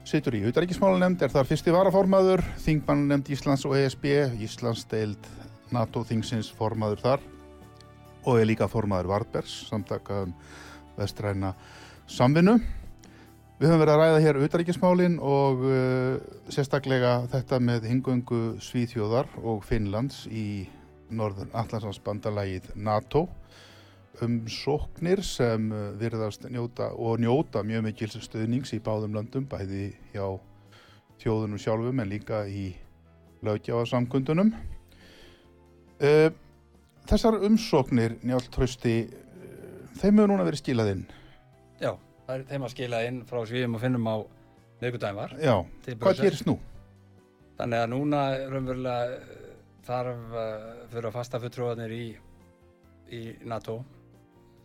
situr 0.10 0.42
í 0.42 0.44
utaríkismálanemnd, 0.50 1.22
er 1.22 1.38
þar 1.38 1.54
fyrsti 1.54 1.78
varaformaður, 1.78 2.42
þingmannanemnd 2.66 3.30
Íslands 3.38 3.70
og 3.70 3.78
ESB, 3.78 4.10
Íslands 4.42 4.90
deild 4.90 5.34
NATO-þingsins 5.70 6.50
formaður 6.58 7.06
þar 7.06 7.28
og 8.26 8.40
er 8.40 8.50
líka 8.50 8.66
formaður 8.66 9.14
Vardbers, 9.14 9.68
samtaka 9.70 10.24
um 10.26 10.34
vestræna 10.98 11.54
samvinnu. 12.10 12.58
Við 13.64 13.70
höfum 13.72 13.80
verið 13.80 13.94
að 13.94 14.02
ræða 14.02 14.24
hér 14.26 14.38
utaríkismálin 14.44 15.14
og 15.24 15.62
uh, 15.64 16.18
sérstaklega 16.52 17.14
þetta 17.32 17.62
með 17.64 17.86
hingöngu 17.88 18.40
Svíþjóðar 18.60 19.30
og 19.40 19.62
Finnlands 19.64 20.26
í 20.28 20.66
norður 21.08 21.48
Allansansbandalagið 21.62 22.68
NATO 22.76 23.22
um 24.20 24.36
sóknir 24.52 25.24
sem 25.24 25.72
uh, 25.72 25.96
virðast 25.96 26.44
njóta 26.52 26.92
og 26.92 27.24
njóta 27.24 27.64
mjög 27.64 27.88
mikil 27.88 28.12
stuðnings 28.12 28.76
í 28.76 28.84
báðum 28.84 29.16
löndum, 29.16 29.48
bæði 29.48 29.94
hjá 30.12 30.28
þjóðunum 31.24 31.64
sjálfum 31.64 32.04
en 32.04 32.12
líka 32.12 32.44
í 32.44 32.74
lögjáðarsamkundunum. 33.48 34.58
Uh, 36.04 36.34
þessar 37.08 37.40
umsóknir, 37.48 38.20
Njálf 38.28 38.52
Trausti, 38.52 39.06
uh, 39.08 39.92
þeim 40.02 40.18
hefur 40.18 40.36
núna 40.36 40.52
verið 40.52 40.68
skilað 40.68 40.98
inn. 40.98 41.12
Já, 41.80 41.96
það 42.28 42.36
er 42.36 42.46
þeim 42.52 42.68
að 42.68 42.74
skila 42.76 43.02
inn 43.08 43.24
frá 43.30 43.40
svíðum 43.50 43.78
og 43.78 43.84
finnum 43.84 44.10
á 44.10 44.16
miðgudaginn 44.84 45.20
var. 45.20 45.36
Já, 45.40 45.56
hvað 45.94 46.22
gerist 46.24 46.48
nú? 46.50 46.58
Þannig 47.60 47.84
að 47.84 47.90
núna 47.94 48.22
raunverulega 48.52 49.42
þarf 49.84 50.38
uh, 50.38 50.54
fyrir 50.92 51.10
að 51.10 51.18
fasta 51.18 51.42
fulltrúarnir 51.44 51.94
í, 51.94 52.06
í 53.14 53.24
NATO 53.48 53.82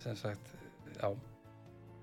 sem 0.02 0.14
sagt, 0.18 0.54
já 0.94 1.10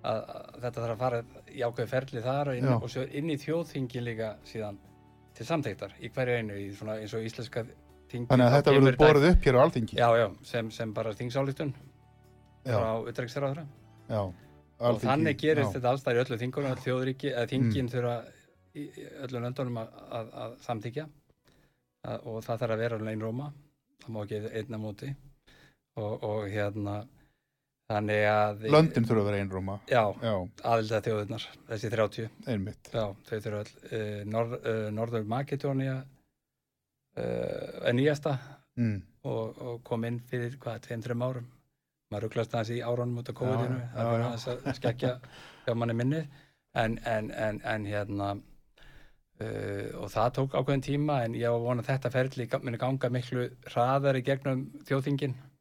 að, 0.05 0.19
að 0.19 0.59
þetta 0.65 0.83
þarf 0.83 0.93
að 0.93 1.01
fara 1.03 1.21
í 1.49 1.63
ákveði 1.65 1.91
ferli 1.91 2.23
þar 2.25 2.51
og 2.51 2.59
inn, 2.59 2.69
og 2.75 2.91
svo 2.91 3.05
inn 3.05 3.31
í 3.31 3.39
þjóðþingi 3.41 4.03
líka 4.03 4.35
síðan 4.47 4.77
til 5.35 5.47
samþeiktar 5.47 5.95
í 5.99 6.11
hverju 6.15 6.39
einu 6.39 6.59
í 6.59 6.69
svona 6.75 6.99
eins 7.01 7.15
og 7.17 7.25
íslenska 7.25 7.65
þingi 8.11 8.29
Þannig 8.31 8.47
að 8.47 8.55
þetta 8.57 8.75
verður 8.77 8.99
borðið 9.01 9.29
upp 9.31 9.47
hér 9.47 9.57
á 9.57 9.61
alþingi. 9.65 9.99
Já, 9.99 10.07
já, 10.19 10.27
sem, 10.47 10.71
sem 10.71 10.93
bara 10.95 11.15
þingsályktun 11.17 11.73
já, 11.75 12.75
frá 12.75 12.89
utræksraðra 13.11 13.65
já. 14.09 14.21
Og 14.79 15.01
þannig 15.03 15.37
gerist 15.39 15.63
já. 15.63 15.69
Mm. 15.69 15.75
þetta 15.77 15.91
alls 15.93 16.03
þar 16.05 16.15
í 16.17 16.23
öllu 16.23 16.37
þjóðríki, 16.83 17.31
eða 17.31 17.49
þingin 17.51 17.91
þurfa 17.91 18.15
í 18.75 18.85
í 18.85 19.05
öllum 19.23 19.45
löndunum 19.45 19.77
að, 19.79 19.91
að, 20.19 20.31
að 20.45 20.55
samþykja 20.65 21.05
að, 22.05 22.25
og 22.27 22.41
það 22.43 22.63
þarf 22.63 22.75
að 22.75 22.81
vera 22.83 22.97
einn 23.13 23.23
róma, 23.23 23.51
það 24.03 24.15
má 24.15 24.23
ekki 24.25 24.41
einna 24.51 24.79
móti 24.81 25.11
og, 25.95 26.23
og 26.27 26.49
hérna 26.51 26.95
þannig 27.85 28.25
að 28.27 28.65
Löndin 28.73 29.05
þurfa 29.05 29.21
að 29.21 29.29
vera 29.29 29.39
einróma. 29.43 29.77
já, 29.87 30.03
Já, 30.25 30.33
aðilda 30.65 31.01
þjóðirnar, 31.05 31.47
þessi 31.69 31.91
30 31.93 32.29
einmitt. 32.51 32.91
já, 32.91 33.05
þau 33.29 33.39
þurfa 33.45 33.61
all 33.63 33.73
uh, 33.91 34.21
Norð, 34.35 34.55
uh, 34.59 34.85
Norður 34.91 35.27
Makedónia 35.29 35.97
uh, 37.17 37.87
er 37.87 37.93
nýjasta 37.95 38.37
Mm. 38.75 38.97
og, 39.23 39.55
og 39.63 39.83
kom 39.87 40.03
inn 40.03 40.17
fyrir 40.27 40.57
hvað, 40.59 40.81
tveim, 40.83 40.99
þreim 40.99 41.21
árum 41.23 41.45
maður 42.11 42.27
rugglast 42.27 42.55
aðeins 42.55 42.73
í 42.75 42.81
árunum 42.85 43.21
út 43.21 43.31
af 43.31 43.37
kóðinu 43.39 43.79
já, 43.79 43.87
það 43.95 44.09
er 44.09 44.19
já. 44.19 44.25
aðeins 44.25 44.47
að 44.51 44.67
skekja 44.79 45.13
hjá 45.65 45.73
manni 45.79 45.95
minnið 46.01 46.27
en, 46.75 46.99
en, 47.07 47.31
en, 47.31 47.61
en 47.73 47.87
hérna 47.89 48.29
uh, 48.35 49.87
og 50.01 50.11
það 50.13 50.31
tók 50.37 50.55
ákveðin 50.59 50.85
tíma 50.85 51.21
en 51.25 51.37
ég 51.39 51.49
var 51.49 51.59
að 51.61 51.67
vona 51.69 51.85
að 51.85 51.91
þetta 51.93 52.13
ferli 52.13 52.47
muni 52.61 52.81
ganga 52.81 53.11
miklu 53.13 53.49
hraðar 53.71 54.19
í 54.19 54.25
gegnum 54.27 54.67
þjóðþingin 54.89 55.35
uh, 55.37 55.54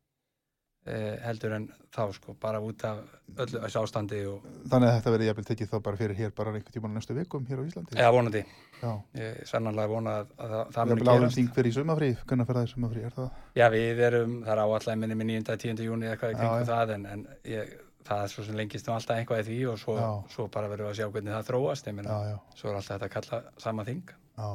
heldur 0.84 1.52
en 1.56 1.62
þá 1.94 2.02
sko, 2.12 2.34
bara 2.40 2.58
út 2.60 2.82
af 2.84 2.98
öllu 3.40 3.60
þessu 3.62 3.78
ástandi 3.80 4.18
og 4.28 4.42
Þannig 4.68 4.88
að 4.90 4.96
þetta 4.98 5.12
verði 5.14 5.28
jafnvel 5.30 5.44
tekið 5.48 5.70
þá 5.70 5.76
bara 5.86 5.96
fyrir 6.00 6.18
hér 6.18 6.34
bara 6.36 6.52
einhvern 6.52 6.74
tíman 6.74 6.92
næstu 6.98 7.16
vikum 7.16 7.46
hér 7.48 7.62
á 7.62 7.64
Íslandi. 7.64 7.96
eða 7.96 8.10
vonandi, 8.12 8.42
Já. 8.82 8.90
ég 9.16 9.38
sannanlega 9.48 9.88
vona 9.94 10.16
að, 10.20 10.34
að 10.36 10.52
það, 10.52 10.66
það 10.74 10.90
muni 10.90 10.98
Jafnvel 10.98 11.14
árum 11.14 11.24
gerast 11.24 11.38
þing 11.40 11.48
fyrir 11.56 11.70
í 11.70 11.74
sumafrí, 11.78 12.10
hvernig 12.26 12.46
fer 12.50 12.58
það 12.60 12.68
í 12.68 12.72
sumafrí, 12.74 13.04
er 13.08 13.16
það? 13.16 13.30
Já, 13.56 13.66
við 13.72 14.04
erum, 14.10 14.36
það 14.44 14.52
er 14.58 14.62
áallega 14.66 14.98
minni 15.04 15.18
með 15.22 15.30
9. 15.32 15.56
10. 15.64 15.82
júni 15.88 16.04
eða 16.10 16.12
eitthvað 16.18 16.30
í 16.30 16.36
Já, 16.36 16.40
kringum 16.42 16.60
já. 16.60 16.68
það 16.74 16.94
en, 16.98 17.06
en 17.14 17.24
ég, 17.54 17.74
það 18.04 18.22
er 18.26 18.34
svo 18.34 18.44
sem 18.44 18.60
lengist 18.60 18.86
nú 18.90 18.94
alltaf 18.98 19.16
eitthvað 19.22 19.40
í 19.40 19.48
því 19.48 19.58
og 19.72 19.80
svo, 19.80 19.96
Já. 19.96 20.10
svo 20.36 20.48
bara 20.52 20.68
verðum 20.68 20.90
við 20.90 20.92
að 20.92 21.00
sjá 21.00 21.08
hvernig 21.16 21.32
það 21.38 21.48
þróast 21.48 21.90
meina, 21.96 22.20
Já, 22.20 22.34
já, 22.34 22.38
svo 22.60 22.68
er 22.68 22.76
alltaf 22.82 22.98
þetta 22.98 23.08
að 23.08 23.14
kalla 23.16 23.42
sama 23.64 23.88
þing 23.88 24.04
já, 24.12 24.48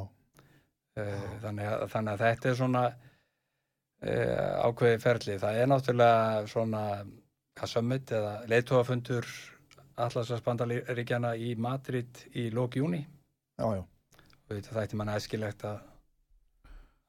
uh, 1.00 1.30
þannig, 1.42 1.66
að, 1.74 1.86
þannig 1.94 2.14
að 2.14 2.24
þetta 2.28 2.50
er 2.54 2.60
svona 2.62 2.84
uh, 4.06 4.68
ákveði 4.68 5.00
ferli 5.04 5.38
það 5.42 5.62
er 5.62 5.72
náttúrulega 5.72 6.44
svona 6.52 6.84
summit 7.68 8.12
eða 8.16 8.36
leiðtóafundur 8.52 9.28
Atlasasbandaríkjana 10.00 11.34
í 11.36 11.56
Madrid 11.60 12.22
í 12.32 12.48
lók 12.56 12.78
júni 12.80 13.02
já, 13.04 13.66
já, 13.76 13.82
og 13.84 14.54
þetta 14.54 14.78
þætti 14.78 15.00
manna 15.00 15.18
æskilegt 15.20 15.66
að, 15.68 15.82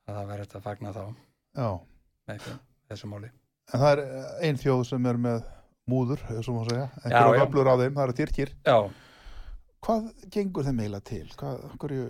að 0.09 0.17
það 0.17 0.33
verður 0.33 0.49
þetta 0.49 0.59
að 0.59 0.67
fagna 0.67 0.95
þá 0.97 1.05
já. 1.05 1.71
einhverjum 2.35 2.65
þessu 2.91 3.13
máli 3.13 3.31
En 3.71 3.79
það 3.79 3.93
er 3.93 4.01
ein 4.49 4.57
þjóð 4.59 4.81
sem 4.89 5.05
er 5.07 5.19
með 5.23 5.45
múður, 5.91 6.25
svo 6.43 6.57
má 6.57 6.65
segja, 6.67 6.89
einhverja 7.05 7.39
já. 7.39 7.43
öflur 7.45 7.69
á 7.71 7.75
þeim, 7.79 7.93
það 7.95 8.03
eru 8.03 8.15
Tyrkir. 8.19 8.51
Já, 8.67 8.79
Hvað 9.81 10.11
gengur 10.35 10.67
þeim 10.67 10.81
eiginlega 10.83 11.07
til? 11.09 11.27
Hvað, 11.41 11.61
hverju, 11.81 12.07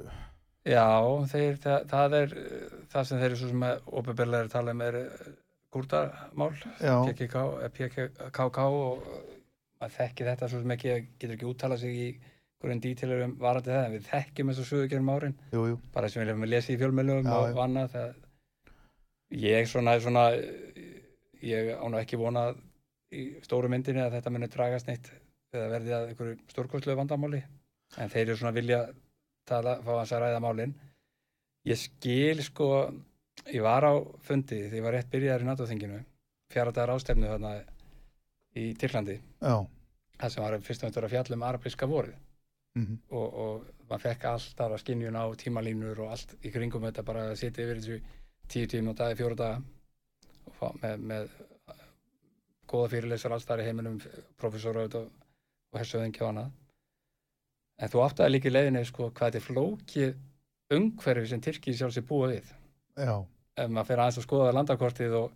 Já, 0.68 0.86
þeir, 1.30 1.54
það, 1.62 1.84
það 1.88 2.16
er 2.18 2.34
það 2.92 3.06
sem 3.08 3.20
þeir 3.20 3.28
eru 3.30 3.38
svo 3.40 3.50
sem 3.52 3.62
óbyrberlega 3.96 4.44
er 4.44 4.50
tala 4.52 4.74
um 4.76 4.82
er 4.84 4.98
gúrdarmál 5.72 6.50
já, 6.58 6.94
PKK, 7.06 7.44
eh, 7.64 7.70
PKK 7.76 8.66
og 8.66 9.06
uh, 9.06 9.22
maður 9.80 9.94
þekki 9.96 10.26
þetta 10.26 10.48
svo 10.50 10.60
sem 10.60 10.74
ekki 10.76 10.92
getur 10.92 11.36
ekki 11.36 11.48
úttala 11.48 11.78
sig 11.80 11.96
í 11.96 12.08
hverjum 12.60 12.82
dítilur 12.84 13.24
um 13.24 13.36
varandi 13.40 13.72
það 13.72 13.86
en 13.86 13.94
við 13.94 14.08
þekkjum 14.10 14.50
og 14.52 14.58
sögur 14.68 14.90
gerum 14.90 15.12
árin. 15.14 15.36
Jú, 15.54 15.62
jú, 15.70 15.78
bara 15.94 16.10
sem 16.12 16.20
við 16.20 16.28
lefum 16.28 16.44
að 16.44 16.52
lesa 16.52 16.74
í 16.74 16.80
fjölmjölum 16.82 17.30
og, 17.32 17.46
og 17.54 17.62
annað 17.64 17.94
það, 17.94 18.10
ég 19.40 19.70
svona, 19.70 19.96
svona 20.04 20.26
ég 21.40 21.72
án 21.72 21.94
og 21.94 22.00
ekki 22.02 22.20
vona 22.20 22.50
í 23.10 23.24
stóru 23.46 23.70
myndinni 23.72 24.02
að 24.04 24.18
þetta 24.18 24.32
muni 24.34 24.50
dragast 24.50 24.90
neitt 24.90 25.08
eða 25.54 25.70
verði 25.72 25.94
að 25.96 26.10
einhverju 26.10 26.36
stórkostlegu 26.52 26.98
vandamáli 27.00 27.40
en 27.98 28.12
þeir 28.12 28.26
eru 28.26 28.36
svona 28.38 28.54
vilja 28.54 28.82
tala, 29.48 29.78
fá 29.84 29.92
hans 29.96 30.12
að 30.12 30.24
ræða 30.24 30.42
málin. 30.44 30.74
Ég 31.68 31.78
skil 31.78 32.42
sko 32.44 32.70
ég 33.48 33.62
var 33.64 33.84
á 33.84 33.94
fundi 34.24 34.62
því 34.68 34.80
ég 34.80 34.84
var 34.84 34.96
rétt 34.96 35.10
byrjaður 35.12 35.44
í 35.44 35.48
NATO-þinginu 35.48 36.00
fjara 36.50 36.72
dagar 36.74 36.94
ástefnu 36.96 37.28
þarna 37.30 37.52
í 38.58 38.70
Tyrklandi. 38.78 39.16
Já, 39.40 39.54
það 40.18 40.32
sem 40.34 40.44
var 40.44 40.56
fyrst 40.66 40.84
og 40.84 40.90
eftir 40.90 41.06
að 41.06 41.14
fjalla 41.14 41.38
um 41.38 41.46
arabiska 41.46 41.88
vorið. 41.90 42.16
Mhm, 42.78 42.98
og, 43.18 43.38
og 43.42 43.86
maður 43.90 44.04
fekk 44.04 44.24
allt 44.30 44.56
þar 44.58 44.74
að 44.76 44.82
skinjun 44.84 45.18
á 45.18 45.24
tímalínur 45.38 46.02
og 46.04 46.12
allt 46.14 46.36
í 46.46 46.52
kringum 46.54 46.84
þetta 46.86 47.06
bara 47.06 47.24
að 47.30 47.38
sitja 47.40 47.64
yfir 47.64 47.80
þessu 47.80 47.96
tíu 48.50 48.68
tíma 48.70 48.92
og 48.92 48.98
dagi, 48.98 49.18
fjóra 49.18 49.38
daga 49.38 49.62
og 50.46 50.54
fá, 50.58 50.68
með, 50.82 51.02
með 51.10 51.32
góða 52.70 52.92
fyrirleysar 52.94 53.34
alls 53.34 53.48
þar 53.48 53.64
í 53.64 53.66
heiminum 53.66 53.98
professor 54.38 54.78
og, 54.84 54.94
og 54.94 55.80
hersöðingi 55.80 56.22
og 56.22 56.30
annað 56.30 56.52
en 57.80 57.90
þú 57.92 58.02
áttaði 58.04 58.34
líka 58.34 58.50
í 58.50 58.54
leiðinni 58.54 58.84
sko 58.88 59.08
hvað 59.10 59.30
þetta 59.32 59.40
er 59.40 59.46
flókið 59.46 60.76
umhverfi 60.76 61.30
sem 61.32 61.40
Tyrki 61.42 61.74
sjálf 61.74 61.94
sér 61.96 62.06
búa 62.06 62.28
við. 62.30 62.50
Já, 63.00 63.14
ef 63.56 63.70
maður 63.72 63.88
fer 63.90 64.02
aðeins 64.04 64.20
að 64.20 64.26
skoða 64.26 64.52
landakortið 64.56 65.16
og 65.18 65.32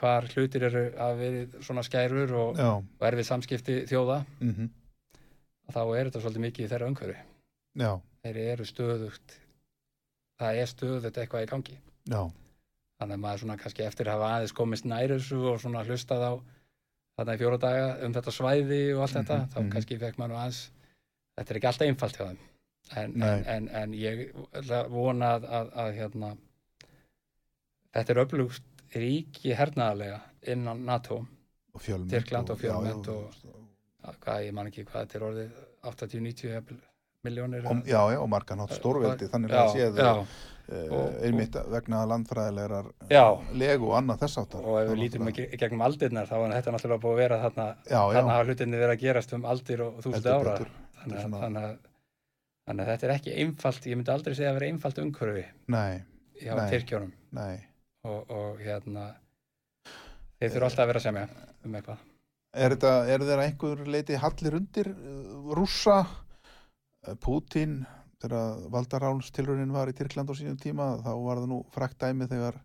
hvar 0.00 0.28
hlutir 0.34 0.66
eru 0.68 0.84
að 1.04 1.18
við 1.20 1.56
svona 1.64 1.82
skærur 1.86 2.32
og, 2.38 2.60
og 2.62 3.06
erfið 3.08 3.28
samskipti 3.28 3.80
þjóða 3.90 4.22
mhm, 4.40 4.70
þá 5.72 5.80
er 5.84 6.08
þetta 6.08 6.22
svolítið 6.22 6.44
mikið 6.46 6.64
í 6.66 6.70
þeirra 6.72 6.90
umhverfi. 6.92 7.18
Já, 7.80 7.90
þeir 8.24 8.38
eru 8.52 8.68
stöðugt 8.68 9.36
það 10.42 10.60
er 10.62 10.70
stöðugt 10.70 11.18
eitthvað 11.22 11.44
í 11.46 11.50
gangi. 11.52 11.76
Já, 12.10 12.22
þannig 13.00 13.16
að 13.18 13.22
maður 13.24 13.42
svona 13.44 13.58
kannski 13.60 13.86
eftir 13.86 14.08
að 14.10 14.18
hafa 14.18 14.32
aðeins 14.36 14.56
komist 14.56 14.86
nær 14.88 15.12
þessu 15.16 15.40
og 15.52 15.60
svona 15.62 15.84
hlustað 15.86 16.22
á 16.26 16.32
þarna 17.18 17.34
í 17.36 17.40
fjóra 17.42 17.58
daga 17.62 17.88
um 18.06 18.14
þetta 18.16 18.32
svæði 18.34 18.82
og 18.96 19.02
allt 19.04 19.16
þetta, 19.18 19.38
Mhm, 19.42 19.50
þá 19.52 19.58
mhm. 19.60 19.72
kannski 19.74 19.98
fekk 20.00 20.18
maður 20.18 20.38
aðeins 20.40 20.62
þetta 21.38 21.54
er 21.54 21.60
ekki 21.60 21.70
alltaf 21.70 21.86
einfalt 21.88 22.16
hjá 22.20 22.26
þeim. 22.30 22.40
En, 22.98 23.14
en, 23.22 23.44
en, 23.56 23.68
en 23.82 23.92
ég 23.96 24.24
vona 24.92 25.34
að, 25.38 25.44
að, 25.60 25.68
að 25.84 25.92
hérna 26.00 26.32
þetta 27.94 28.14
er 28.14 28.20
öflugt 28.24 28.84
ríki 28.96 29.54
hernaðarlega 29.56 30.20
innan 30.52 30.84
NATO. 30.88 31.22
Og 31.72 31.80
fjölmynd. 31.80 32.10
Tyrkland 32.12 32.50
og 32.52 32.58
fjölmennt 32.60 33.06
já, 33.08 33.14
og- 33.16 33.58
að 34.02 34.16
hvað, 34.24 34.40
ég 34.48 34.52
man 34.56 34.66
ekki 34.68 34.82
hvað 34.84 35.04
þetta 35.06 35.16
er 35.20 35.24
orðið 35.28 35.60
80-90 35.86 36.72
miljónir 37.22 37.66
og, 37.70 37.84
já, 37.86 38.00
já, 38.10 38.18
og 38.18 38.28
margan 38.32 38.60
átt 38.64 38.72
stórveldi, 38.74 39.28
þannig 39.30 39.52
að 39.54 39.68
séð 39.76 40.00
já, 40.02 40.08
uh, 40.18 40.94
og- 40.98 41.20
einmitt 41.22 41.54
vegna 41.70 42.00
landfræðilegar 42.10 42.88
já, 43.14 43.22
legu 43.54 43.86
og 43.92 43.96
annað 44.00 44.24
þess 44.24 44.40
áttar. 44.42 44.64
og 44.66 44.80
ef 44.80 44.90
við 44.90 44.98
lítum 45.04 45.30
gegnum 45.62 45.84
aldirnar 45.86 46.26
þá 46.26 46.34
er 46.40 46.56
þetta 46.58 46.74
náttúrulega 46.74 47.04
búið 47.04 47.14
að 47.14 47.20
vera 47.22 47.38
þarna 47.44 47.66
Já, 47.86 47.94
já, 47.94 48.16
þarna 48.18 48.34
hafa 48.34 48.48
hlutinni 48.50 48.80
verið 48.82 48.94
að 48.96 49.04
gerast 49.06 49.32
um 49.38 49.46
aldir 49.54 49.84
og 49.86 50.00
þúsund 50.02 50.26
ára. 50.34 50.56
betur. 50.58 50.72
Þannig 51.02 51.18
að, 51.18 51.34
þannig, 51.42 51.66
að, 51.66 51.74
þannig 52.68 52.84
að 52.86 52.92
þetta 52.92 53.08
er 53.08 53.14
ekki 53.16 53.34
einfalt 53.42 53.86
ég 53.90 53.98
myndi 53.98 54.14
aldrei 54.14 54.34
segja 54.38 54.52
að 54.52 54.58
vera 54.60 54.70
einfalt 54.72 55.02
umhverfi 55.02 55.44
Nei, 55.74 56.02
hjá. 56.40 56.54
Tyrkjónum 56.72 57.12
og, 58.06 58.30
og 58.30 58.62
hérna 58.62 59.08
þeir 60.40 60.50
þurfa 60.56 60.68
alltaf 60.70 60.84
að 60.86 60.90
vera 60.94 61.04
semja 61.06 61.28
um 61.66 61.78
eitthvað 61.78 62.08
Er, 62.52 62.74
þetta, 62.74 62.90
er 63.08 63.22
þeirra 63.24 63.44
einhver 63.48 63.78
leiti 63.88 64.16
hallir 64.20 64.54
undir 64.58 64.90
uh, 64.92 65.52
rússa, 65.56 66.02
uh, 66.04 67.14
Pútín, 67.16 67.78
þegar 68.20 68.58
valdaránstilraunin 68.74 69.72
var 69.72 69.88
í 69.88 69.94
Tyrkland 69.96 70.28
á 70.28 70.34
sínum 70.36 70.58
tíma, 70.60 70.90
þá 71.00 71.14
var 71.24 71.40
það 71.40 71.46
nú 71.48 71.62
frækt 71.72 71.96
dæmi 72.04 72.28
þegar 72.28 72.58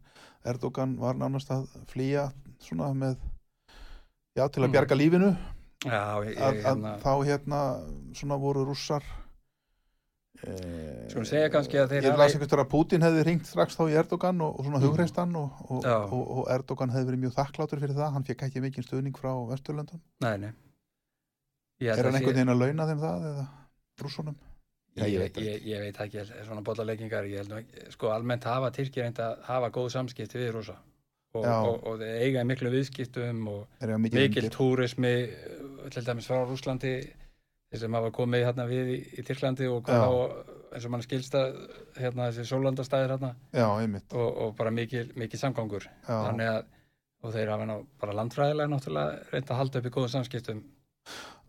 Erdogan 0.52 0.98
var 1.00 1.16
nánast 1.16 1.54
að 1.56 1.70
flýja 1.88 2.26
svona 2.60 2.90
með, 3.00 3.16
já, 4.36 4.44
til 4.52 4.66
að 4.66 4.68
Mm. 4.68 4.76
bjarga 4.76 5.00
lífinu, 5.00 5.32
Já, 5.88 6.02
ég, 6.28 6.36
að, 6.36 6.36
ég, 6.36 6.42
að 6.42 6.60
hérna, 6.66 6.92
þá 7.04 7.14
hérna 7.30 7.62
svona 8.20 8.38
voru 8.42 8.64
rússar 8.68 9.04
eh, 10.44 11.08
Skulum 11.12 11.26
segja 11.28 11.50
kannski 11.54 11.80
að 11.82 11.94
þeir 11.96 12.04
ég 12.04 12.12
hafi- 12.12 12.22
las 12.22 12.34
einhvers 12.36 12.52
vegar 12.52 12.64
að 12.66 12.70
Putin 12.74 13.06
hefði 13.06 13.24
ringt 13.28 13.48
strax 13.50 13.78
þá 13.78 13.84
í 13.90 13.96
Erdogan 14.02 14.42
og, 14.46 14.60
og 14.60 14.66
svona 14.68 14.80
Mm. 14.82 14.86
hugreist 14.88 15.16
hann 15.18 15.36
og, 15.36 15.62
og, 15.70 15.86
og, 15.86 16.26
og 16.38 16.50
Erdogan 16.54 16.90
hefði 16.94 17.10
verið 17.12 17.24
mjög 17.26 17.36
þakklátur 17.40 17.80
fyrir 17.84 17.96
það, 17.98 18.12
hann 18.14 18.24
fekk 18.28 18.44
ekki 18.48 18.62
mikinn 18.62 18.84
stuðning 18.86 19.18
frá 19.18 19.32
Vesturlöndum. 19.52 20.02
Nei, 20.22 20.38
nei. 20.38 20.52
Ég 21.82 21.94
er 21.94 22.04
hann 22.06 22.16
einhvern 22.18 22.36
veginn 22.36 22.54
að 22.54 22.62
launa 22.64 22.88
þeim 22.90 23.02
það 23.02 23.26
eða 23.32 23.48
rússunum? 24.02 24.38
Ég 24.98 25.12
ég, 25.14 25.20
veit 25.22 25.36
ég, 25.38 25.66
ég 25.70 25.80
veit 25.84 25.98
ekki, 26.02 26.24
svona 26.48 26.62
ekki, 27.62 27.92
sko 27.94 28.10
almennt 28.10 28.44
hafa 28.50 28.72
Tyrkir 28.74 29.04
reynd 29.06 29.20
að 29.22 29.44
hafa 29.46 29.70
góð 29.70 29.92
samskipti 29.94 30.40
við 30.42 30.56
rúsa 30.56 30.74
og, 31.38 31.48
og, 31.48 31.80
og 31.88 32.02
þeir 32.02 32.22
eiga 32.26 32.44
miklu 32.48 32.72
viðskiptum 32.74 33.48
og 33.52 33.88
mikil 34.04 34.50
túrismi 34.54 35.16
til 35.94 36.06
dæmis 36.06 36.30
frá 36.30 36.44
Rúslandi 36.44 36.94
sem 37.78 37.94
hafa 37.94 38.14
komið 38.16 38.46
hérna 38.48 38.68
við 38.70 38.94
í, 38.96 39.02
í 39.20 39.26
Tyrklandi 39.28 39.68
og, 39.70 39.90
og 39.92 40.72
eins 40.74 40.88
og 40.88 40.94
mann 40.94 41.04
skilsta 41.04 41.44
hérna 41.98 42.30
þessi 42.30 42.48
sólandastæðir 42.50 43.16
hérna. 43.16 43.34
Já, 43.56 43.68
og, 43.68 44.28
og 44.28 44.56
bara 44.58 44.72
mikil, 44.74 45.08
mikil 45.20 45.40
samgangur 45.40 45.88
þannig 46.08 46.52
að 46.54 46.66
og 47.26 47.34
þeir 47.34 47.52
hafa 47.54 47.66
ná, 47.68 47.76
bara 48.02 48.16
landfræðilega 48.20 48.72
náttúrulega 48.72 49.32
reynd 49.32 49.52
að 49.52 49.60
halda 49.62 49.80
upp 49.80 49.88
í 49.90 49.92
góðum 49.96 50.14
samskiptum 50.14 50.64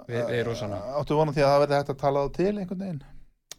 við, 0.09 0.23
við 0.31 0.43
rússana. 0.49 0.81
Áttu 0.99 1.19
vona 1.19 1.35
því 1.37 1.45
að 1.45 1.53
það 1.53 1.63
verði 1.65 1.79
hægt 1.79 1.93
að 1.93 2.01
tala 2.03 2.25
það 2.25 2.37
til 2.39 2.53
einhvern 2.55 2.85
veginn? 2.85 3.03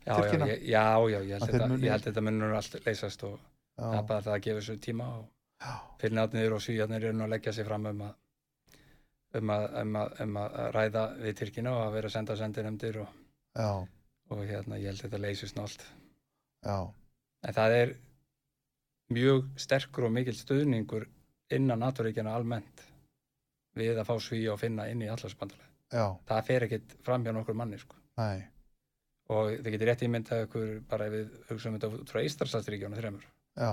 já, 0.06 0.16
já, 0.18 0.48
já, 0.58 0.84
já, 1.14 1.20
ég 1.20 1.36
Að 1.36 1.44
held, 1.44 1.52
þeir 1.52 2.06
þetta, 2.08 2.24
munur 2.26 2.56
allt 2.58 2.80
leysast 2.86 3.26
og 3.28 3.36
það 3.78 4.00
er 4.00 4.08
bara 4.10 4.26
það 4.26 4.36
að 4.36 4.44
gefa 4.48 4.62
þessu 4.64 4.78
tíma 4.86 5.10
og 5.20 5.28
já, 5.60 5.72
fyrirnátnir 6.02 6.56
og 6.56 6.64
svíjarnir 6.64 7.06
eru 7.06 7.18
nú 7.18 7.26
að 7.28 7.36
leggja 7.36 7.54
sig 7.54 7.68
fram 7.68 7.86
um 7.92 8.02
að 8.08 8.18
um 9.40 9.54
að, 9.54 9.66
um 9.82 9.96
að, 10.02 10.20
um 10.26 10.38
að 10.42 10.60
ræða 10.74 11.06
við 11.22 11.36
Tyrkina 11.38 11.74
og 11.78 11.82
að 11.86 11.96
vera 11.98 12.10
að 12.10 12.16
senda 12.16 12.38
sendinemdir 12.40 13.02
og, 13.04 13.16
og 14.34 14.44
hérna 14.46 14.80
ég 14.82 14.90
held 14.90 15.04
þetta 15.04 15.22
leysist 15.22 15.58
nált 15.60 15.86
en 17.46 17.58
það 17.60 17.76
er 17.78 17.96
mjög 19.14 19.50
sterkur 19.58 20.10
og 20.10 20.14
mikill 20.16 20.38
stuðningur 20.38 21.08
innan 21.54 21.82
naturíkjana 21.86 22.34
almennt 22.36 22.86
við 23.78 23.98
að 23.98 24.10
fá 24.10 24.16
svíja 24.22 24.54
og 24.54 24.62
finna 24.62 24.90
inn 24.90 25.02
í 25.06 25.10
allarsbandalega 25.10 25.70
það 26.30 26.46
fer 26.46 26.66
ekkit 26.68 26.98
fram 27.06 27.24
hjá 27.26 27.34
nokkur 27.34 27.58
manni 27.58 27.78
sko. 27.82 27.96
og 29.30 29.52
þið 29.62 29.72
getur 29.76 29.90
rétt 29.90 30.04
ímyndað 30.06 30.44
ykkur 30.48 30.70
bara 30.90 31.08
ef 31.08 31.16
við 31.16 31.32
hugsaum 31.50 31.78
þetta 31.78 32.12
frá 32.12 32.22
Ístarsalsríkjónu 32.26 32.98
þremur. 32.98 33.26
Já, 33.60 33.72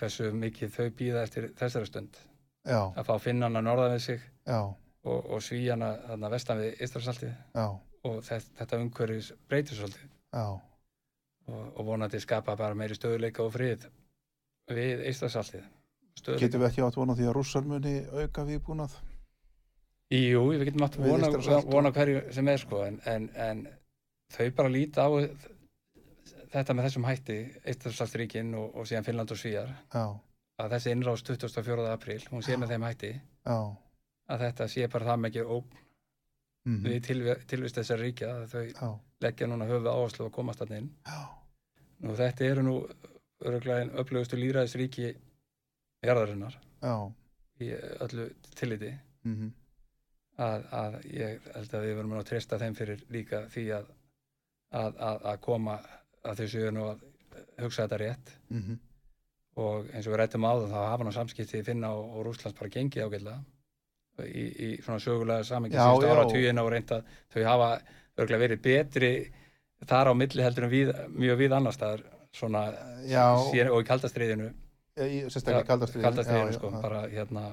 hversu 0.00 0.30
mikið 0.36 0.74
þau 0.76 0.86
býða 0.98 1.24
eftir 1.26 1.48
þessari 1.58 1.90
stund. 1.90 2.20
Já, 2.62 2.80
að 2.94 3.06
fá 3.08 3.14
finnana 3.18 3.62
norðan 3.64 3.96
við 3.96 4.04
sig 4.04 4.20
já, 4.46 4.60
og, 4.62 5.30
og 5.34 5.42
svíjana 5.42 5.92
þarna 6.06 6.30
vestan 6.30 6.60
við 6.62 6.82
Ístrasaltið 6.86 7.32
já, 7.32 7.64
og 8.06 8.20
þetta, 8.28 8.56
þetta 8.60 8.80
umhverfis 8.84 9.32
breytir 9.50 9.80
svolítið. 9.80 10.10
Og, 11.50 11.64
og 11.74 11.86
vonandi 11.86 12.20
skapa 12.22 12.54
bara 12.56 12.78
meiri 12.78 12.94
stöðuleika 12.94 13.42
og 13.42 13.50
frið 13.56 13.88
við 14.70 15.02
Ístrasaltið 15.10 15.66
getum 16.20 16.62
við 16.62 16.68
ekki 16.68 16.84
átt 16.84 16.98
vona 16.98 17.16
því 17.16 17.28
að 17.28 17.34
rússar 17.36 17.64
muni 17.66 17.94
auka 18.12 18.44
viðbúnað? 18.46 18.94
Jú, 20.12 20.42
við 20.52 20.66
getum 20.68 20.84
átt 20.86 20.98
Við 21.00 21.64
vona, 21.72 21.92
hverju 21.94 22.22
sem 22.36 22.48
er 22.52 22.60
sko 22.60 22.82
en, 22.84 22.98
en, 23.08 23.28
en 23.34 23.64
þau 24.32 24.50
bara 24.58 24.72
líta 24.72 25.06
á 25.08 25.10
þetta 26.52 26.76
með 26.76 26.88
þessum 26.88 27.06
hætti 27.08 27.38
Ístrasaltríkin 27.72 28.52
og, 28.58 28.74
og 28.76 28.88
síðan 28.88 29.06
Finnland 29.06 29.32
og 29.34 29.40
Svíjar 29.40 29.70
já, 29.92 30.04
að 30.62 30.74
þessi 30.76 30.94
innrást 30.94 31.30
24. 31.30 31.86
apríl, 31.92 32.20
hún 32.32 32.44
sé 32.44 32.58
með 32.60 32.74
þeim 32.74 32.86
hætti 32.88 33.12
já. 33.12 33.56
að 34.32 34.44
þetta 34.46 34.68
sé 34.74 34.90
bara 34.92 35.10
það 35.12 35.24
mikið 35.26 35.54
ógn 35.56 35.78
mm 36.68 36.82
við 36.86 36.98
tilvi, 37.08 37.32
tilvist 37.50 37.78
þessar 37.80 37.98
ríkja 37.98 38.28
að 38.36 38.44
þau 38.52 38.66
já, 38.68 38.90
leggja 39.24 39.48
núna 39.50 39.66
höfuð 39.66 39.88
áherslu 39.90 40.28
að 40.28 40.36
komast 40.36 40.60
þarna 40.62 40.76
inn. 40.78 40.92
Já, 41.08 41.22
og 42.06 42.20
þetta 42.20 42.44
eru 42.46 42.62
nú 42.66 42.74
örgulega 43.42 43.80
einn 43.82 43.90
upplögustu 43.98 44.38
líðræðisríki 44.38 45.08
jarðarinnar 46.06 46.54
já. 46.54 46.94
í 47.58 47.72
öllu 48.06 48.28
tilliti. 48.54 48.92
Mm 49.26 49.50
að, 50.40 50.62
að 50.72 50.94
ég 51.12 51.50
held 51.54 51.74
að 51.76 51.86
við 51.86 51.96
verum 51.98 52.14
að 52.16 52.28
treysta 52.30 52.58
þeim 52.60 52.76
fyrir 52.78 53.02
líka 53.12 53.42
því 53.52 53.64
að 53.78 53.90
að, 54.72 54.94
að, 54.96 55.18
að 55.32 55.40
koma 55.44 55.76
að 56.24 56.42
þau 56.42 56.48
séu 56.54 56.70
nú 56.74 56.86
að 56.90 57.02
hugsa 57.62 57.86
þetta 57.86 57.98
rétt. 58.02 58.32
-hmm. 58.50 58.78
og 59.56 59.88
eins 59.92 60.06
og 60.06 60.12
við 60.14 60.18
rættum 60.20 60.44
á 60.48 60.52
það 60.56 60.70
þá 60.72 60.80
hafa 60.88 61.04
nú 61.04 61.12
samskipti 61.12 61.62
Finna 61.64 61.90
og, 61.92 62.04
og 62.16 62.26
Rússlands 62.26 62.58
bara 62.58 62.70
gengið 62.70 63.04
ágætlega. 63.04 63.42
Í, 64.22 64.44
í 64.64 64.68
svona 64.84 65.00
sögulega 65.00 65.44
samingi 65.44 65.74
Já, 65.76 65.88
síðustu 65.88 66.06
já. 66.06 66.12
ára 66.12 66.24
tíuna 66.30 66.62
og 66.62 66.70
reynda 66.70 66.98
þau 67.32 67.44
hafa 67.44 67.68
örgulega 68.18 68.42
verið 68.44 68.60
betri 68.62 69.12
þar 69.88 70.08
á 70.08 70.14
milli 70.14 70.42
heldur 70.44 70.64
en 70.64 70.70
við, 70.70 70.90
mjög 71.08 71.38
við 71.38 71.52
annars 71.56 71.74
staðar 71.74 72.02
svona 72.32 72.62
já, 73.08 73.24
síðan, 73.50 73.70
og 73.72 73.80
í 73.82 73.88
kaldastriðinu. 73.88 74.48
Í- 75.00 75.24
sérstaklega 75.32 75.64
kaldastriðin 75.66 76.04
kaldastriðinu. 76.06 76.52
Já, 76.52 76.58
sko, 76.58 76.70
já, 76.70 76.80
bara 76.82 77.00
hérna 77.08 77.44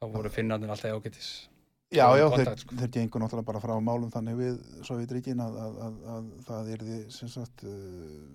þá 0.00 0.12
voru 0.12 0.30
Finnarnir 0.30 0.70
alltaf 0.70 0.92
ágætis 0.92 1.48
já, 1.94 2.04
já, 2.18 2.26
kontakt, 2.28 2.48
þeir, 2.48 2.64
sko. 2.64 2.80
þeir 2.82 2.90
gengur 2.96 3.22
náttúrulega 3.24 3.48
bara 3.52 3.62
frá 3.62 3.74
málum 3.80 4.10
þannig 4.12 4.36
við 4.38 4.58
Sovjetríkin 4.88 5.40
að, 5.44 5.56
að, 5.62 5.78
að, 5.86 6.02
að 6.16 6.28
það 6.48 6.74
er 6.74 6.84
því 6.88 6.98
sem 7.14 7.32
sagt 7.32 7.64
uh, 7.68 8.26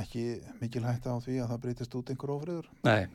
ekki 0.00 0.24
mikil 0.60 0.84
hætta 0.86 1.16
á 1.16 1.18
því 1.24 1.40
að 1.42 1.50
það 1.54 1.64
breytist 1.66 1.98
út 1.98 2.12
einhver 2.14 2.34
ófriður 2.36 2.70
Nei, 2.86 3.08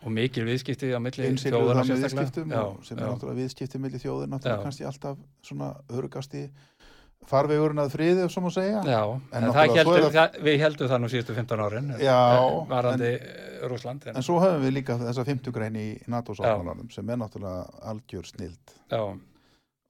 og 0.00 0.14
mikil 0.16 0.46
viðskipti 0.48 0.92
á 0.96 1.00
milli 1.04 1.28
einsilur 1.28 1.60
þjóðanna 1.60 1.82
það 1.84 1.92
með 1.92 2.02
sérstaklega. 2.02 2.24
viðskiptum 2.24 2.54
já, 2.56 2.62
og 2.62 2.86
sem 2.88 2.96
er 2.96 3.04
já, 3.04 3.10
náttúrulega 3.12 3.40
viðskipti 3.42 3.82
milli 3.84 4.00
þjóðir 4.02 4.32
náttúrulega 4.32 4.60
Já. 4.60 4.64
kannski 4.66 4.88
alltaf 4.88 5.20
svona 5.44 5.68
örugasti 5.92 6.42
farvegurinn 7.30 7.82
að 7.82 7.92
friði 7.94 8.28
svo 8.32 8.42
má 8.44 8.48
segja. 8.54 8.80
Já, 8.86 9.00
En 9.32 9.44
en 9.46 9.52
það 9.54 9.76
heldur, 9.76 9.98
er 9.98 10.14
það, 10.16 10.38
við 10.46 10.56
heldum 10.62 10.90
það 10.92 11.02
nú 11.02 11.10
síðustu 11.12 11.36
15 11.36 11.62
árin 11.66 11.92
Já, 12.02 12.18
varandi 12.70 13.12
Rúsland 13.70 14.08
en, 14.10 14.16
en 14.18 14.26
svo 14.26 14.40
höfum 14.42 14.64
við 14.64 14.74
líka 14.78 14.96
þessa 15.00 15.26
fimmtugrein 15.28 15.78
í 15.78 15.86
NATO-sáttmálanum 16.10 16.90
sem 16.94 17.12
er 17.14 17.20
náttúrulega 17.22 17.86
algjör 17.92 18.26
snild. 18.32 18.74
Já, 18.90 19.02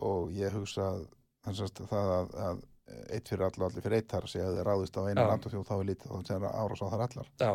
og 0.02 0.34
ég 0.36 0.52
hugsa 0.56 0.90
að, 0.92 1.06
sem 1.46 1.58
sagt, 1.62 1.82
það 1.90 2.12
að, 2.18 2.36
að 2.48 2.60
eitt 3.16 3.30
fyrir 3.30 3.46
alla 3.46 3.64
og 3.64 3.70
allir 3.70 3.84
fyrir 3.86 4.00
eitt 4.00 4.10
þar 4.12 4.26
að 4.28 4.34
þið 4.36 4.62
ráðist 4.66 4.98
á 4.98 5.02
einu. 5.06 5.22
NATO-þjóð 5.22 5.66
þá 5.68 5.74
er 5.78 5.88
lítið 5.88 6.12
þá 6.12 6.28
sem 6.28 6.44
er 6.46 6.60
árás 6.60 6.82
á 6.82 6.86
þar 6.92 7.04
allar. 7.06 7.30
Já, 7.40 7.52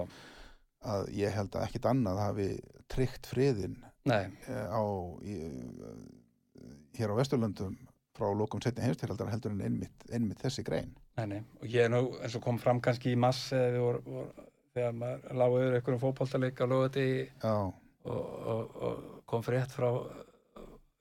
að 0.88 1.10
ég 1.18 1.36
held 1.36 1.58
að 1.58 1.68
ekkit 1.68 1.90
annað 1.90 2.22
hafi 2.22 2.48
tryggt 2.92 3.30
friðin 3.32 3.76
nei. 4.08 4.24
eh, 4.48 4.68
á 4.72 4.82
í, 5.26 5.38
eh, 5.44 6.72
hér 7.00 7.14
á 7.14 7.20
Vesturlöndum 7.20 7.76
frá 8.18 8.28
lókum 8.34 8.62
setni 8.64 8.86
heimstyraldar 8.86 9.32
heldur 9.32 9.54
en 9.54 9.64
einmitt, 9.70 10.08
einmitt 10.12 10.42
þessi 10.44 10.66
grein. 10.68 10.94
Nei, 11.20 11.26
nei, 11.34 11.42
og 11.62 11.68
ég 11.72 11.88
er 11.88 11.94
nú, 11.94 12.04
eins 12.22 12.38
og 12.38 12.44
kom 12.46 12.60
fram 12.62 12.82
kannski 12.84 13.14
í 13.14 13.20
mass 13.20 13.52
voru, 13.54 14.02
voru, 14.06 14.48
þegar 14.78 14.96
maður 15.02 15.38
lágu 15.42 15.60
yfir 15.62 15.78
einhverjum 15.80 16.02
fótboltaleik 16.04 16.62
á 16.62 16.66
lögati 16.70 17.06
og, 17.50 17.78
og, 18.08 18.82
og 18.88 19.06
kom 19.30 19.46
frétt 19.46 19.74
frá 19.74 19.90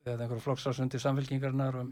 einhverjum 0.06 0.44
flokksásundi 0.44 1.00
samfélkingarnar 1.02 1.80
um, 1.82 1.90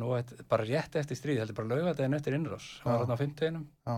nú 0.00 0.12
ætti, 0.18 0.38
bara 0.50 0.66
rétt 0.66 0.98
eftir 1.00 1.18
stríð, 1.18 1.40
heldur 1.42 1.58
bara 1.62 1.72
lögadegin 1.72 2.18
eftir 2.18 2.36
innrás, 2.36 2.68
það 2.82 2.92
var 2.92 3.02
þarna 3.04 3.16
á 3.16 3.22
fimmtuginum 3.22 3.66
já, 3.86 3.96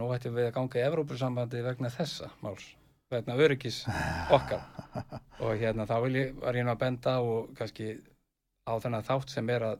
nú 0.00 0.08
ættum 0.14 0.36
við 0.36 0.48
að 0.48 0.54
ganga 0.56 0.80
í 0.80 0.86
Evrópusambandi 0.86 1.64
vegna 1.66 1.90
þessa 1.92 2.30
máls, 2.44 2.64
vegna 3.12 3.36
öryggis 3.36 3.82
okkar. 4.32 4.64
Og 5.42 5.58
hérna 5.60 5.84
þá 5.88 5.96
ég, 6.14 6.32
var 6.40 6.56
ég 6.56 6.64
nú 6.64 6.72
að 6.72 6.80
benda 6.84 7.16
og 7.24 7.52
kannski 7.58 7.96
á 8.68 8.72
þennan 8.82 9.06
þátt 9.06 9.34
sem 9.34 9.50
er 9.50 9.62
að 9.66 9.76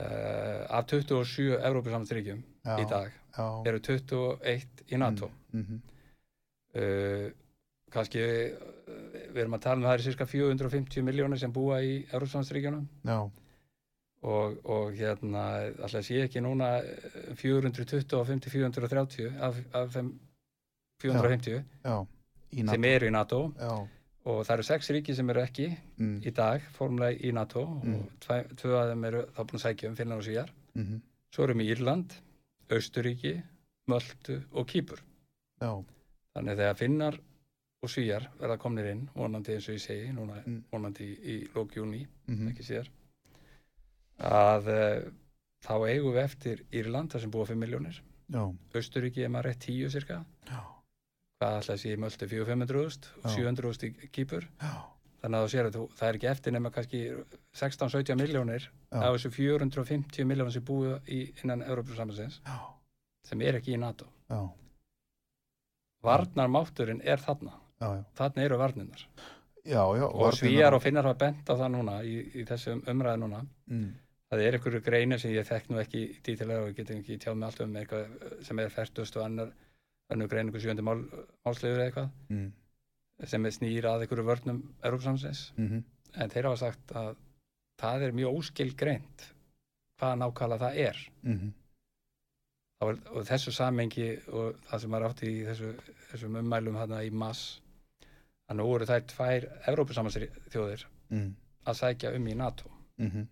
uh, 0.00 0.60
af 0.78 0.84
27 0.90 1.58
Evrópusambandsríkjum 1.58 2.40
já 2.64 2.74
í 2.80 2.84
dag 2.90 3.10
já, 3.12 3.46
eru 3.68 3.80
21 3.80 4.84
í 4.88 5.00
NATO. 5.00 5.30
Mm 5.52 5.64
-hmm. 5.64 5.78
uh, 6.80 7.26
kannski 7.92 8.20
uh, 8.24 8.28
við 9.34 9.40
erum 9.44 9.56
að 9.58 9.64
tala 9.66 9.76
um 9.76 9.84
að 9.84 9.88
það 9.88 9.96
eru 9.98 10.08
cirka 10.08 10.26
450 10.26 11.06
miljónir 11.06 11.38
sem 11.38 11.52
búa 11.52 11.82
í 11.82 12.06
Európslandsríkjunum 12.12 12.88
Já, 13.04 13.18
og, 14.24 14.58
og 14.64 14.92
hérna 14.96 15.44
alltaf 15.82 16.04
sé 16.06 16.22
ekki 16.24 16.40
núna 16.40 16.78
eh, 16.80 17.34
425-430 17.40 19.40
af, 19.40 19.54
af 19.72 19.92
þeim 19.92 20.12
450 21.02 21.64
já, 21.84 22.06
NATO 22.62 22.70
sem 22.70 22.84
eru 22.84 23.06
í 23.10 23.12
NATO. 23.12 23.52
Já, 23.58 23.86
og 24.24 24.38
það 24.46 24.54
eru 24.54 24.64
sex 24.70 24.90
ríki 24.94 25.14
sem 25.16 25.30
eru 25.30 25.42
ekki 25.44 25.66
mm, 25.98 26.14
í 26.24 26.30
dag 26.32 26.62
formulega 26.76 27.18
í 27.28 27.32
NATO 27.36 27.64
Mm. 27.82 27.94
og 27.98 28.12
tvæ, 28.24 28.38
tvö 28.56 28.76
af 28.80 28.88
þeim 28.92 29.04
eru 29.10 29.22
þá 29.36 29.40
búin 29.44 29.58
að 29.60 29.64
sækja 29.66 29.88
um 29.90 29.96
Finland 29.98 30.20
og 30.22 30.24
Svíjar 30.28 30.52
mm 30.74 31.02
svo 31.34 31.42
erum 31.48 31.58
við 31.58 31.70
Írland, 31.74 32.12
Austuríki 32.70 33.30
Möltu 33.90 34.36
og 34.54 34.68
Kýpur. 34.70 35.00
Já, 35.60 35.72
Þannig 36.34 36.52
að 36.52 36.60
þegar 36.60 36.76
Finnar 36.78 37.16
og 37.82 37.90
Svíjar 37.90 38.28
verða 38.38 38.56
komnir 38.62 38.86
inn, 38.92 39.08
vonandi 39.18 39.52
eins 39.56 39.66
og 39.68 39.74
ég 39.74 39.82
segi, 39.82 40.12
núna 40.14 40.38
Mm. 40.46 40.60
vonandi 40.70 41.08
í, 41.10 41.16
í 41.34 41.48
lók 41.56 41.74
júni, 41.74 42.04
mm 42.30 42.48
ekki 42.52 42.62
síðar, 42.68 42.88
að 44.22 44.70
uh, 44.70 45.10
þá 45.66 45.74
eigum 45.90 46.14
við 46.14 46.22
eftir 46.22 46.62
Írland, 46.72 47.10
þar 47.12 47.20
sem 47.24 47.30
búa 47.34 47.46
5 47.50 47.58
miljónir, 47.60 47.98
já, 48.30 48.42
Austuríki 48.78 49.24
er 49.26 49.28
maður 49.34 49.50
rétt 49.50 49.66
10 49.66 49.90
cirka, 49.90 50.20
já, 50.48 50.60
hvað 51.40 51.70
að 51.74 51.80
sé 51.82 51.94
möldu 52.00 52.28
4-500.000 52.30 53.08
og 53.22 53.30
Já. 53.30 53.36
700.000 53.36 54.06
í 54.06 54.10
Kýpur, 54.14 54.46
þannig 55.22 55.38
að 55.38 55.44
þú 55.46 55.52
sér 55.54 55.68
að 55.68 55.76
þú, 55.78 55.84
það 55.98 56.08
er 56.08 56.18
ekki 56.18 56.30
eftir 56.30 56.54
nema 56.54 56.70
kannski 56.74 57.00
16-17 57.58 58.20
miljónir 58.20 58.68
af 58.94 59.16
þessu 59.16 59.32
450 59.34 60.28
miljónir 60.30 60.54
sem 60.54 60.64
búa 60.64 60.98
í, 61.10 61.24
innan 61.42 61.64
Európa-sambansins, 61.66 62.40
já, 62.44 62.58
sem 63.26 63.42
er 63.42 63.58
ekki 63.60 63.74
í 63.74 63.80
NATO. 63.82 64.06
já, 64.30 64.42
Varnarmátturinn 66.04 67.00
er 67.04 67.22
þarna, 67.22 67.54
já, 67.80 67.88
já, 67.96 68.04
þarna 68.18 68.44
eru 68.44 68.58
varninnar. 68.60 69.04
já, 69.64 69.80
já 69.96 70.04
og 70.04 70.34
svíjar 70.36 70.74
og 70.76 70.82
finnar 70.84 71.06
hafa 71.08 71.18
bent 71.24 71.48
á 71.48 71.54
það 71.56 71.70
núna 71.72 71.98
í, 72.04 72.16
í 72.36 72.44
þessu 72.44 72.74
umræðu 72.92 73.22
núna. 73.22 73.40
Mm, 73.72 73.94
það 74.30 74.42
er 74.44 74.58
einhverju 74.58 74.82
greinir 74.84 75.18
sem 75.22 75.32
ég 75.32 75.46
þekk 75.48 75.70
nú 75.72 75.80
ekki 75.80 76.02
dítilega 76.20 76.60
og 76.66 76.68
ég 76.68 76.76
get 76.76 76.90
ekki 76.98 77.16
tjáð 77.22 77.38
með 77.40 77.48
allt 77.48 77.62
um 77.64 77.76
eitthvað 77.80 78.44
sem 78.44 78.60
er 78.60 78.74
færtust 78.74 79.16
og 79.16 79.24
annar 79.24 79.54
annar 80.14 80.30
grein 80.30 80.48
einhver 80.48 80.62
sjöndi 80.62 80.84
mál, 80.86 81.02
málslegur 81.46 81.80
eða 81.80 81.88
eitthvað 81.90 82.34
mm, 82.34 82.46
sem 83.30 83.46
er 83.48 83.54
snýr 83.56 83.88
að 83.90 84.04
einhverju 84.06 84.26
vörnum 84.30 84.62
Európsamsins 84.82 85.50
mm 85.58 85.82
en 86.14 86.30
þeir 86.30 86.46
hafa 86.46 86.58
sagt 86.60 86.92
að 86.94 87.16
það 87.82 88.04
er 88.06 88.12
mjög 88.14 88.36
óskil 88.38 88.68
greint 88.78 89.24
hvað 89.98 90.20
nákvæmlega 90.20 90.60
það 90.62 90.76
er. 90.84 91.00
Mm 91.26 91.52
og, 92.84 92.98
og 93.16 93.24
þessu 93.26 93.52
samengi 93.54 94.08
og 94.28 94.58
það 94.68 94.82
sem 94.82 94.94
er 94.96 95.04
átt 95.06 95.22
í 95.24 95.32
þessu, 95.48 95.70
þessum 96.10 96.38
ummælum 96.40 96.78
þarna 96.78 97.00
í 97.06 97.10
mass 97.14 97.44
að 98.50 98.58
nú 98.58 98.66
eru 98.74 98.88
þær 98.90 99.06
tvær 99.10 99.46
Európsamsþjóðir 99.72 100.84
mm, 101.14 101.30
að 101.64 101.78
sækja 101.80 102.12
um 102.18 102.28
í 102.28 102.34
NATO. 102.38 102.70
Mm 103.00 103.26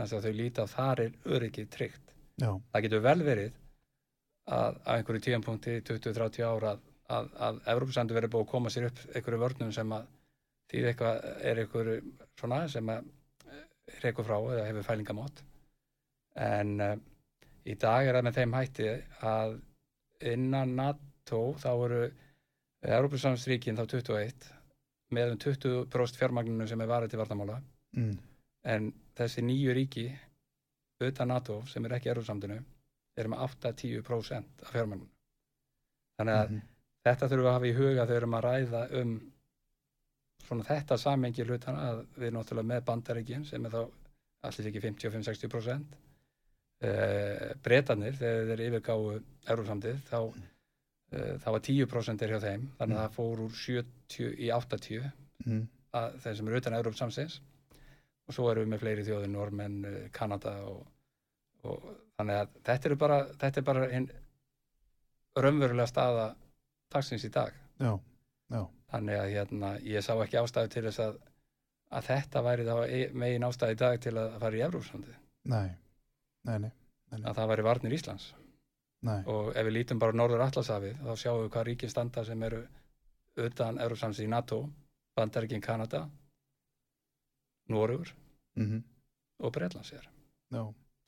næst 0.00 0.16
að 0.16 0.24
þau 0.26 0.36
líta 0.38 0.62
að 0.64 0.70
þar 0.72 1.00
er 1.02 1.16
öryggið 1.36 1.66
tryggt. 1.72 2.14
já, 2.40 2.48
Það 2.72 2.84
getur 2.86 3.02
vel 3.04 3.22
verið 3.26 3.58
að 4.50 4.78
á 4.82 4.90
einhverju 4.96 5.24
tíðanpunkti 5.26 5.78
20-30 5.86 6.46
ára 6.46 6.72
að, 6.74 6.80
að, 7.08 7.30
að 7.46 7.60
Evrópusandu 7.74 8.16
verið 8.16 8.32
búið 8.34 8.46
að 8.46 8.52
koma 8.52 8.72
sér 8.72 8.88
upp 8.88 9.02
einhverju 9.12 9.42
vörnum 9.42 9.72
sem 9.74 9.94
að 9.94 10.08
því 10.72 10.84
eitthvað 10.88 11.26
er 11.50 11.62
einhverju 11.62 11.98
svona 12.40 12.62
sem 12.72 12.92
að 12.92 13.10
reyku 14.02 14.24
frá 14.26 14.38
eða 14.40 14.66
hefur 14.68 14.86
fælingamót. 14.86 15.42
En 16.42 16.74
uh, 16.80 16.96
í 17.68 17.76
dag 17.78 18.08
er 18.08 18.18
það 18.18 18.26
með 18.26 18.38
þeim 18.40 18.56
hætti 18.56 18.90
að 19.28 19.56
innan 20.32 20.74
NATO 20.78 21.44
þá 21.60 21.70
eru 21.74 22.02
Evrópusamstríkin 22.82 23.78
þá 23.78 23.84
21 23.86 24.50
með 25.14 25.34
um 25.34 25.40
20% 25.44 26.18
fjármagninu 26.18 26.66
sem 26.66 26.80
er 26.82 26.90
varðið 26.90 27.12
til 27.12 27.20
vartamála 27.20 27.58
mm, 27.94 28.14
en 28.72 28.88
þessi 29.18 29.44
nýju 29.44 29.74
ríki 29.76 30.06
utan 31.02 31.30
NATO 31.30 31.60
sem 31.70 31.84
er 31.86 31.98
ekki 31.98 32.10
erfarsamdunu 33.16 33.20
eru 33.22 33.32
með 33.32 33.42
8-10% 33.46 34.64
af 34.66 34.72
fjármennum 34.72 35.10
þannig 36.18 36.38
að 36.38 36.46
mhm, 36.50 36.62
þetta 37.06 37.28
þurfum 37.28 37.44
við 37.44 37.50
að 37.50 37.58
hafa 37.58 37.68
í 37.68 37.76
huga 37.76 37.92
þegar 37.92 38.12
við 38.12 38.20
erum 38.20 38.38
að 38.38 38.46
ræða 38.46 38.84
um 39.02 39.16
svona 40.42 40.68
þetta 40.68 40.98
samengi 40.98 41.44
hlutana 41.46 41.90
að 41.90 42.00
við 42.16 42.28
erum 42.28 42.38
náttúrulega 42.40 42.70
með 42.72 42.86
bandaríkin 42.88 43.44
sem 43.48 43.66
er 43.66 43.74
þá 43.74 43.82
allir 44.42 44.68
ekki 44.70 44.82
55-60% 44.82 45.92
uh, 46.82 47.52
breytanir 47.62 48.16
þegar 48.18 48.48
þeir 48.50 48.64
yfirgáu 48.66 49.12
Európsamdið 49.54 50.00
þá, 50.08 50.18
uh, 50.22 51.34
þá 51.42 51.48
var 51.54 51.64
10% 51.68 52.26
er 52.26 52.34
hjá 52.34 52.40
þeim. 52.46 52.66
Þannig 52.80 52.98
að 52.98 53.04
það 53.04 53.16
fór 53.18 53.44
úr 53.46 53.54
70 53.60 54.32
í 54.32 54.50
80 54.56 55.06
mm. 55.46 55.62
að 56.00 56.18
þeir 56.24 56.38
sem 56.40 56.50
eru 56.50 56.62
utan 56.62 56.78
Európsamsins 56.80 57.38
og 58.28 58.36
svo 58.36 58.48
erum 58.50 58.66
við 58.66 58.72
með 58.72 58.84
fleiri 58.84 59.06
þjóðir, 59.06 59.32
Normenn, 59.32 59.78
uh, 59.86 60.02
Kanada 60.14 60.56
og, 60.70 60.82
og 61.68 61.84
þannig 62.18 62.40
að 62.40 62.54
þetta 62.68 62.88
er 62.88 62.96
bara, 63.00 63.18
þetta 63.40 63.60
er 63.60 63.66
bara 63.66 63.88
hinn 63.92 64.08
raunverulega 65.38 65.88
staða 65.88 66.26
dagsins 66.92 67.24
í 67.26 67.30
dag. 67.32 67.54
Já, 67.80 67.92
já, 68.52 68.62
þannig 68.92 69.20
að 69.20 69.32
hérna, 69.36 69.72
ég 69.86 70.04
sá 70.04 70.12
ekki 70.16 70.40
ástæðu 70.42 70.72
til 70.74 70.84
þess 70.88 71.04
að, 71.06 71.16
að 71.96 72.10
þetta 72.10 72.44
væri 72.48 72.68
e- 72.98 73.08
megin 73.24 73.48
ástæðu 73.48 73.76
í 73.76 73.80
dag 73.80 74.04
til 74.04 74.14
að 74.20 74.38
fara 74.44 74.58
í 74.58 74.64
Evrópsandi, 74.66 75.16
nei, 75.54 75.72
nei, 76.48 76.58
nei, 76.66 76.70
að 77.22 77.34
það 77.40 77.52
væri 77.54 77.66
varnir 77.70 77.98
Íslands. 77.98 78.30
Nei, 79.02 79.18
og 79.26 79.50
ef 79.58 79.66
við 79.66 79.74
lítum 79.74 79.98
bara 79.98 80.14
Norður 80.14 80.44
Atlasafið 80.44 81.00
þá 81.02 81.12
sjáum 81.18 81.40
við 81.40 81.48
hvað 81.56 81.64
ríkið 81.66 81.90
standa 81.90 82.22
sem 82.22 82.42
eru 82.46 82.60
utan 83.42 83.80
Evrópsams 83.82 84.20
í 84.22 84.28
NATO 84.30 84.60
Bandaríkin 85.18 85.64
Kanada 85.64 86.04
Norugur 87.72 88.12
mhm, 88.54 88.82
og 89.42 89.52
Breitlands 89.52 89.92
er. 89.96 90.06
Já, 90.52 90.62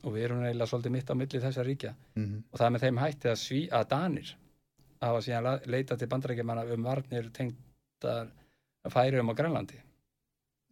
og 0.05 0.15
við 0.15 0.27
erum 0.29 0.45
eiginlega 0.45 0.71
svolítið 0.71 0.95
mitt 0.95 1.11
á 1.11 1.15
milli 1.17 1.41
þessar 1.43 1.69
ríkja. 1.69 1.95
Mhm, 2.15 2.43
og 2.51 2.59
það 2.61 2.67
er 2.67 2.75
með 2.75 2.85
þeim 2.87 3.01
hætti 3.03 3.31
að, 3.31 3.41
sví, 3.41 3.61
að 3.73 3.89
Danir 3.95 4.35
hafa 5.05 5.25
síðan 5.25 5.67
leitað 5.69 6.01
til 6.01 6.11
bandarækjumanna 6.13 6.65
um 6.75 6.87
varnir 6.89 7.31
tengdar 7.37 8.31
færium 8.93 9.33
á 9.33 9.35
Grænlandi. 9.37 9.81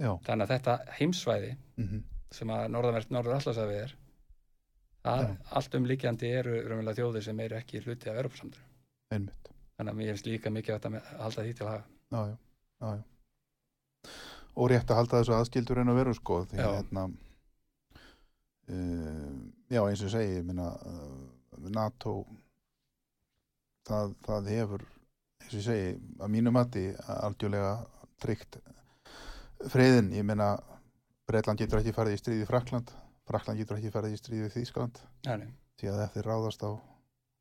Já, 0.03 0.13
þannig 0.27 0.47
að 0.47 0.55
þetta 0.55 0.77
heimsvæði 0.99 1.57
mhm, 1.77 2.05
sem 2.33 2.51
að 2.51 2.69
norðanvert 2.73 3.13
norður 3.13 3.39
allarsafið 3.39 3.83
er 3.83 3.97
það, 5.05 5.25
allt 5.59 5.75
umlíkjandi 5.79 6.31
eru 6.41 6.59
raunverulega 6.61 6.99
þjóðir 6.99 7.27
sem 7.27 7.41
eru 7.45 7.59
ekki 7.59 7.83
hluti 7.85 8.11
af 8.11 8.21
Europasandru 8.23 8.63
einmitt, 9.13 9.51
þannig 9.77 9.93
að 9.93 9.99
mér 9.99 10.13
finnst 10.13 10.29
líka 10.29 10.53
mikið 10.53 10.77
að 10.77 10.99
halda 11.21 11.45
því 11.45 11.57
til 11.59 11.69
að 11.69 11.83
já. 12.13 12.95
Og 14.53 14.69
rétt 14.69 14.91
að 14.91 14.99
halda 15.01 15.21
þessu 15.21 15.37
aðskildur 15.37 15.81
en 15.81 15.93
að 15.93 15.99
vera 16.03 16.15
sko, 16.17 16.43
því 16.51 16.59
Já. 16.61 16.67
hérna, 16.77 17.07
já, 18.69 19.81
eins 19.83 20.03
og 20.03 20.09
ég 20.09 20.15
segi, 20.15 20.43
minna, 20.47 20.69
uh, 20.87 21.71
NATO, 21.73 22.15
það, 23.89 24.15
það 24.27 24.51
hefur, 24.53 24.85
eins 25.43 25.51
og 25.53 25.59
ég 25.59 25.67
segi, 25.67 25.97
að 26.21 26.35
mínu 26.37 26.55
mati 26.55 26.85
algjörlega 27.19 27.75
tryggt 28.23 28.61
friðin, 29.73 30.13
ég 30.17 30.27
minna, 30.27 30.55
Breitland 31.29 31.61
getur 31.63 31.81
ekki 31.81 31.95
farið 31.97 32.17
í 32.17 32.21
stríði 32.21 32.47
Frakland, 32.49 32.91
Frakland 33.29 33.61
getur 33.63 33.79
ekki 33.79 33.93
farið 33.95 34.17
í 34.17 34.21
stríði 34.21 34.55
Þýskaland, 34.57 35.03
Nei, 35.29 35.53
því 35.81 35.93
að 35.93 36.03
ef 36.07 36.17
þeir 36.17 36.29
ráðast 36.31 36.65
á 36.67 36.71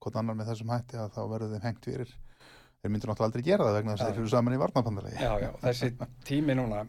hvort 0.01 0.17
annar 0.17 0.37
með 0.37 0.51
þessum 0.51 0.73
hætti 0.73 0.99
að 0.99 1.15
þá 1.15 1.21
verður 1.29 1.55
þeim 1.55 1.65
hengt 1.67 1.87
fyrir. 1.87 2.13
Þeir 2.81 2.93
myndir 2.93 3.11
náttúrulega 3.11 3.27
aldrei 3.29 3.43
gera 3.45 3.65
það 3.67 3.75
vegna 3.77 3.93
þess 3.93 4.03
að 4.03 4.11
þeir 4.11 4.21
eru 4.21 4.31
saman 4.31 4.55
í 4.55 4.59
varnabandalagi 4.61 5.19
já, 5.21 5.33
já, 5.43 5.49
þessi 5.61 5.89
tími 6.29 6.55
núna 6.57 6.79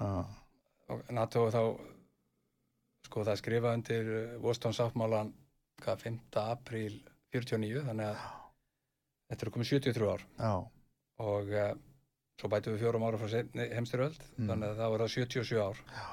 og 0.00 1.10
NATO 1.12 1.42
þá 1.52 1.60
sko 3.06 3.24
það 3.26 3.40
skrifað 3.40 3.76
undir 3.78 4.10
Voston 4.42 4.74
sáttmálan 4.76 5.32
hvað, 5.82 6.04
5. 6.06 6.18
apríl 6.42 6.98
49 7.34 7.84
þannig 7.88 8.10
að 8.12 8.24
þetta 9.32 9.46
eru 9.46 9.54
komið 9.54 9.70
73 9.72 10.10
ár. 10.12 10.24
Já, 10.38 10.52
og 11.26 11.52
uh, 11.56 11.70
svo 12.40 12.50
bætum 12.52 12.74
við 12.76 12.82
fjórum 12.84 13.06
ára 13.08 13.20
frá 13.20 13.30
seinni 13.32 13.68
heimstyröld 13.72 14.18
Mm. 14.36 14.48
þannig 14.50 14.68
að 14.72 14.78
það 14.82 14.92
voru 14.94 15.06
það 15.06 15.14
77 15.14 15.62
ár. 15.62 15.80
Já, 15.92 16.06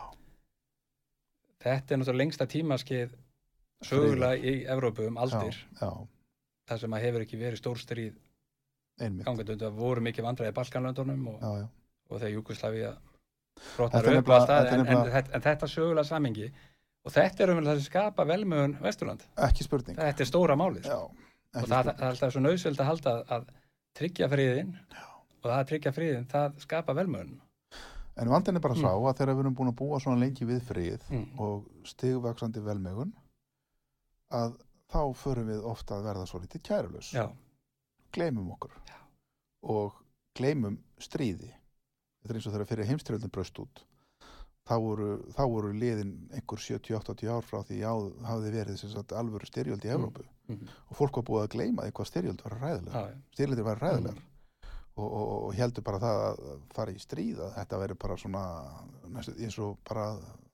þetta 1.66 1.94
er 1.94 2.00
náttúrulega 2.02 2.22
lengsta 2.24 2.48
tímaskeið 2.52 3.14
sögulega 3.90 4.40
í 4.40 4.56
Evrópu 4.68 5.08
um 5.08 5.18
aldir. 5.24 5.56
Já, 5.80 5.92
þar 6.70 6.82
sem 6.84 6.96
að 6.98 7.06
hefur 7.08 7.26
ekki 7.26 7.40
verið 7.40 7.62
stór 7.62 7.80
stríð 7.80 8.18
einmitt. 9.00 9.26
gangandi 9.26 9.56
undir 9.56 9.70
að 9.70 9.78
voru 9.80 10.04
mikið 10.04 10.28
vandræði 10.28 10.52
í 10.54 10.58
Balkanlöndunum 10.58 11.28
og, 11.34 11.46
og 12.10 12.20
þegar 12.20 12.36
Júkoslavía 12.36 12.96
Þetta 13.60 13.76
brotnar 13.76 14.06
upp 14.22 14.30
er 14.32 14.68
en, 14.72 14.86
en, 14.88 15.32
en 15.36 15.44
þetta 15.44 15.68
sögulega 15.68 16.08
samingi 16.08 16.50
og 17.06 17.14
þetta 17.16 17.46
er 17.46 17.54
um 17.54 17.62
það 17.66 17.80
sem 17.80 17.88
skapa 17.90 18.26
velmögun 18.30 18.78
Vesturland 18.84 19.26
ekki 19.48 19.66
spurning. 19.68 20.00
Þetta 20.00 20.26
er 20.26 20.30
stóra 20.30 20.58
málið 20.60 20.90
já, 20.90 20.98
og 21.00 21.68
það, 21.68 21.70
það 21.70 21.94
er 21.94 22.08
alltaf 22.10 22.34
svo 22.36 22.44
nöðsvöld 22.46 22.82
að 22.84 22.90
halda 22.92 23.14
að 23.38 23.52
tryggja 24.00 24.30
friðin 24.32 24.74
og 25.40 25.46
það 25.48 25.58
að 25.60 25.70
tryggja 25.72 25.96
friðin, 25.96 26.28
það 26.32 26.60
skapa 26.66 26.96
velmögun 26.98 27.38
en 28.20 28.30
vandin 28.30 28.56
er 28.56 28.64
bara 28.64 28.76
Mm. 28.76 28.82
sá 28.84 28.92
að 28.92 29.18
þegar 29.18 29.34
við 29.34 29.40
erum 29.46 29.56
búin 29.56 29.72
að 29.72 29.78
búa 29.80 30.00
svona 30.04 30.20
lengi 30.20 30.46
við 30.46 30.62
frið 30.68 31.06
mm. 31.10 31.28
og 31.40 31.70
stigvaksandi 31.88 32.64
velmegun 32.66 33.14
að 34.36 34.58
þá 34.92 35.04
förum 35.16 35.48
við 35.48 35.64
ofta 35.64 35.96
að 35.98 36.08
verða 36.10 36.26
svo 36.28 36.42
litið 36.44 36.64
kærulus 36.66 37.14
já, 37.14 37.30
gleymum 38.12 38.52
okkur. 38.52 38.74
Já. 38.90 38.98
og 39.64 39.96
gleymum 40.36 40.78
stríði. 41.00 41.52
Þetta 42.20 42.34
er 42.34 42.40
eins 42.40 42.48
og 42.48 42.54
þegar 42.54 42.70
fyrir 42.70 42.90
heimstyrjöldin 42.90 43.32
bröst 43.32 43.60
út 43.64 43.86
þá 44.70 44.76
voru, 44.84 45.10
þá 45.34 45.42
voru 45.50 45.72
liðin 45.74 46.12
einhver 46.38 46.62
70-80 46.62 47.32
ár 47.34 47.46
frá 47.48 47.60
því 47.66 47.80
að 47.90 48.10
hafði 48.30 48.52
verið 48.56 48.82
sagt, 48.84 49.14
alvöru 49.18 49.50
styrjöld 49.50 49.86
í 49.86 49.90
Mm. 49.90 49.96
Evrópu 49.98 50.26
mm. 50.50 50.68
og 50.90 50.98
fólk 51.00 51.20
var 51.20 51.26
búið 51.30 51.44
að 51.48 51.54
gleyma 51.56 51.86
því 51.88 51.94
hvað 51.98 52.10
styrjöld 52.12 52.44
var 52.46 52.58
ræðilega 52.62 53.02
já, 53.02 53.08
já. 53.14 53.22
styrjöldir 53.38 53.68
var 53.70 53.82
ræðilegar 53.84 54.20
Mm. 54.20 54.28
og, 55.00 55.10
og, 55.16 55.28
og 55.48 55.54
heldur 55.56 55.84
bara 55.88 56.00
það 56.04 56.22
að 56.28 56.40
fara 56.76 56.92
í 56.94 57.00
stríð 57.00 57.40
að 57.46 57.54
þetta 57.58 57.78
veri 57.84 57.96
bara 58.04 58.18
svona 58.20 58.44
næstu, 59.16 59.36
eins 59.40 59.60
og 59.64 59.78
bara 59.88 60.08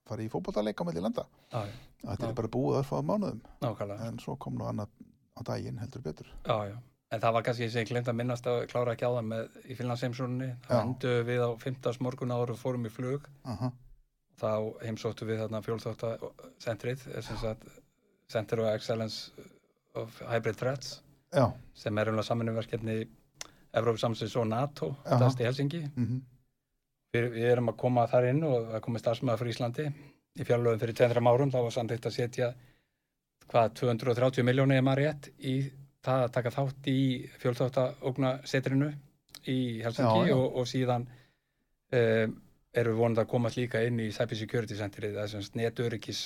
fara 0.05 0.21
í 0.21 0.29
fótboltaleik 0.29 0.77
á 0.77 0.85
melli 0.85 1.01
landa 1.01 1.23
já, 1.51 1.63
að 1.65 2.11
þetta 2.11 2.27
er 2.29 2.35
bara 2.37 2.51
búið 2.53 2.77
að 2.81 2.89
fáða 2.91 3.07
mánuðum 3.09 3.39
nákvæmlega 3.65 4.09
en 4.11 4.19
svo 4.21 4.35
kom 4.37 4.59
nú 4.59 4.67
annað 4.69 4.91
á 5.35 5.41
daginn 5.49 5.79
heldur 5.81 6.03
betur 6.05 6.29
já, 6.45 6.57
já. 6.69 6.75
en 7.11 7.23
það 7.23 7.33
var 7.39 7.45
kannski 7.47 7.69
sem 7.73 7.81
ég 7.83 7.89
glemt 7.89 8.11
að 8.11 8.19
minnast 8.21 8.45
að 8.51 8.59
klára 8.69 8.93
ekki 8.93 9.09
á 9.09 9.15
það 9.17 9.25
með 9.31 9.57
í 9.65 9.79
Finlandsheimsóninni 9.79 10.51
þá 10.67 10.71
Já. 10.75 10.81
endur 10.83 11.25
við 11.31 11.41
á 11.41 11.49
15. 11.65 11.97
morgun 12.05 12.35
áður 12.37 12.53
og 12.53 12.61
fórum 12.61 12.85
í 12.85 12.93
flug 12.93 13.25
Aha, 13.49 13.71
þá 14.39 14.51
heimsóttu 14.83 15.27
við 15.29 15.43
þarna 15.43 15.61
fjólþóttacentrið 15.65 17.05
sem 17.25 17.41
sagt 17.41 17.67
Center 18.31 18.63
of 18.63 18.71
Excellence 18.73 19.47
of 19.95 20.21
Hybrid 20.27 20.57
Threats 20.59 20.99
já, 21.31 21.49
sem 21.77 21.97
er 21.97 22.11
umlega 22.11 22.29
samanumverkefni 22.29 23.03
Evróp 23.75 23.99
Samsins 23.99 24.35
og 24.39 24.47
NATO 24.49 24.93
stærst 25.03 25.41
í 25.43 25.47
Helsingi 25.47 25.83
mhm, 25.87 26.19
við, 27.15 27.29
við 27.37 27.49
erum 27.53 27.71
að 27.71 27.79
koma 27.85 28.05
þar 28.11 28.29
inn 28.31 28.43
og 28.47 28.69
það 28.73 28.85
komið 28.87 29.03
starfsmæða 29.03 29.41
fyrir 29.41 29.55
Íslandi 29.55 29.87
í 30.35 30.45
fjárlöfum 30.47 30.81
fyrir 30.81 30.97
200 30.99 31.31
árum. 31.31 31.51
Þá 31.53 31.59
var 31.63 31.75
samtitt 31.75 32.07
að 32.07 32.15
setja 32.17 32.51
hvað 33.51 33.75
230 33.81 34.47
miljónir 34.47 34.81
er 34.81 34.85
maður 34.85 35.03
rétt 35.03 35.29
í 35.39 35.55
það 36.05 36.23
að 36.23 36.33
taka 36.37 36.53
þátt 36.53 36.89
í 36.91 36.99
fjölþáttaógnasetrinu 37.41 38.89
í 39.51 39.59
Helsingi 39.85 40.25
Já, 40.25 40.31
já. 40.31 40.35
Og, 40.37 40.59
og 40.61 40.69
síðan 40.69 41.07
um, 41.93 42.35
erum 42.75 42.95
við 42.95 43.01
vonandi 43.01 43.23
að 43.23 43.29
komast 43.31 43.57
líka 43.59 43.81
inn 43.87 43.99
í 44.03 44.09
Cyber 44.15 44.39
Security 44.39 44.77
Centerið 44.79 45.15
það 45.17 45.23
er 45.27 45.31
sem 45.33 45.43
sagt 45.45 45.59
netöryggis 45.59 46.21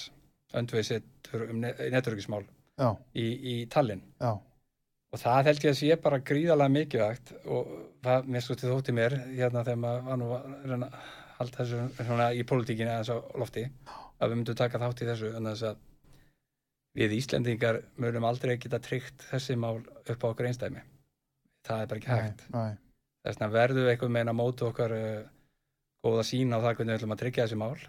öndveisetur 0.60 1.46
um 1.50 1.60
ne- 1.62 1.76
neturyggismál 1.94 2.44
já, 2.80 2.90
í, 3.14 3.26
í 3.26 3.56
Tallinn. 3.70 4.02
Já, 4.22 4.32
og 5.14 5.22
það 5.22 5.50
held 5.50 5.64
ég 5.68 5.74
að 5.76 5.80
sé 5.82 5.98
bara 6.04 6.20
gríðalega 6.32 6.74
mikilvægt 6.74 7.34
og 7.46 7.70
það 8.06 8.30
mér 8.34 8.46
sko 8.46 8.58
til 8.58 8.72
þótti 8.74 8.96
mér 8.98 9.18
hérna 9.38 9.64
þegar 9.68 9.82
maður 9.84 10.08
var 10.10 10.22
nú 10.24 10.32
að 10.34 11.00
halda 11.40 11.62
þessu 11.64 12.06
svona 12.10 12.32
í 12.36 12.44
pólitíkinni 12.50 12.92
aðeins 12.92 13.14
á 13.14 13.18
lofti 13.40 13.68
að 14.20 14.32
við 14.34 14.38
myndum 14.42 14.58
taka 14.60 14.82
þátt 14.82 15.04
í 15.06 15.10
þessu 15.12 15.32
en 15.38 15.52
þess 15.54 15.68
að 15.70 15.86
við 17.00 17.14
Íslendingar 17.20 17.78
mögum 18.02 18.26
aldrei 18.28 18.58
geta 18.60 18.80
tryggt 18.84 19.28
þessi 19.30 19.56
mál 19.56 19.78
upp 19.86 20.24
á 20.26 20.28
okkur 20.34 20.50
einstæmi 20.50 20.82
það 21.68 21.84
er 21.84 21.92
bara 21.92 22.02
ekki 22.02 22.10
hægt. 22.10 22.42
Þess 23.20 23.38
vegna 23.38 23.50
verðum 23.54 23.86
við 23.86 23.92
einhvern 23.94 24.16
veginn 24.18 24.32
að 24.34 24.38
móta 24.40 24.66
okkar 24.72 24.94
uh, 24.96 25.28
góða 26.06 26.26
sín 26.28 26.54
á 26.56 26.58
það 26.60 26.76
hvernig 26.76 26.94
við 26.94 27.00
ætlum 27.00 27.16
að 27.16 27.22
tryggja 27.24 27.46
þessi 27.48 27.60
mál. 27.60 27.88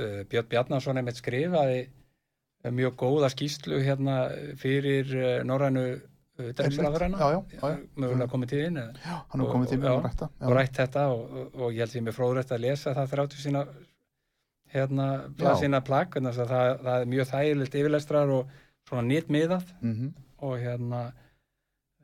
Uh, 0.00 0.20
Björn 0.30 0.48
Bjarnason 0.52 1.00
einmitt 1.00 1.20
skrifaði 1.20 1.80
uh, 1.84 2.70
mjög 2.72 2.96
góða 3.02 3.28
skýslu 3.32 3.82
hérna 3.84 4.16
fyrir 4.60 5.12
uh, 5.16 5.34
norrænu 5.44 5.84
já. 7.52 7.68
mögulega 8.00 8.30
komið 8.32 8.52
til 8.52 8.62
inn 8.64 8.80
eða? 8.80 8.94
Já, 9.04 9.16
Og- 9.44 9.52
komið 9.52 9.72
já, 9.84 9.92
að 9.92 10.02
rætta 10.06 10.28
og 10.40 10.56
rætt 10.56 10.80
þetta 10.80 11.06
og, 11.12 11.22
og, 11.28 11.54
og 11.60 11.74
ég 11.74 11.84
held 11.84 11.94
því 11.94 12.02
mér 12.06 12.16
fróðrætt 12.16 12.54
að 12.56 12.64
lesa 12.64 12.94
það 12.96 13.14
30 13.16 13.44
sína 13.44 13.64
hérna, 14.70 15.06
sína 15.60 15.82
plagg 15.84 16.16
það, 16.16 16.54
það 16.86 16.94
er 16.94 17.12
mjög 17.12 17.30
þægilegt 17.34 17.78
yfirlestrar 17.82 18.34
og 18.38 18.56
svona 18.88 19.06
nýttmiðað 19.10 19.68
mm 19.80 19.94
og 20.40 20.56
hérna 20.56 21.00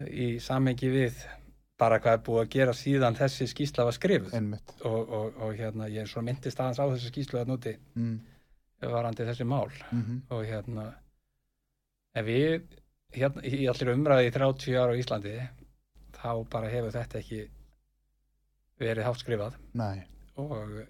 í 0.05 0.37
samengi 0.45 0.91
við 0.93 1.23
bara 1.81 1.99
hvað 2.01 2.17
er 2.17 2.23
búið 2.27 2.43
að 2.43 2.53
gera 2.55 2.75
síðan 2.77 3.19
þessi 3.19 3.49
skýsla 3.51 3.85
var 3.89 3.97
skrifuð. 3.97 4.33
Og, 4.89 5.13
og, 5.19 5.43
og 5.45 5.53
hérna 5.59 5.91
ég 5.93 6.05
er 6.05 6.11
svona 6.11 6.31
myndist 6.31 6.61
aðeins 6.61 6.81
á 6.81 6.87
þessu 6.95 7.13
skýslu 7.13 7.41
að 7.41 7.53
núti 7.53 7.75
mm. 7.95 8.17
varandi 8.87 9.29
þessi 9.29 9.45
mál. 9.45 9.69
-hmm. 9.91 10.23
og 10.31 10.45
hérna 10.45 10.87
en 12.17 12.25
við 12.25 12.67
hérna, 13.13 13.45
í 13.45 13.67
allir 13.71 13.93
umræði 13.93 14.31
í 14.31 14.35
30 14.35 14.81
ára 14.81 14.97
á 14.97 15.01
Íslandi 15.01 15.37
þá 16.17 16.33
bara 16.51 16.73
hefur 16.73 16.95
þetta 16.95 17.19
ekki 17.19 17.41
verið 18.81 19.05
hátt 19.05 19.23
skrifað. 19.23 19.57
Nei, 19.73 20.05
og 20.37 20.81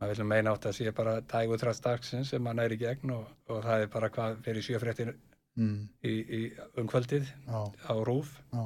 maður 0.00 0.20
vil 0.20 0.26
meina 0.30 0.54
átt 0.54 0.68
að 0.68 0.76
sé 0.78 0.92
bara 0.94 1.20
dægu 1.20 1.58
þrætt 1.60 1.84
dagsins 1.84 2.32
sem 2.32 2.42
maður 2.42 2.60
næri 2.62 2.78
gegn 2.80 3.14
og, 3.14 3.28
og 3.48 3.62
það 3.66 3.84
er 3.84 3.92
bara 3.92 4.10
hvað 4.14 4.40
fyrir 4.46 4.66
sjöfréttin 4.66 5.12
mm, 5.58 5.76
í, 6.02 6.14
í 6.38 6.40
umkvöldið 6.82 7.30
á 7.48 7.94
rúf 8.06 8.34
já, 8.52 8.64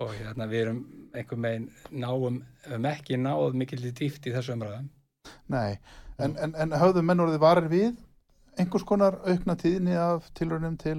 og 0.00 0.14
hérna 0.16 0.46
við 0.50 0.64
erum 0.64 0.84
einhver 1.14 1.40
megin 1.40 1.66
náum, 1.90 2.42
höfum 2.66 2.86
ekki 2.90 3.18
náð 3.20 3.58
mikil 3.58 3.82
dýft 3.90 4.28
í 4.30 4.34
þessu 4.34 4.54
umræðum. 4.56 4.88
Nei 5.52 5.78
en, 6.20 6.36
en, 6.36 6.54
en 6.58 6.76
höfðu 6.76 7.02
menn 7.06 7.22
orðið 7.24 7.42
varir 7.42 7.68
við 7.70 7.90
einhvers 8.60 8.84
konar 8.88 9.18
aukna 9.24 9.56
tíðni 9.58 9.96
af 9.98 10.28
tilraunum 10.36 10.76
til 10.80 10.98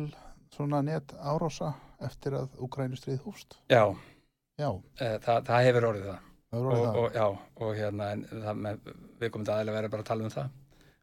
svona 0.53 0.81
net 0.85 1.13
árása 1.19 1.73
eftir 2.01 2.35
að 2.39 2.57
Ukrænustrið 2.65 3.21
hófst? 3.25 3.59
Já, 3.71 3.93
já, 4.59 4.69
e, 4.97 5.07
það, 5.23 5.45
það 5.49 5.67
hefur 5.67 5.87
orðið 5.91 6.09
það. 6.09 6.27
Það 6.51 6.59
og, 6.59 6.71
orðið 6.71 6.87
það. 6.87 6.99
og, 7.01 7.15
já, 7.15 7.63
og 7.65 7.77
hérna 7.77 8.09
en 8.15 8.25
það 8.31 8.61
með, 8.65 8.91
við 9.21 9.33
komum 9.33 9.47
til 9.47 9.55
aðeinslega 9.55 9.79
verið 9.79 9.95
bara 9.95 10.05
að 10.05 10.11
tala 10.11 10.27
um 10.27 10.35
það 10.35 10.59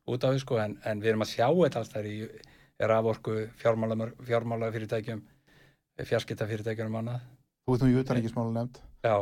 út 0.09 0.25
á 0.25 0.29
því 0.29 0.43
sko 0.43 0.61
en, 0.65 0.77
en 0.89 1.03
við 1.05 1.13
erum 1.13 1.25
að 1.25 1.35
sjá 1.35 1.47
þetta 1.49 1.83
alls 1.83 1.93
þar 1.95 2.09
í 2.09 2.19
raforku 2.89 3.37
fjármála, 3.61 4.11
fjármála 4.27 4.71
fyrirtækjum 4.75 5.25
fjarskipta 6.09 6.47
fyrirtækjum 6.49 6.95
og 6.95 7.03
annað 7.03 7.27
þú 7.69 7.77
veit 7.77 7.85
nú 7.85 7.91
í 7.93 8.01
utanríkismála 8.03 8.53
nefnd 8.57 8.81
já, 9.05 9.17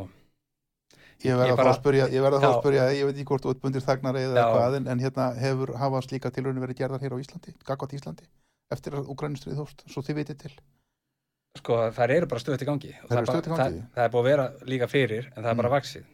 ég 1.26 1.34
verða 1.36 1.50
Ég 1.50 1.56
bara- 1.58 1.72
að 1.74 1.78
spyrja, 1.80 2.06
ég 2.12 2.22
verða 2.22 2.38
að 2.40 2.46
Já. 2.46 2.60
spyrja 2.60 2.86
ég 2.94 3.04
veit 3.08 3.16
ekki 3.16 3.28
hvort 3.30 3.46
útbundir 3.50 3.82
þagnari 3.82 4.22
eða 4.28 4.36
Já. 4.42 4.46
hvað 4.54 4.76
en, 4.80 4.88
en 4.88 4.98
hérna 5.00 5.26
hefur 5.40 5.74
hafa 5.76 6.02
slíka 6.06 6.30
tilraunum 6.30 6.62
verið 6.66 6.76
gerðar 6.82 7.00
hér 7.02 7.16
á 7.16 7.18
Íslandi, 7.22 7.54
gagvat 7.66 7.92
Íslandi 7.96 8.26
eftir 8.70 8.92
að 8.98 9.08
Ukrænustrið 9.14 9.56
hófst, 9.60 9.84
svo 9.90 10.02
þið 10.02 10.16
vitið 10.22 10.38
til 10.44 10.52
sko 11.56 11.78
það 11.96 12.10
eru 12.18 12.26
bara 12.28 12.40
stöðt 12.42 12.62
í 12.62 12.66
gangi 12.68 12.92
það, 12.92 13.16
er 13.16 13.24
bara- 13.24 13.40
í 13.40 13.48
gangi? 13.48 13.56
það, 13.56 13.94
það 13.96 14.04
er 14.04 14.10
búið 14.12 14.20
að 14.20 14.30
vera 14.30 14.46
líka 14.68 14.86
fyrir 14.92 15.24
en 15.36 15.42
það 15.42 15.50
er 15.50 15.54
bara 15.62 15.68
Mm. 15.70 15.76
vaksið 15.76 16.04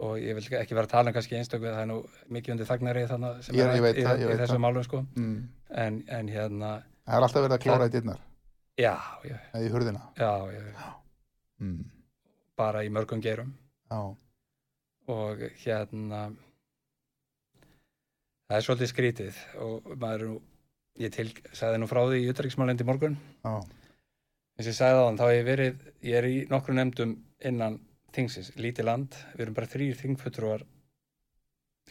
og 0.00 0.16
ég 0.18 0.34
vil 0.34 0.58
ekki 0.58 0.74
vera 0.74 0.86
að 0.88 0.90
tala 0.90 1.10
um 1.10 1.14
kannski 1.14 1.36
einstöku 1.38 1.70
það 1.70 1.82
er 1.84 1.86
nú 1.86 1.98
mikið 2.34 2.50
undir 2.56 2.66
þagnari 2.66 3.04
þannig 3.06 3.44
sem 3.44 3.54
Ég- 3.54 3.62
er 3.62 3.76
ég 3.78 3.94
í, 3.94 4.02
það, 4.02 4.18
ég 4.18 4.34
í 4.34 4.38
þessum 4.42 4.56
það. 4.58 4.64
málum 4.66 4.82
sko 4.84 5.06
mm. 5.14 5.48
en, 5.70 6.02
en 6.08 6.28
hérna, 6.28 6.70
það 7.06 7.14
er 7.14 7.22
alltaf 7.28 7.42
verið 7.44 7.54
að 7.54 7.62
klára 7.62 7.86
í 7.86 7.92
dyrnar 7.94 8.18
já, 8.76 8.96
já, 9.22 9.38
eða 9.54 9.62
í 9.62 9.70
hurðina 9.70 10.02
já, 10.18 10.32
já 10.50 10.94
mm. 11.62 11.84
bara 12.58 12.84
í 12.86 12.90
mörgum 12.92 13.22
gerum 13.24 13.52
já, 13.90 14.00
og 15.14 15.44
hérna 15.64 16.24
það 18.48 18.58
er 18.58 18.66
svolítið 18.66 18.92
skrítið 18.92 19.40
og 19.64 19.88
maður 19.94 20.26
nú 20.28 20.36
ég 21.02 21.14
til, 21.14 21.30
sagði 21.56 21.80
nú 21.82 21.88
frá 21.90 22.04
því 22.06 22.20
í 22.22 22.28
utryggsmálendi 22.30 22.86
morgun. 22.86 23.16
Já, 23.42 23.54
eins 24.54 24.68
og 24.68 24.70
ég 24.70 24.78
sagði 24.78 25.00
á 25.00 25.06
þann, 25.08 25.18
þá 25.18 25.24
hef 25.26 25.34
ég 25.34 25.48
verið 25.48 25.82
ég 26.06 26.18
er 26.20 26.28
í 26.28 26.36
nokkru 26.52 26.76
nefndum 26.76 27.16
innan 27.42 27.80
þingsins, 28.14 28.52
lítið 28.60 28.88
land, 28.90 29.18
við 29.34 29.46
erum 29.46 29.56
bara 29.56 29.70
þrýr 29.72 29.98
þingfuttruar 29.98 30.62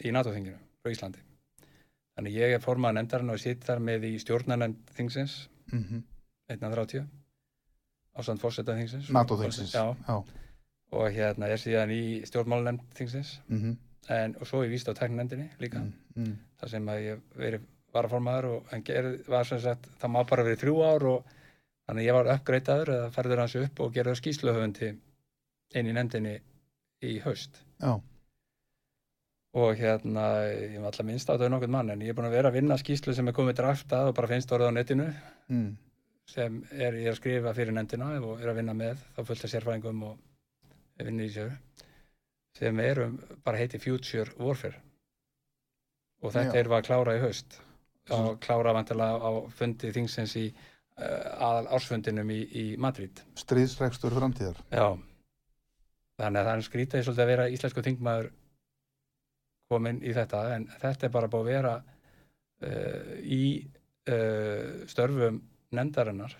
í 0.00 0.14
NATO-þinginu 0.14 0.56
frá 0.80 0.94
Íslandi. 0.94 1.20
Þannig 2.14 2.38
ég 2.38 2.54
er 2.56 2.62
formað 2.62 2.96
nefndarinn 2.96 3.34
og 3.34 3.42
sitt 3.42 3.66
þar 3.66 3.82
með 3.84 4.08
í 4.08 4.16
stjórnarnefnd 4.22 4.96
þingsins. 4.96 5.36
Mm 5.72 6.02
130 6.48 7.23
ásand 8.14 8.42
fórseta 8.42 8.76
þingsins. 8.78 9.10
NATO 9.14 9.38
þingsins 9.40 9.74
og 10.94 11.08
hérna 11.10 11.48
er 11.50 11.58
síðan 11.58 11.90
í 11.90 12.02
stjórnmálanemnd 12.28 12.84
þingsins. 12.94 13.38
Mm 13.50 13.74
en, 14.12 14.34
og 14.40 14.48
svo 14.48 14.62
ég 14.64 14.72
víst 14.72 14.88
á 14.90 14.94
teknendinni 14.96 15.48
líka. 15.62 15.80
Mm. 15.80 15.92
Mm. 16.14 16.34
þar 16.60 16.70
sem 16.70 16.88
að 16.90 17.02
ég 17.02 17.22
verið 17.38 17.66
varaformaður 17.94 18.48
og 18.50 18.72
en 18.74 18.82
gerð, 18.86 19.20
var 19.30 19.46
sem 19.48 19.60
sagt, 19.62 19.86
það 20.00 20.12
má 20.14 20.20
bara 20.28 20.46
verið 20.46 20.62
þrjú 20.62 20.74
ár 20.82 21.06
og 21.10 21.36
þannig 21.86 22.02
að 22.02 22.08
ég 22.08 22.16
var 22.16 22.32
uppgreitaður 22.34 22.92
eða 22.96 23.12
ferður 23.14 23.44
hans 23.44 23.54
upp 23.60 23.84
og 23.84 23.94
gerði 23.94 24.16
skýsluhöfundi 24.20 24.90
inn 25.74 25.90
í 25.90 25.94
nefndinni 25.94 26.34
í 27.04 27.14
haust. 27.24 27.62
Já, 27.82 27.94
og 29.54 29.78
hérna, 29.78 30.26
ég 30.50 30.80
var 30.80 30.90
alltaf 30.90 31.06
minnst 31.06 31.30
á 31.30 31.34
þetta 31.34 31.50
nokkuð 31.52 31.74
mann 31.74 31.94
en 31.94 32.02
ég 32.02 32.10
er 32.10 32.18
búin 32.18 32.26
að 32.26 32.38
vera 32.38 32.50
að 32.50 32.58
vinna 32.58 32.78
skýslu 32.80 33.14
sem 33.14 33.28
er 33.30 33.36
komið 33.36 33.60
draftað 33.60 34.10
og 34.10 34.16
bara 34.18 34.30
finnst 34.32 34.54
orðið 34.54 34.70
á 34.74 34.76
netinu. 34.78 35.08
Mm. 35.50 35.68
Sem 36.30 36.62
er 36.72 36.94
er 36.94 37.10
að 37.12 37.18
skrifa 37.18 37.52
fyrir 37.56 37.74
nefndina 37.76 38.10
og 38.20 38.40
er 38.40 38.50
að 38.52 38.60
vinna 38.60 38.74
með 38.76 39.02
þá 39.16 39.20
fullt 39.28 39.44
af 39.44 39.52
sérfræðingum 39.52 40.02
og 40.08 40.18
vinna 41.02 41.26
í 41.26 41.32
sér 41.32 41.52
sem 42.58 42.80
erum 42.80 43.18
bara 43.44 43.58
heiti 43.58 43.80
Future 43.82 44.30
Warfare. 44.38 44.78
Og 46.22 46.32
þetta 46.32 46.54
Já. 46.54 46.62
við 46.62 46.76
að 46.76 46.86
klára 46.86 47.16
í 47.16 47.22
haust. 47.24 47.58
Og 48.14 48.38
klára 48.40 48.74
vantilega 48.76 49.18
á 49.18 49.30
fundi 49.56 49.90
þingsins 49.92 50.36
í 50.38 50.44
uh, 50.52 51.42
aðal 51.42 51.66
ársfundinum 51.76 52.30
í, 52.30 52.40
í 52.46 52.64
Madrid. 52.80 53.20
Stríðsrekstur 53.40 54.14
framtíðar. 54.14 54.60
Já. 54.70 54.94
Þannig 56.20 56.40
að 56.40 56.48
það 56.48 56.54
er 56.54 56.66
skrítið 56.68 57.04
svolítið 57.04 57.24
að 57.24 57.32
vera 57.32 57.48
íslensku 57.50 57.84
þingmaður 57.84 58.30
komin 59.72 59.98
í 60.04 60.12
þetta 60.14 60.44
en 60.54 60.68
þetta 60.78 61.08
er 61.08 61.14
bara 61.16 61.30
búið 61.32 61.42
að 61.42 61.50
vera 61.50 61.74
uh, 61.80 63.14
í 63.24 63.44
uh, 64.12 64.84
störfum 64.90 65.42
nefndarinnar 65.76 66.36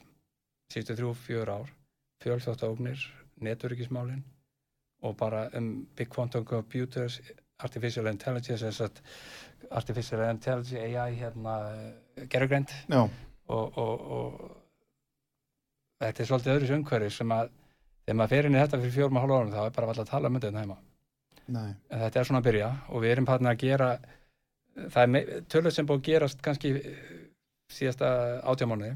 síðustu 0.72 0.96
þrjú, 0.98 1.14
fjör 1.26 1.52
ár 1.54 1.72
fjölþjóttágnir, 2.24 3.00
neturikismálin 3.44 4.22
og 5.04 5.16
bara 5.16 5.48
um 5.58 5.86
big 5.96 6.08
quantum 6.08 6.44
computers 6.44 7.20
artificial 7.58 8.06
intelligence 8.06 8.84
að 8.84 9.00
artificial 9.70 10.24
intelligence 10.30 10.80
AI 10.80 11.14
hérna 11.18 11.56
gerugreind 12.30 12.72
já, 12.88 13.02
og, 13.46 13.78
og, 13.78 14.00
og 14.00 14.56
þetta 16.00 16.22
er 16.22 16.30
svolítið 16.30 16.56
öðru 16.56 16.78
umhverfi 16.78 17.12
sem 17.18 17.36
að 17.36 17.52
þegar 18.04 18.18
maður 18.20 18.34
fer 18.34 18.48
inn 18.48 18.56
í 18.56 18.60
þetta 18.62 18.80
fyrir 18.80 18.96
fjórum 18.96 19.20
og 19.20 19.24
hálf 19.24 19.38
árum 19.38 19.54
þá 19.54 19.62
er 19.64 19.76
bara 19.76 19.92
alltaf 19.92 20.04
að 20.04 20.12
tala 20.12 20.28
um 20.28 20.36
þetta 20.38 20.50
hérna 20.50 20.64
heima. 20.64 20.78
Nei. 21.44 21.70
En 21.92 22.02
þetta 22.04 22.20
er 22.20 22.28
svona 22.28 22.40
að 22.40 22.48
byrja 22.48 22.68
og 22.88 23.04
við 23.04 23.14
erum 23.14 23.28
hann 23.28 23.50
að 23.50 23.60
gera 23.60 23.88
það 24.74 25.18
er 25.18 25.42
tölvöld 25.52 25.76
sem 25.76 25.88
búið 25.88 26.00
að 26.00 26.06
gerast 26.08 26.44
kannski 26.44 26.72
eh, 26.80 27.02
síðasta 27.72 28.08
átjámánuði 28.44 28.94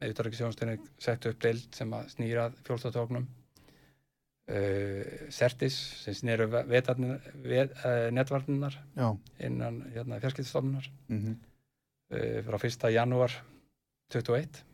auðvitað 0.00 0.30
ekki 0.30 0.40
sjónstunni 0.40 0.78
sett 0.98 1.28
upp 1.28 1.42
deild 1.44 1.76
sem 1.76 1.92
að 1.96 2.08
snýra 2.14 2.48
fjólstátóknum 2.66 3.26
uh, 3.26 5.02
Sertis 5.32 5.76
sem 6.04 6.16
snýru 6.16 6.48
uh, 6.48 6.64
netvarninar 8.16 8.80
innan 9.38 9.84
hérna, 9.94 10.20
fjarskiptstofnunar 10.24 10.90
mm 11.08 11.38
uh, 12.10 12.42
frá 12.46 12.58
1. 12.58 12.90
janúar 12.94 13.36
21 14.10 14.64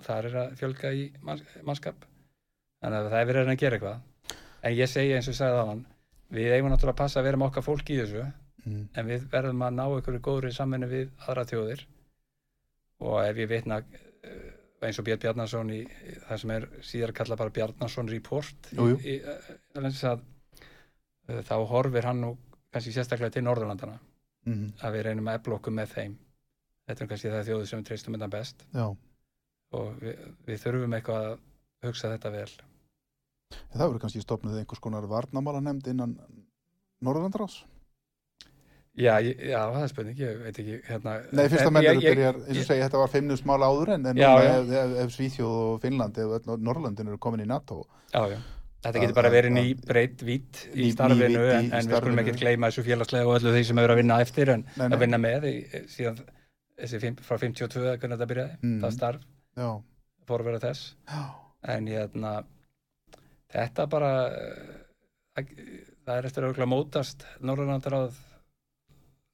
þar 0.00 0.28
er 0.28 0.38
að 0.42 0.54
fjölga 0.60 0.92
í 0.96 1.08
manns, 1.24 1.44
mannskap. 1.66 2.06
Þannig 2.82 2.98
að 2.98 3.10
það 3.10 3.18
er 3.18 3.28
verið 3.30 3.50
að 3.52 3.58
gera 3.60 3.78
eitthvað. 3.78 4.38
En 4.62 4.76
ég 4.76 4.90
segi 4.90 5.16
eins 5.16 5.28
og 5.28 5.36
sagði 5.36 5.58
það 5.58 5.70
hann 5.72 5.82
við 6.32 6.54
eigum 6.56 6.72
náttúrulega 6.72 6.96
að 6.96 7.02
passa 7.02 7.20
að 7.20 7.26
vera 7.28 7.40
með 7.40 7.50
okkar 7.50 7.66
fólk 7.66 7.90
í 7.92 7.98
þessu 7.98 8.22
mm. 8.22 8.84
en 8.96 9.10
við 9.10 9.26
verðum 9.32 9.64
að 9.66 9.74
ná 9.76 9.84
einhverju 9.84 10.22
góðri 10.24 10.52
samvinni 10.56 10.88
við 10.90 11.10
aðra 11.26 11.44
þjóðir. 11.50 11.84
Og 13.02 13.18
ef 13.26 13.42
ég 13.42 13.50
vitna 13.50 13.80
uh, 13.82 14.51
eins 14.88 14.98
og 14.98 15.06
Björn 15.06 15.20
Bjarnason 15.22 15.70
í, 15.74 15.80
í 15.86 16.14
það 16.28 16.40
sem 16.42 16.54
er 16.56 16.68
síðar 16.82 17.12
kalla 17.16 17.36
bara 17.38 17.54
Bjarnason 17.54 18.08
Report 18.10 18.72
Jú, 18.76 18.88
jú. 18.92 18.96
Í, 19.02 19.18
uh, 19.22 19.90
að, 20.12 20.24
uh, 21.28 21.42
þá 21.46 21.54
horfir 21.70 22.08
hann 22.08 22.20
nú 22.24 22.32
kannski 22.72 22.94
sérstaklega 22.96 23.36
til 23.38 23.46
Norðurlandana 23.46 23.98
Mm. 24.42 24.72
að 24.82 24.96
við 24.96 25.04
reynum 25.06 25.28
að 25.30 25.36
efla 25.38 25.54
okkur 25.54 25.74
með 25.76 25.90
þeim. 25.94 26.14
Þetta 26.88 27.04
er 27.04 27.08
kannski 27.12 27.30
það 27.30 27.44
þjóði 27.46 27.66
sem 27.70 27.78
við 27.78 27.84
treystum 27.86 28.16
þetta 28.16 28.28
best. 28.32 28.64
Já, 28.74 28.86
og 29.78 30.00
við, 30.02 30.24
við 30.48 30.56
þurfum 30.64 30.96
eitthvað 30.98 31.26
að 31.28 31.36
hugsa 31.86 32.10
þetta 32.10 32.32
vel. 32.34 32.48
Það 33.70 33.84
verður 33.84 34.02
kannski 34.02 34.22
stopnið 34.24 34.56
einhvers 34.58 34.82
konar 34.82 35.06
varnamála 35.06 35.60
nefnd 35.62 35.92
innan 35.92 36.16
Norðurlandarás 37.06 37.60
já, 38.96 39.14
ég, 39.24 39.38
já, 39.48 39.60
það 39.72 39.82
er 39.82 39.88
spurning, 39.92 40.16
ég 40.20 40.40
veit 40.44 40.58
ekki 40.62 40.78
hérna, 40.88 41.12
Nei, 41.32 41.46
fyrst 41.48 41.62
að 41.64 41.66
en 41.70 41.72
menn 41.72 41.84
ég- 41.84 41.90
eru 41.92 42.00
ég- 42.02 42.16
byrjar, 42.16 42.40
eins 42.48 42.58
og 42.60 42.66
segja, 42.68 42.86
þetta 42.88 42.98
var 43.02 43.08
feimnusmál 43.12 43.62
áður 43.64 43.92
en, 43.94 44.06
en 44.06 44.16
Já, 44.20 44.32
já. 44.42 44.50
ef, 44.58 44.72
ef, 44.82 44.96
ef 45.04 45.14
Svíþjóð 45.16 45.54
og 45.62 45.80
Finnland, 45.80 46.18
öll 46.18 46.58
Norrlöndin 46.60 47.08
eru 47.08 47.18
komin 47.18 47.40
í 47.40 47.46
NATO 47.46 47.86
já, 48.12 48.26
já. 48.34 48.38
þetta 48.84 49.00
getur 49.00 49.14
bara 49.14 49.30
verið 49.30 49.52
ný 49.56 49.64
breytt 49.86 50.22
vít 50.26 50.52
Ný- 50.52 50.76
í 50.76 50.84
ný 50.84 50.92
starfinu 50.92 51.40
í- 51.40 51.52
en, 51.56 51.70
í 51.70 51.72
en 51.72 51.88
við 51.88 51.96
skulum 52.02 52.18
ekki 52.24 52.36
gleyma 52.42 52.68
þessu 52.70 52.84
félagslega 52.84 53.26
og 53.26 53.38
öllu 53.40 53.52
því 53.56 53.64
sem 53.64 53.76
hefur 53.80 53.94
að 53.94 54.00
vinna 54.02 54.20
eftir 54.20 54.48
en 54.50 54.64
Nei, 54.76 54.88
nei. 54.88 54.96
að 54.96 55.00
vinna 55.06 55.18
með 55.18 55.46
í, 55.48 55.56
síðan 55.88 56.18
þessi 56.82 57.14
frá 57.22 57.38
52 57.38 57.80
eða 57.86 57.96
hvernig 57.98 58.18
þetta 58.18 58.30
byrjaði 58.34 58.58
Mm. 58.62 58.80
það 58.82 58.92
starf 58.92 59.20
fór 60.26 60.40
að 60.40 60.44
vera 60.44 60.58
þess 60.60 60.94
já, 61.08 61.22
en 61.76 61.86
hérna 61.86 62.44
þetta 63.52 63.86
bara 63.88 64.12
eh, 64.32 65.40
það, 66.06 66.16
er 66.18 66.24
eftir 66.28 66.44
að 66.44 66.68
mótast 66.68 67.24
Norðurlandaráð 67.40 68.12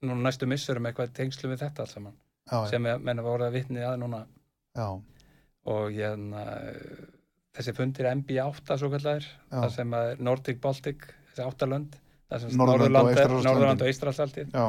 núna 0.06 0.22
næstu 0.28 0.46
missurum 0.46 0.86
eitthvað 0.90 1.12
tengslu 1.16 1.50
við 1.52 1.62
þetta 1.64 1.84
allt 1.84 1.94
saman 1.96 2.14
já, 2.50 2.58
sem 2.70 2.86
er- 2.86 2.98
menn 2.98 3.22
var 3.24 3.38
orðið 3.38 3.48
að 3.48 3.56
vitni 3.58 3.84
að 3.84 3.96
núna. 4.02 4.20
Já, 4.78 4.88
og 5.68 5.90
hérna 5.92 6.42
eh, 6.70 7.06
þessi 7.58 7.74
fundir 7.76 8.06
MB8 8.14 8.76
svo 8.78 8.90
kallar 8.92 9.24
það 9.50 9.70
sem 9.74 9.94
er 9.94 10.20
Nordic 10.22 10.60
Baltic 10.60 11.08
þessi 11.32 11.46
áttalönd 11.48 11.96
Norðurland 13.48 13.82
og 13.82 13.88
Eistralsaltið 13.88 14.52
já, 14.52 14.66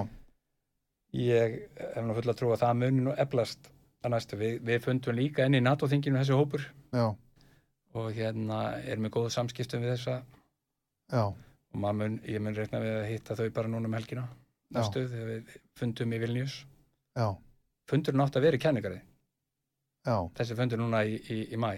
ég 1.19 1.55
hef 1.79 2.03
nú 2.05 2.15
full 2.17 2.31
að 2.33 2.37
trúa 2.39 2.55
að 2.57 2.63
það 2.63 2.79
muni 2.83 3.05
nú 3.05 3.13
eflast 3.17 3.69
að 4.03 4.13
næstu, 4.13 4.37
við, 4.39 4.59
við 4.63 4.83
fundum 4.85 5.15
líka 5.17 5.45
inn 5.45 5.57
í 5.57 5.59
NATO-þinginu 5.59 6.21
þessi 6.21 6.35
hópur. 6.39 6.61
Já, 6.95 7.09
og 7.99 8.05
hérna 8.15 8.59
erum 8.87 9.07
við 9.09 9.11
góðu 9.17 9.31
samskiptum 9.33 9.81
við 9.83 9.91
þessa. 9.97 10.13
Já, 11.11 11.23
og 11.27 11.81
mun, 11.83 12.15
ég 12.23 12.39
mun 12.39 12.55
reikna 12.55 12.79
við 12.79 12.95
að 12.95 13.09
hitta 13.09 13.35
þau 13.35 13.49
bara 13.57 13.67
núna 13.73 13.89
um 13.91 13.97
helgina. 13.97 14.23
Næstu 14.77 15.05
þegar 15.09 15.29
við 15.33 15.53
fundum 15.79 16.13
í 16.13 16.19
Vilnius 16.21 16.57
Já, 17.17 17.27
fundurinn 17.89 18.21
átt 18.25 18.37
að 18.37 18.45
vera 18.47 18.59
í 18.59 18.61
kenningari 18.63 18.99
já, 20.05 20.15
þessi 20.37 20.55
fundur 20.59 20.79
núna 20.81 21.01
í, 21.09 21.15
í, 21.17 21.39
í 21.53 21.57
mæ 21.59 21.71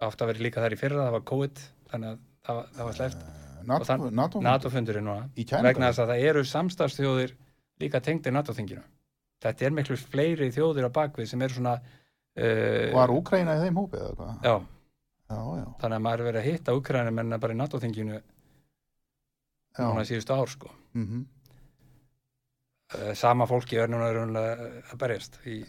átt 0.00 0.22
að 0.24 0.30
vera 0.32 0.44
líka 0.46 0.62
þar 0.64 0.74
í 0.74 0.80
fyrra, 0.80 1.04
það 1.06 1.14
var 1.18 1.26
COVID 1.28 1.62
þannig 1.90 2.08
að 2.14 2.18
það 2.46 2.56
var, 2.60 2.70
það 2.78 2.88
var 2.88 2.96
sleppt. 3.00 3.24
NATO, 3.70 3.84
þann- 3.84 4.14
NATO, 4.16 4.40
NATO 4.40 4.70
fundurinn 4.72 5.04
núna. 5.04 5.26
Vegna 5.36 5.90
þess 5.90 6.00
að 6.00 6.08
það 6.14 6.22
eru 6.30 6.42
samstarfsþjóðir 6.48 7.34
líka 7.82 8.00
tengdir 8.00 8.32
NATO-þinginu. 8.32 8.80
Þetta 9.44 9.66
er 9.68 9.74
miklu 9.76 9.96
fleiri 10.00 10.48
þjóðir 10.56 10.88
á 10.88 10.90
bakvið 10.96 11.28
sem 11.28 11.42
eru 11.44 11.58
svona 11.58 11.74
uh, 11.76 12.86
Var 12.96 13.12
Úkraina 13.12 13.58
í 13.58 13.60
þeim 13.66 13.76
hópi 13.82 14.00
eða 14.00 14.14
hvað? 14.16 14.32
já, 14.48 14.54
Já, 15.30 15.36
já, 15.60 15.66
þannig 15.82 15.98
að 16.00 16.04
maður 16.08 16.22
er 16.24 16.28
verið 16.30 16.40
að 16.40 16.48
hitta 16.48 16.74
Ukraina 16.80 17.12
menna 17.14 17.38
bara 17.38 17.54
í 17.54 17.58
NATO-þinginu 17.60 18.16
já. 18.16 19.84
núna 19.84 20.06
síðustu 20.08 20.34
ár 20.40 20.50
sko. 20.56 20.72
Mm 20.96 21.04
uh, 21.20 21.26
sama 23.14 23.46
fólki 23.46 23.78
er 23.78 23.90
núna 23.92 24.08
raunlega 24.14 24.68
að 24.90 24.98
berjast 25.04 25.40
í 25.46 25.60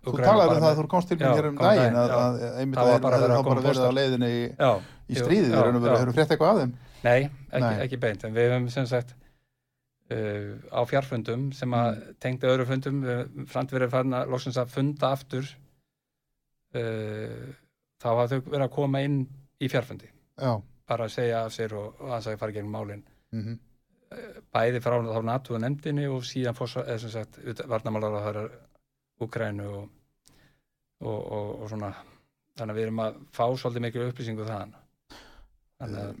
Þú 0.00 0.14
talaði 0.16 0.54
um 0.54 0.62
það 0.64 0.70
að 0.70 0.78
þú 0.78 0.84
komst 0.88 1.10
til 1.10 1.16
mér 1.20 1.34
hér 1.36 1.46
um 1.50 1.56
daginn 1.60 1.96
að, 2.00 2.12
að 2.16 2.36
einmitt 2.62 2.78
Það 2.78 2.86
að 2.86 2.92
var 2.94 3.02
bara 3.04 3.16
þeir 3.16 3.24
verið 3.24 3.32
að 3.32 3.36
hafa 3.36 3.48
koma 3.48 3.56
bara 3.60 3.66
verið 3.68 3.84
á 3.84 3.92
leiðinni 3.98 4.30
í, 4.32 4.38
já, 4.48 4.70
í 4.80 5.18
já, 5.18 5.24
þeir 5.26 5.58
eru 5.66 5.82
verið 5.84 6.14
frétt 6.16 6.30
eitthvað 6.32 6.52
af 6.54 6.60
þeim? 6.62 6.72
Nei, 7.00 7.20
ekki, 7.50 7.60
Nei. 7.66 7.82
ekki 7.84 7.98
beint, 8.00 8.24
en 8.24 8.36
við 8.38 8.48
höfum 8.54 8.70
sem 8.72 8.86
sagt 8.88 9.12
uh, 9.12 10.48
á 10.72 10.80
fjarfundum 10.88 11.46
sem 11.56 11.76
að 11.76 11.90
Mm. 11.90 12.16
tengdi 12.24 12.48
öðru 12.48 12.66
fundum, 12.70 13.02
framt 13.52 13.72
verið 13.76 13.92
farin 13.92 14.16
að 14.16 14.32
loksins 14.32 14.56
að 14.60 14.72
funda 14.72 15.12
aftur 15.16 15.44
uh, 16.76 17.48
þá 18.00 18.08
hafa 18.08 18.26
þau 18.32 18.38
verið 18.48 18.66
að 18.66 18.74
koma 18.74 19.02
inn 19.04 19.18
í 19.60 19.68
fjarfundi. 19.68 20.08
Já, 20.40 20.54
bara 20.88 21.06
að 21.08 21.14
segja 21.18 21.44
af 21.44 21.52
sér 21.54 21.76
og, 21.76 22.00
og 22.00 22.14
það 22.24 22.38
fara 22.40 22.56
gegn 22.56 22.72
málin. 22.72 23.04
Mm 23.36 23.58
bæði 24.54 24.82
frá 24.82 24.96
þá 25.06 25.20
NATO 25.26 25.58
nefndinni 25.60 26.08
og 26.10 26.24
síðan 26.26 26.58
varnamálar 27.70 28.16
að 28.18 28.26
það 28.26 28.40
er 28.42 28.50
Ukrænu 29.20 29.68
og, 29.68 29.88
og, 31.04 31.20
og, 31.20 31.48
og 31.60 31.70
svona. 31.70 31.92
Þannig 32.56 32.74
að 32.74 32.78
við 32.78 32.86
erum 32.86 33.02
að 33.04 33.18
fá 33.36 33.44
svolítið 33.46 33.84
mikil 33.84 34.06
upplýsingu 34.08 34.46
þaðan. 34.48 34.76
Þannig 35.80 36.04
að 36.04 36.20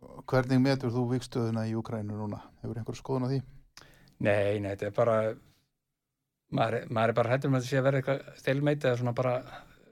Hvernig 0.00 0.60
metur 0.64 0.92
þú 0.94 1.02
vikstöðuna 1.10 1.66
í 1.68 1.74
Úkrænu 1.76 2.16
núna? 2.16 2.40
Hefur 2.62 2.78
einhver 2.80 2.96
skoðun 2.96 3.26
á 3.28 3.30
því? 3.32 3.40
Nei, 4.24 4.60
nei, 4.62 4.70
þetta 4.72 4.86
er 4.88 4.94
bara 4.96 5.16
maður, 6.56 6.86
maður 6.88 7.12
er 7.12 7.16
bara 7.18 7.32
hættur 7.34 7.52
með 7.52 7.58
að 7.58 7.66
þetta 7.66 7.70
sé 7.70 7.80
að 7.80 7.86
vera 7.86 8.00
eitthvað 8.00 8.40
stelmeit 8.40 8.86
eða 8.86 9.00
svona 9.00 9.14
bara 9.16 9.34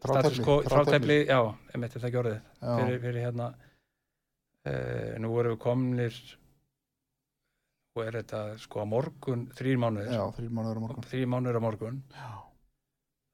þrátefli, 0.05 1.19
já, 1.29 1.41
emitt 1.77 1.97
er 1.97 2.03
það 2.03 2.09
ekki 2.09 2.21
orðið. 2.23 2.39
Fyrir, 2.63 3.01
fyrir 3.05 3.27
hérna 3.27 3.49
uh, 3.53 5.13
nú 5.21 5.33
erum 5.43 5.57
við 5.57 5.63
komnir 5.65 6.21
og 7.99 8.05
er 8.07 8.19
þetta 8.23 8.43
sko 8.63 8.83
á 8.83 8.87
morgun 8.89 9.47
þrýr 9.59 9.81
mánuður 9.83 10.13
þrýr 11.11 11.31
mánuðir 11.35 11.59
á 11.59 11.63
morgun. 11.67 11.99
Já, 12.15 12.29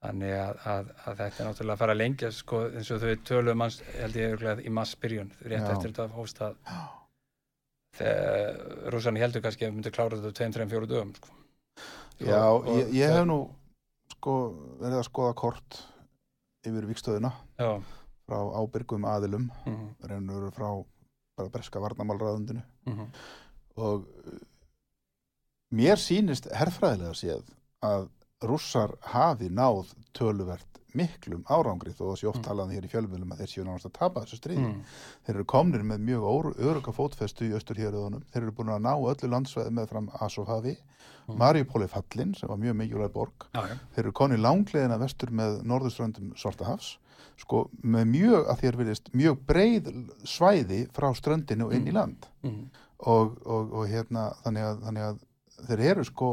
þannig 0.05 0.35
að, 0.37 0.59
að, 0.75 0.91
að 1.05 1.21
þetta 1.23 1.43
er 1.45 1.49
náttúrulega 1.49 1.75
að 1.77 1.83
fara 1.85 1.95
að 1.97 2.01
lengja 2.03 2.31
sko 2.37 2.61
eins 2.71 2.91
og 2.93 3.01
þau 3.05 3.15
töluðum 3.31 3.61
manns 3.63 3.79
held 3.95 4.19
ég 4.21 4.35
örugglega 4.35 4.65
í 4.69 4.73
massbyrjun 4.81 5.31
rétt 5.45 5.65
Já. 5.65 5.73
eftir 5.77 5.93
þetta 5.95 6.09
hófst 6.19 6.43
að 6.45 6.57
já, 6.69 6.81
þegar 7.99 8.93
rússan 8.95 9.19
heldur 9.21 9.45
kannski 9.45 9.65
að 9.67 9.71
við 9.73 9.77
myndum 9.79 9.95
klára 9.95 10.19
þetta 10.19 10.33
á 10.35 10.37
tveim, 10.39 10.55
þreim, 10.57 10.71
fjóru 10.73 10.89
dögum 10.91 11.13
sko. 11.19 11.29
já 12.25 12.41
Og- 12.51 12.67
og 12.69 12.79
ég, 12.81 12.93
ég 13.01 13.13
hef 13.15 13.27
nú 13.29 13.39
sko 14.17 14.35
verið 14.81 14.99
að 15.01 15.09
skoða 15.09 15.35
kort 15.39 15.79
yfir 16.65 16.87
vikstöðuna 16.89 17.33
já, 17.61 17.71
frá 18.29 18.39
ábyrgum 18.61 19.05
aðilum 19.09 19.49
mhm, 19.67 19.89
reynur 20.09 20.51
frá 20.57 20.69
bara 21.37 21.51
breska 21.51 21.81
varnamálraðundinu 21.83 22.63
mhm, 22.87 23.09
og 23.77 24.05
uh, 24.07 24.39
mér 25.75 25.99
sýnist 26.01 26.47
herfræðilega 26.55 27.17
séð 27.19 27.51
að 27.85 28.09
rússar 28.45 28.95
hafi 29.15 29.49
náð 29.51 29.93
töluvert 30.17 30.71
miklum 30.95 31.43
árangri 31.51 31.91
þó 31.91 32.13
að 32.13 32.19
sé 32.21 32.29
oft 32.31 32.39
Mm. 32.39 32.45
talað 32.47 32.73
hér 32.77 32.85
í 32.87 32.91
fjölmjölum 32.93 33.33
að 33.35 33.39
þeir 33.43 33.51
séu 33.51 33.65
nánast 33.67 33.87
að 33.89 33.93
tapa 33.99 34.21
þessu 34.23 34.37
stríði. 34.39 34.63
mhm, 34.69 34.83
Þeir 35.27 35.35
eru 35.35 35.45
komnir 35.45 35.83
með 35.83 36.05
mjög 36.07 36.55
öruga 36.69 36.93
fótfestu 36.95 37.49
í 37.49 37.55
austurhjörðunum. 37.57 38.23
Þeir 38.31 38.43
eru 38.45 38.53
búin 38.53 38.71
að 38.71 38.85
ná 38.87 38.93
öllu 38.95 39.31
landsveði 39.33 39.73
með 39.75 39.89
fram 39.89 40.09
Asofhafi, 40.21 40.77
Mm. 41.27 41.39
Mariupol 41.41 41.83
er 41.83 41.89
fallin 41.89 42.35
sem 42.37 42.49
var 42.49 42.59
mjög 42.59 42.77
mikilvæg 42.77 43.13
borg. 43.13 43.33
já, 43.55 43.63
já, 43.67 43.79
Þeir 43.97 44.05
eru 44.05 44.13
konið 44.13 44.41
langleðina 44.45 44.99
vestur 45.01 45.31
með 45.33 45.63
norðurströndum 45.65 46.35
Svartahafs 46.37 46.99
sko 47.39 47.71
með 47.83 48.05
mjög 48.13 48.47
að 48.47 48.61
þér 48.61 48.77
vilist 48.77 49.09
mjög 49.15 49.39
breið 49.47 49.89
svæði 50.25 50.87
frá 50.93 51.11
ströndinu 51.17 51.65
og 51.67 51.73
inn 51.75 51.87
í 51.89 51.91
Mm. 51.91 51.95
land 51.95 52.27
mhm, 52.45 52.71
og, 53.01 53.39
og, 53.47 53.73
og 53.73 53.89
hérna 53.89 54.35
þannig 54.45 54.63
að, 54.63 54.83
þannig 54.85 55.03
að 55.09 55.19
þeir 55.69 55.83
eru 55.93 56.05
sko 56.09 56.31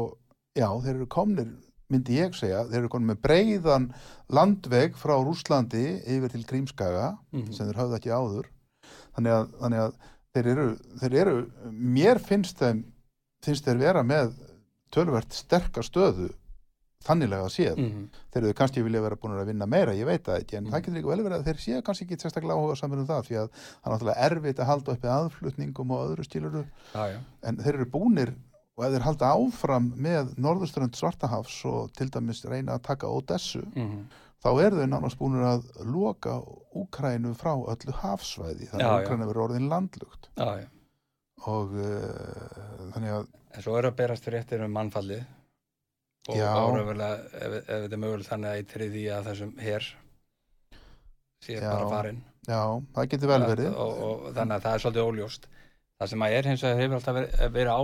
já, 0.58 0.68
þeir 0.84 0.94
eru 0.96 1.06
komnir 1.10 1.52
myndi 1.92 2.16
ég 2.16 2.32
segja, 2.38 2.62
þeir 2.70 2.78
eru 2.84 2.88
konir 2.92 3.10
með 3.12 3.20
breiðan 3.26 3.90
landveg 4.32 4.94
frá 4.96 5.12
Rúslandi 5.20 5.82
yfir 6.08 6.32
til 6.32 6.44
Krímskaga 6.48 7.10
mhm, 7.32 7.50
sem 7.52 7.68
þeir 7.68 7.80
höfðu 7.82 7.98
ekki 7.98 8.12
áður. 8.16 8.46
Þannig 9.12 9.34
að, 9.36 9.50
þannig 9.60 9.82
að 9.82 9.96
þeir, 10.32 10.46
eru, 10.54 10.68
þeir 11.02 11.16
eru 11.22 11.34
mér 11.98 12.20
finnst 12.24 12.62
þeim 12.62 12.84
finnst 13.44 13.66
þeir 13.66 13.82
vera 13.82 14.04
með 14.06 14.30
tölvert 14.94 15.34
sterka 15.36 15.82
stöðu 15.84 16.30
þannilega 17.02 17.48
að 17.48 17.52
séð. 17.56 17.78
Mhm, 17.82 18.02
þeir 18.32 18.44
eru 18.46 18.56
kannski 18.56 18.84
vilja 18.86 19.00
vera 19.02 19.16
búin 19.18 19.34
að 19.34 19.48
vinna 19.50 19.66
meira, 19.66 19.92
ég 19.98 20.06
veit 20.06 20.22
það 20.24 20.38
ekki 20.44 20.56
en 20.56 20.64
Mm. 20.64 20.70
það 20.72 20.82
getur 20.84 20.94
líka 20.96 21.10
vel 21.10 21.24
verið 21.26 21.38
að 21.40 21.46
þeir 21.50 21.60
séu 21.64 21.82
kannski 21.82 22.04
ekki 22.06 22.18
sérstaklega 22.22 22.54
áhuga 22.56 22.76
saman 22.78 23.02
um 23.02 23.08
það 23.08 23.26
því 23.26 23.36
að 23.42 23.48
það 23.58 23.84
er 23.84 23.92
náttúrulega 23.92 24.24
erfitt 24.30 24.60
að 24.62 24.70
halda 24.70 24.92
uppi 24.96 25.08
aðflutningum 25.16 25.90
og 25.96 26.04
öðru 26.06 26.24
stíluru 26.28 26.64
já, 26.94 27.18
en 27.42 27.56
þeir 27.58 27.74
eru 27.74 27.88
búnir 27.90 28.32
og 28.78 28.84
ef 28.86 28.94
þeir 28.94 29.06
halda 29.06 29.32
áfram 29.36 29.88
með 30.00 30.34
norðurströnd 30.40 30.96
Svartahafs 30.96 31.58
og 31.68 31.92
til 31.96 32.08
dæmis 32.12 32.44
reyna 32.48 32.78
að 32.78 32.86
taka 32.88 33.10
Odessu, 33.12 33.62
mhm, 33.74 34.06
þá 34.42 34.50
eru 34.64 34.80
þau 34.80 34.88
nánast 34.94 35.20
búinir 35.20 35.44
að 35.46 35.68
loka 35.86 36.38
Úkrænu 36.78 37.34
frá 37.38 37.52
öllu 37.54 37.98
hafsvæði. 38.00 38.70
Þannig 38.72 38.88
að 38.88 38.96
já. 38.96 39.04
Úkræna 39.04 39.28
verður 39.28 39.44
orðin 39.48 39.68
landlugt 39.70 40.30
já, 40.36 40.48
já. 40.62 40.66
Og 41.42 41.72
uh, 41.74 42.90
þannig 42.94 43.16
að 43.18 43.30
en 43.52 43.64
svo 43.64 43.76
eru 43.78 43.90
að 43.92 43.98
berast 44.00 44.26
fréttir 44.26 44.62
um 44.64 44.72
mannfallið. 44.72 45.24
Og 46.30 46.38
Já. 46.38 46.52
áraðurlega 46.54 47.16
ef, 47.34 47.54
ef 47.58 47.80
þetta 47.82 47.96
er 47.96 48.00
mögulegt 48.04 48.30
þannig 48.30 48.48
að 48.52 48.60
eitt 48.60 48.74
þriði 48.76 49.02
að 49.10 49.28
þessum 49.30 49.56
her 49.58 49.88
sé 51.42 51.56
bara 51.58 51.88
farinn. 51.90 52.20
Já, 52.46 52.60
það 52.94 53.08
getur 53.10 53.32
vel 53.32 53.42
verið. 53.48 53.74
og, 53.74 53.98
og 54.06 54.22
þannig 54.36 54.54
að 54.56 54.66
það 54.66 54.76
er 54.76 54.84
svolítið 54.84 55.08
óljóst. 55.10 55.48
Það 55.98 56.12
sem 56.12 56.24
að 56.26 56.36
er 56.36 56.48
hins 56.50 56.64
vegar 56.66 56.80
hefur 56.82 56.98
alltaf 56.98 57.18
verið, 57.18 57.34
verið 57.56 57.72
á 57.74 57.82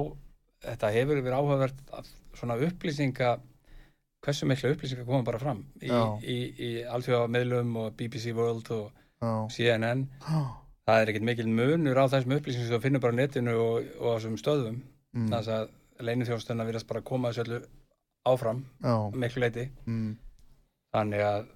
þetta 0.64 0.92
hefur 0.94 1.22
verið 1.22 1.38
áhugavert 1.38 1.82
að 1.94 2.10
svona 2.38 2.58
upplýsinga 2.68 3.34
hversu 4.24 4.48
mikla 4.50 4.72
upplýsinga 4.74 5.06
koma 5.06 5.26
bara 5.26 5.40
fram 5.42 5.64
í, 5.82 5.90
í, 6.22 6.38
í 6.58 6.70
alþjóða 6.90 7.28
meðlum 7.34 7.76
og 7.84 7.92
BBC 7.98 8.34
World 8.36 8.70
og 8.74 8.88
já, 9.22 9.30
CNN 9.54 10.06
það 10.88 11.02
er 11.02 11.12
ekkert 11.12 11.28
mikil 11.28 11.48
munur 11.52 12.00
á 12.00 12.04
þessum 12.10 12.34
upplýsingum 12.38 12.68
sem 12.68 12.74
þú 12.76 12.84
finnur 12.86 13.04
bara 13.04 13.14
á 13.14 13.20
netinu 13.20 13.54
og, 13.60 13.90
og 14.00 14.08
á 14.08 14.16
þessum 14.16 14.38
stöðum. 14.40 14.80
Mm, 15.16 15.28
þess 15.32 15.52
að 15.52 15.68
leinithjóðstöðna 16.08 16.66
virðast 16.68 16.88
bara 16.88 17.04
koma 17.06 17.30
þessu 17.32 17.44
öllu 17.46 17.60
áfram 18.28 18.64
miklu 19.16 19.42
leiti 19.42 19.64
mm, 19.88 20.10
þannig 20.94 21.22
að 21.24 21.46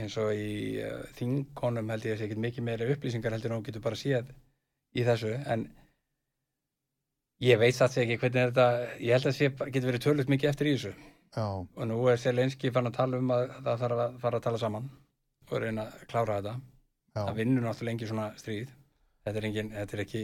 eins 0.00 0.16
og 0.22 0.30
í 0.36 0.78
uh, 0.84 1.00
þingonum 1.18 1.90
held 1.90 2.06
ég 2.06 2.14
að 2.14 2.20
sé 2.20 2.28
ekkert 2.28 2.44
mikið 2.44 2.66
meira 2.66 2.88
upplýsingar 2.94 3.34
heldur 3.34 3.54
en 3.54 3.60
þú 3.62 3.66
getur 3.68 3.84
bara 3.86 3.98
séð 3.98 4.30
í 4.94 5.04
þessu. 5.06 5.32
En 5.50 5.66
ég 7.44 7.60
veit 7.60 7.76
það 7.76 8.00
ekki 8.04 8.18
hvernig 8.22 8.50
þetta 8.50 8.66
ég 9.00 9.14
held 9.16 9.30
að 9.30 9.36
sé, 9.36 9.50
getur 9.60 9.90
verið 9.90 10.04
tölugt 10.06 10.32
mikið 10.32 10.50
eftir 10.52 10.70
í 10.70 10.74
þessu. 10.76 10.92
Já, 11.30 11.46
og 11.46 11.86
nú 11.86 12.00
er 12.10 12.18
Selenski 12.18 12.72
fann 12.74 12.90
að 12.90 12.98
tala 12.98 13.20
um 13.22 13.32
að 13.34 13.46
það 13.60 13.82
þarf 13.84 14.04
að 14.04 14.18
fara 14.24 14.40
að 14.40 14.46
tala 14.48 14.60
saman 14.60 14.90
og 15.50 15.56
reyna 15.62 15.86
að 15.86 16.04
klára 16.10 16.38
þetta. 16.40 16.54
Já, 17.10 17.20
það 17.20 17.40
vinnur 17.40 17.66
náttúrulega 17.66 17.90
lengi 17.90 18.10
svona 18.10 18.28
stríð. 18.38 18.74
Þetta 19.24 19.38
er, 19.40 19.46
engin, 19.50 19.72
þetta 19.76 19.96
er 19.96 20.02
ekki 20.04 20.22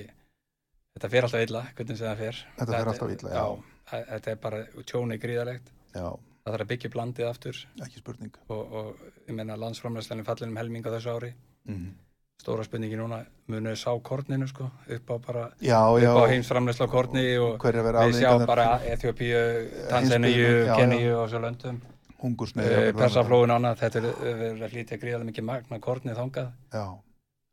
þetta 0.97 1.11
fer 1.13 1.27
alltaf 1.27 1.47
illa, 1.47 1.63
hvernig 1.77 1.99
sem 2.01 2.09
það 2.09 2.23
fer. 2.25 2.45
Þetta 2.59 2.79
fer 2.79 2.93
alltaf 2.93 3.15
illa, 3.17 3.33
já. 3.33 3.43
já 3.45 3.75
þetta 3.87 4.33
er 4.33 4.41
bara 4.43 4.63
tjóni 4.89 5.19
gríðalegt 5.23 5.69
já, 5.95 6.07
það 6.11 6.55
þarf 6.55 6.65
að 6.65 6.71
byggja 6.73 6.91
upp 6.91 6.99
landið 7.01 7.29
aftur. 7.29 7.61
Ekki 7.87 8.03
spurning. 8.03 8.41
Og, 8.49 8.75
og 8.81 9.05
ég 9.29 9.37
meina 9.37 9.59
landsframlæslanum 9.61 10.27
fallin 10.27 10.55
um 10.55 10.61
helming 10.61 10.89
á 10.89 10.91
þessu 10.97 11.15
ári. 11.15 11.33
Mm. 11.71 11.93
Stóra 12.41 12.65
spurningi 12.67 12.99
núna 12.99 13.23
munið 13.51 13.79
sá 13.81 13.91
korninu 14.05 14.47
sko 14.51 14.69
upp 14.97 15.11
á 15.11 15.17
bara 15.27 15.45
já, 15.61 15.81
já, 16.01 16.11
upp 16.13 16.23
á 16.23 16.31
heimsframlæsla 16.31 16.89
korni 16.93 17.27
og 17.41 17.59
við 17.63 18.19
sjá 18.21 18.33
bara 18.47 18.67
Heimsbyggðin, 18.83 20.67
já, 20.67 20.75
Keníu 20.77 21.17
og 21.21 21.29
svo 21.31 21.43
löndum. 21.43 21.81
Hungursneið 22.17 22.73
uh, 22.77 22.93
Persaflóin 22.97 23.53
annað, 23.53 23.83
þetta 23.83 24.01
er 24.01 24.07
er 24.09 24.39
verið 24.41 24.63
að 24.65 24.73
flýta 24.73 24.99
gríðarlega 25.01 25.31
mikið 25.31 25.47
magna 25.47 25.79
kornið 25.85 26.17
þangað. 26.17 26.49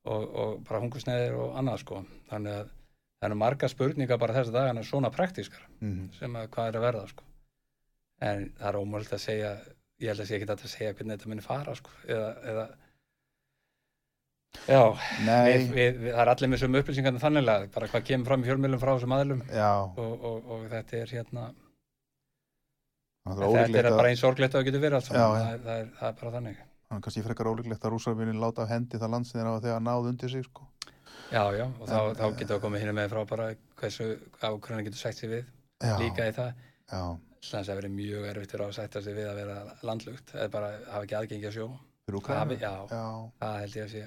Og, 0.04 0.24
og 0.44 0.54
bara 0.68 0.80
hungursneðir 0.84 1.36
og 1.40 1.58
annað 1.60 1.82
sko. 1.84 2.00
Þannig 2.32 2.56
að 2.58 2.72
það 2.72 3.28
eru 3.30 3.40
marga 3.40 3.70
spurningar 3.72 4.20
bara 4.20 4.36
þessa 4.38 4.56
dagana 4.56 4.84
svona 4.88 5.12
praktískar 5.12 5.68
mm. 5.80 6.10
sem 6.20 6.40
að 6.40 6.50
hvað 6.56 6.70
er 6.70 6.80
að 6.80 6.86
verða 6.88 7.04
sko. 7.12 7.28
En 8.24 8.48
það 8.60 8.70
er 8.70 8.80
ómöld 8.80 9.14
að 9.16 9.24
segja 9.24 9.54
ég 10.04 10.12
held 10.12 10.24
að 10.24 10.30
sé 10.30 10.38
ekki 10.38 10.48
þetta 10.48 10.68
að 10.68 10.74
segja 10.74 10.96
hvernig 10.98 11.18
þetta 11.18 11.32
muni 11.32 11.46
fara 11.46 11.76
sko 11.78 11.94
eða, 12.08 12.32
eða 12.52 12.66
Já, 14.64 14.82
við, 14.94 15.64
við, 15.74 15.98
við, 16.00 16.10
það 16.14 16.22
er 16.24 16.32
allir 16.32 16.50
með 16.54 16.62
sömu 16.62 16.80
upplýsingarnir 16.80 17.24
þannig 17.24 17.50
að 17.52 17.66
bara 17.74 17.90
hvað 17.92 18.06
kemur 18.08 18.30
fram 18.30 18.44
í 18.44 18.48
fjölmjölum 18.48 18.80
frá 18.80 18.92
þessum 18.94 19.16
aðlum 19.18 19.42
og, 19.50 20.14
og, 20.30 20.52
og 20.56 20.68
þetta 20.72 21.00
er 21.02 21.14
hérna 21.18 21.48
það 23.24 23.42
er 23.48 23.58
þetta 23.58 23.82
er 23.82 23.90
að, 23.90 23.98
bara 24.00 24.12
eins 24.14 24.24
orglegt 24.28 24.54
að 24.54 24.60
það 24.60 24.68
getur 24.70 24.84
verið 24.84 25.00
allt 25.00 25.10
saman. 25.10 25.24
Það, 25.24 25.66
það, 25.66 25.82
er, 25.82 25.90
það 26.00 26.08
er 26.10 26.16
bara 26.22 26.32
þannig. 26.38 26.62
Það 26.84 26.98
er 26.98 27.04
kannski 27.08 27.26
frekar 27.26 27.50
ólíklegt 27.50 27.86
að 27.88 27.94
rússar 27.94 28.18
vilja 28.20 28.38
láta 28.40 28.64
af 28.64 28.72
hendi 28.74 29.02
það 29.02 29.14
landsin 29.16 29.40
þeirra 29.40 29.60
þegar 29.66 29.84
náð 29.88 30.10
undir 30.12 30.34
sig, 30.34 30.48
sko. 30.48 30.68
Já, 31.34 31.44
já, 31.56 31.66
og 31.66 31.88
þá, 31.88 31.98
En, 31.98 32.18
þá 32.20 32.26
getur 32.40 32.52
það 32.54 32.64
komið 32.66 32.84
hérna 32.84 32.96
með 33.00 33.14
frá 33.14 33.22
bara 33.32 33.46
hversu 33.80 34.10
ákveðin 34.44 34.88
getur 34.90 35.00
sætt 35.02 35.22
sig 35.22 35.32
við 35.32 35.46
Já, 35.82 35.96
líka 36.02 36.28
í 36.30 36.36
það. 36.36 36.66
Já, 36.92 37.04
Íslands 37.44 37.72
hefur 37.72 37.82
verið 37.82 37.96
mjög 37.98 38.28
erfitt 38.30 38.54
fyrir 38.54 38.66
að 38.68 38.76
sætta 38.78 39.02
sig 39.04 39.16
við 39.18 39.30
að 39.32 39.40
vera 39.42 39.56
landlugt 39.88 40.36
eða 40.36 40.52
bara 40.54 40.74
hafa 40.92 41.08
ekki 41.08 41.18
aðgengi 41.20 41.50
að 41.50 41.58
sjó. 41.58 41.70
Það 42.28 42.54
já. 42.60 42.74
Já, 42.92 43.08
það 43.40 43.58
held 43.64 43.80
ég 43.80 43.88
að 43.88 43.96
sé 43.96 44.04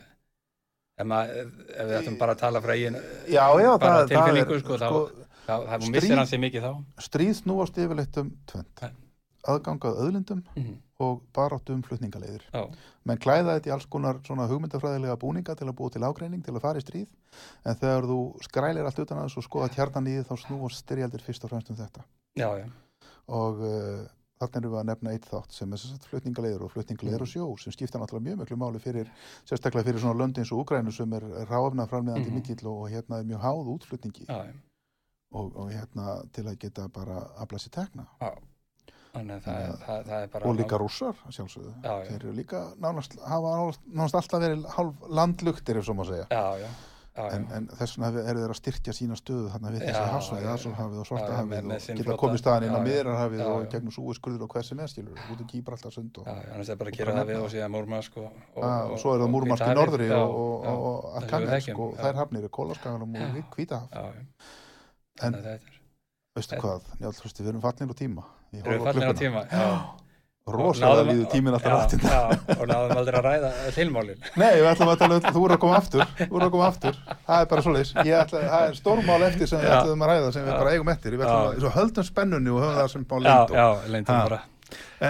ef, 0.97 1.07
maður, 1.07 1.51
ef 1.77 1.89
við 1.91 1.97
ættum 2.01 2.19
bara 2.21 2.37
að 2.37 2.43
tala 2.45 2.63
frá 2.65 2.75
eigin 2.75 2.99
já, 3.29 3.45
já 3.45 3.71
bara 3.77 3.95
það, 3.95 4.01
það 4.01 4.13
tilfinningu 4.13 4.57
er, 4.57 4.63
sko, 4.63 4.79
þá, 4.81 4.87
sko, 4.89 5.27
þá, 5.47 5.55
þá 5.71 5.91
missir 5.95 6.21
hann 6.21 6.31
sig 6.31 6.43
mikið 6.43 6.67
þá. 6.67 6.73
stríð 7.07 7.35
snúast 7.41 7.83
yfirleitt 7.83 8.23
um 8.23 8.33
tvönd. 8.51 8.87
Aðgangað 9.47 10.01
öðlindum 10.03 10.41
mm. 10.59 10.73
og 11.07 11.21
baráttu 11.37 11.77
um 11.77 11.83
flutningaleiðir. 11.87 12.43
Menn 13.07 13.21
klæða 13.23 13.55
þetta 13.55 13.71
í 13.71 13.75
alls 13.77 13.87
konar 13.87 14.19
hugmyndafræðilega 14.27 15.15
búninga 15.23 15.55
til 15.55 15.69
að 15.69 15.77
búa 15.79 15.93
til 15.95 16.03
ágreining, 16.03 16.43
til 16.43 16.57
að 16.57 16.65
fara 16.65 16.83
í 16.83 16.83
stríð. 16.83 17.13
En 17.63 17.79
þegar 17.79 18.09
þú 18.11 18.19
skrælir 18.49 18.89
allt 18.89 18.99
utan 19.05 19.21
að 19.21 19.29
þessu 19.29 19.45
og 19.45 19.47
skoða 19.47 19.71
kjarnan 19.77 20.11
í 20.11 20.17
því 20.17 20.27
þá 20.27 20.35
snúast 20.43 20.83
styrjaldir 20.83 21.23
fyrst 21.23 21.47
og 21.47 21.53
fremst 21.53 21.71
um 21.71 21.79
þetta. 21.79 22.03
Já, 22.43 22.49
já, 22.59 22.67
og 23.39 23.63
uh, 23.63 24.03
þarna 24.41 24.61
erum 24.61 24.73
við 24.75 24.81
að 24.81 24.89
nefna 24.91 25.13
eitt 25.17 25.27
þátt 25.31 25.53
sem 25.57 25.73
er 25.73 25.81
sem 25.81 25.91
sagt 25.95 26.09
flutningaleiður 26.11 26.65
og 26.67 26.73
flutningaleiður 26.75 27.23
Mm. 27.23 27.27
og 27.27 27.33
sjó 27.33 27.47
sem 27.63 27.73
skipta 27.73 27.99
náttúrulega 27.99 28.27
mjög 28.29 28.39
miklu 28.43 28.57
máli 28.61 28.79
fyrir 28.83 29.09
sérstaklega 29.49 29.85
fyrir 29.89 30.01
svona 30.03 30.19
löndi 30.21 30.39
eins 30.43 30.53
og 30.53 30.65
Úgrænu 30.67 30.93
sem 30.93 31.13
er 31.13 31.23
ráfna 31.49 31.87
framleiðandi 31.89 32.29
Mhm. 32.31 32.35
mikill 32.35 32.67
og, 32.67 32.83
og 32.83 32.91
hérna 32.91 33.21
er 33.21 33.25
mjög 33.25 33.41
háð 33.41 33.73
útflutningi 33.77 34.27
já. 34.29 34.53
og, 35.33 35.57
og 35.57 35.71
hérna 35.73 36.23
til 36.33 36.45
að 36.45 36.59
geta 36.59 36.89
bara 36.89 37.23
að 37.39 37.49
er 40.23 40.29
bara 40.29 40.45
og 40.51 40.57
líka 40.57 40.77
rússar 40.79 41.15
sjálfsögðu 41.33 41.73
Já, 41.83 42.05
já. 42.05 42.09
þeir 42.11 42.17
eru 42.21 42.33
líka 42.37 42.61
nánast, 42.79 43.17
hafa 43.25 43.73
nánast, 43.89 44.15
alltaf 44.15 44.41
verið 44.43 44.67
landlugtir 45.09 45.77
ef 45.79 45.85
svo 45.87 45.95
má 45.95 46.05
segja 46.05 46.27
Já, 46.31 46.59
já, 46.61 46.69
já, 47.17 47.23
en, 47.37 47.47
en 47.57 47.69
þess 47.79 47.97
vegna 47.97 48.23
eru 48.23 48.43
þeir 48.43 48.53
að 48.53 48.59
styrkja 48.61 48.95
sína 48.97 49.17
stöðu 49.19 49.49
þarna 49.55 49.73
við 49.75 49.85
þessi 49.87 50.03
hafsvæði, 50.13 50.45
já, 50.45 50.51
Asurhafið 50.53 51.01
og 51.03 51.09
Svartahafið 51.09 51.71
og 51.71 51.87
geta 52.01 52.17
komið 52.23 52.43
staðan 52.43 52.67
inn 52.69 52.77
á. 52.77 52.81
Miðrarhafið 52.87 53.43
og 53.47 53.67
gegnum 53.73 53.95
súiskurður 53.97 54.47
og 54.47 54.57
hver 54.57 54.69
sem 54.69 54.83
er 54.85 54.93
skilur, 54.93 55.25
út 55.33 55.41
og, 56.21 56.29
er 56.75 56.81
bara 56.83 56.93
að 56.93 56.99
og 58.93 59.01
svo 59.01 59.17
er 59.17 59.25
það 59.25 59.35
Múrmansk 59.37 59.67
í 59.67 59.75
norðri 59.81 60.11
og, 60.17 60.37
og, 60.37 60.69
já, 60.69 60.77
og, 60.77 61.99
þær 62.05 62.23
hafnir 62.23 62.47
er 62.47 62.53
Kólaskanum 62.53 63.17
Já. 63.17 63.27
og 63.27 63.57
Hvítahaf 63.57 63.99
en 65.25 65.33
þannig 65.33 65.53
að 65.55 65.69
veistu 66.37 66.59
hvað, 66.61 66.91
Njáll, 67.01 67.15
hlusti, 67.23 67.45
við 67.45 67.55
erum 67.55 67.63
fallin 67.65 67.93
á 67.93 67.97
tíma. 67.97 68.27
Erum 68.53 68.67
við 68.67 68.83
horfi 68.83 68.91
fallin 68.91 69.09
á 69.09 69.17
tíma? 69.17 69.45
Já. 69.49 70.06
Rosalega 70.55 71.07
líður 71.09 71.27
tíminn 71.33 71.57
alltaf 71.57 71.73
Já, 71.73 71.79
rættin 71.81 72.03
Já, 72.07 72.21
og 72.55 72.69
náðum 72.71 73.01
aldrei 73.01 73.17
að 73.19 73.25
ræða 73.27 73.49
tilmálin 73.75 74.21
Nei, 74.39 74.53
við 74.61 74.69
ætlum 74.71 74.93
að 74.93 75.01
tala 75.01 75.17
um, 75.17 75.25
þú 75.27 75.43
voru 75.43 75.57
að 75.57 75.63
koma 75.65 75.81
aftur 75.81 76.05
Þú 76.21 76.29
voru 76.31 76.47
að 76.47 76.53
koma 76.55 76.69
aftur, 76.71 76.99
það 77.27 77.41
er 77.43 77.49
bara 77.51 77.65
svoleiðis. 77.65 77.93
Ég 78.07 78.21
ætla, 78.21 78.43
það 78.53 78.67
er 78.67 78.77
stórmál 78.79 79.19
eftir 79.27 79.51
sem 79.51 79.63
við 79.63 79.71
Já. 79.71 79.77
ætlum 79.81 80.05
að 80.05 80.13
ræða 80.13 80.33
sem 80.37 80.45
við 80.47 80.53
Já. 80.53 80.59
bara 80.61 80.75
eigum 80.75 80.93
eftir. 80.93 81.17
Við 81.17 81.25
ætlum 81.27 81.49
að, 81.51 81.59
svo 81.63 81.73
höldum 81.77 82.07
spennunni 82.07 82.53
og 82.53 82.63
höfum 82.63 82.79
það 82.79 82.93
sem 82.93 83.07
bá 83.07 83.17
bara. 84.11 84.41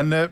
En 0.01 0.17
uh, 0.17 0.31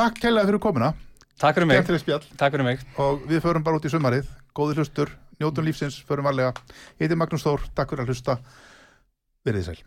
takk 0.00 0.20
kælega 0.22 0.50
fyrir 0.50 0.62
komuna. 0.66 0.92
Takk 1.40 1.58
fyrir 1.58 1.70
mig, 1.70 1.94
spjall. 2.04 2.28
Takk 2.38 2.54
fyrir 2.56 2.68
mig. 2.68 2.84
Og 3.02 3.24
við 3.30 3.42
förum 3.44 3.66
bara 3.66 3.80
út 3.80 3.88
í 3.88 3.92
sumarið. 3.92 4.28
Góði 4.54 4.78
hlustur, 4.78 5.10
njótum 5.42 5.66
lífsins, 5.66 5.98
förum 6.06 6.30
varlega. 6.30 6.54
Ég 7.00 7.08
heiti 7.08 7.18
Magnús 7.18 7.46
Þór, 7.46 7.66
takk 7.74 7.94
fyrir 7.94 8.06
að 8.06 8.14
hlusta. 8.14 8.38
Verðið 9.44 9.72
sæl 9.72 9.82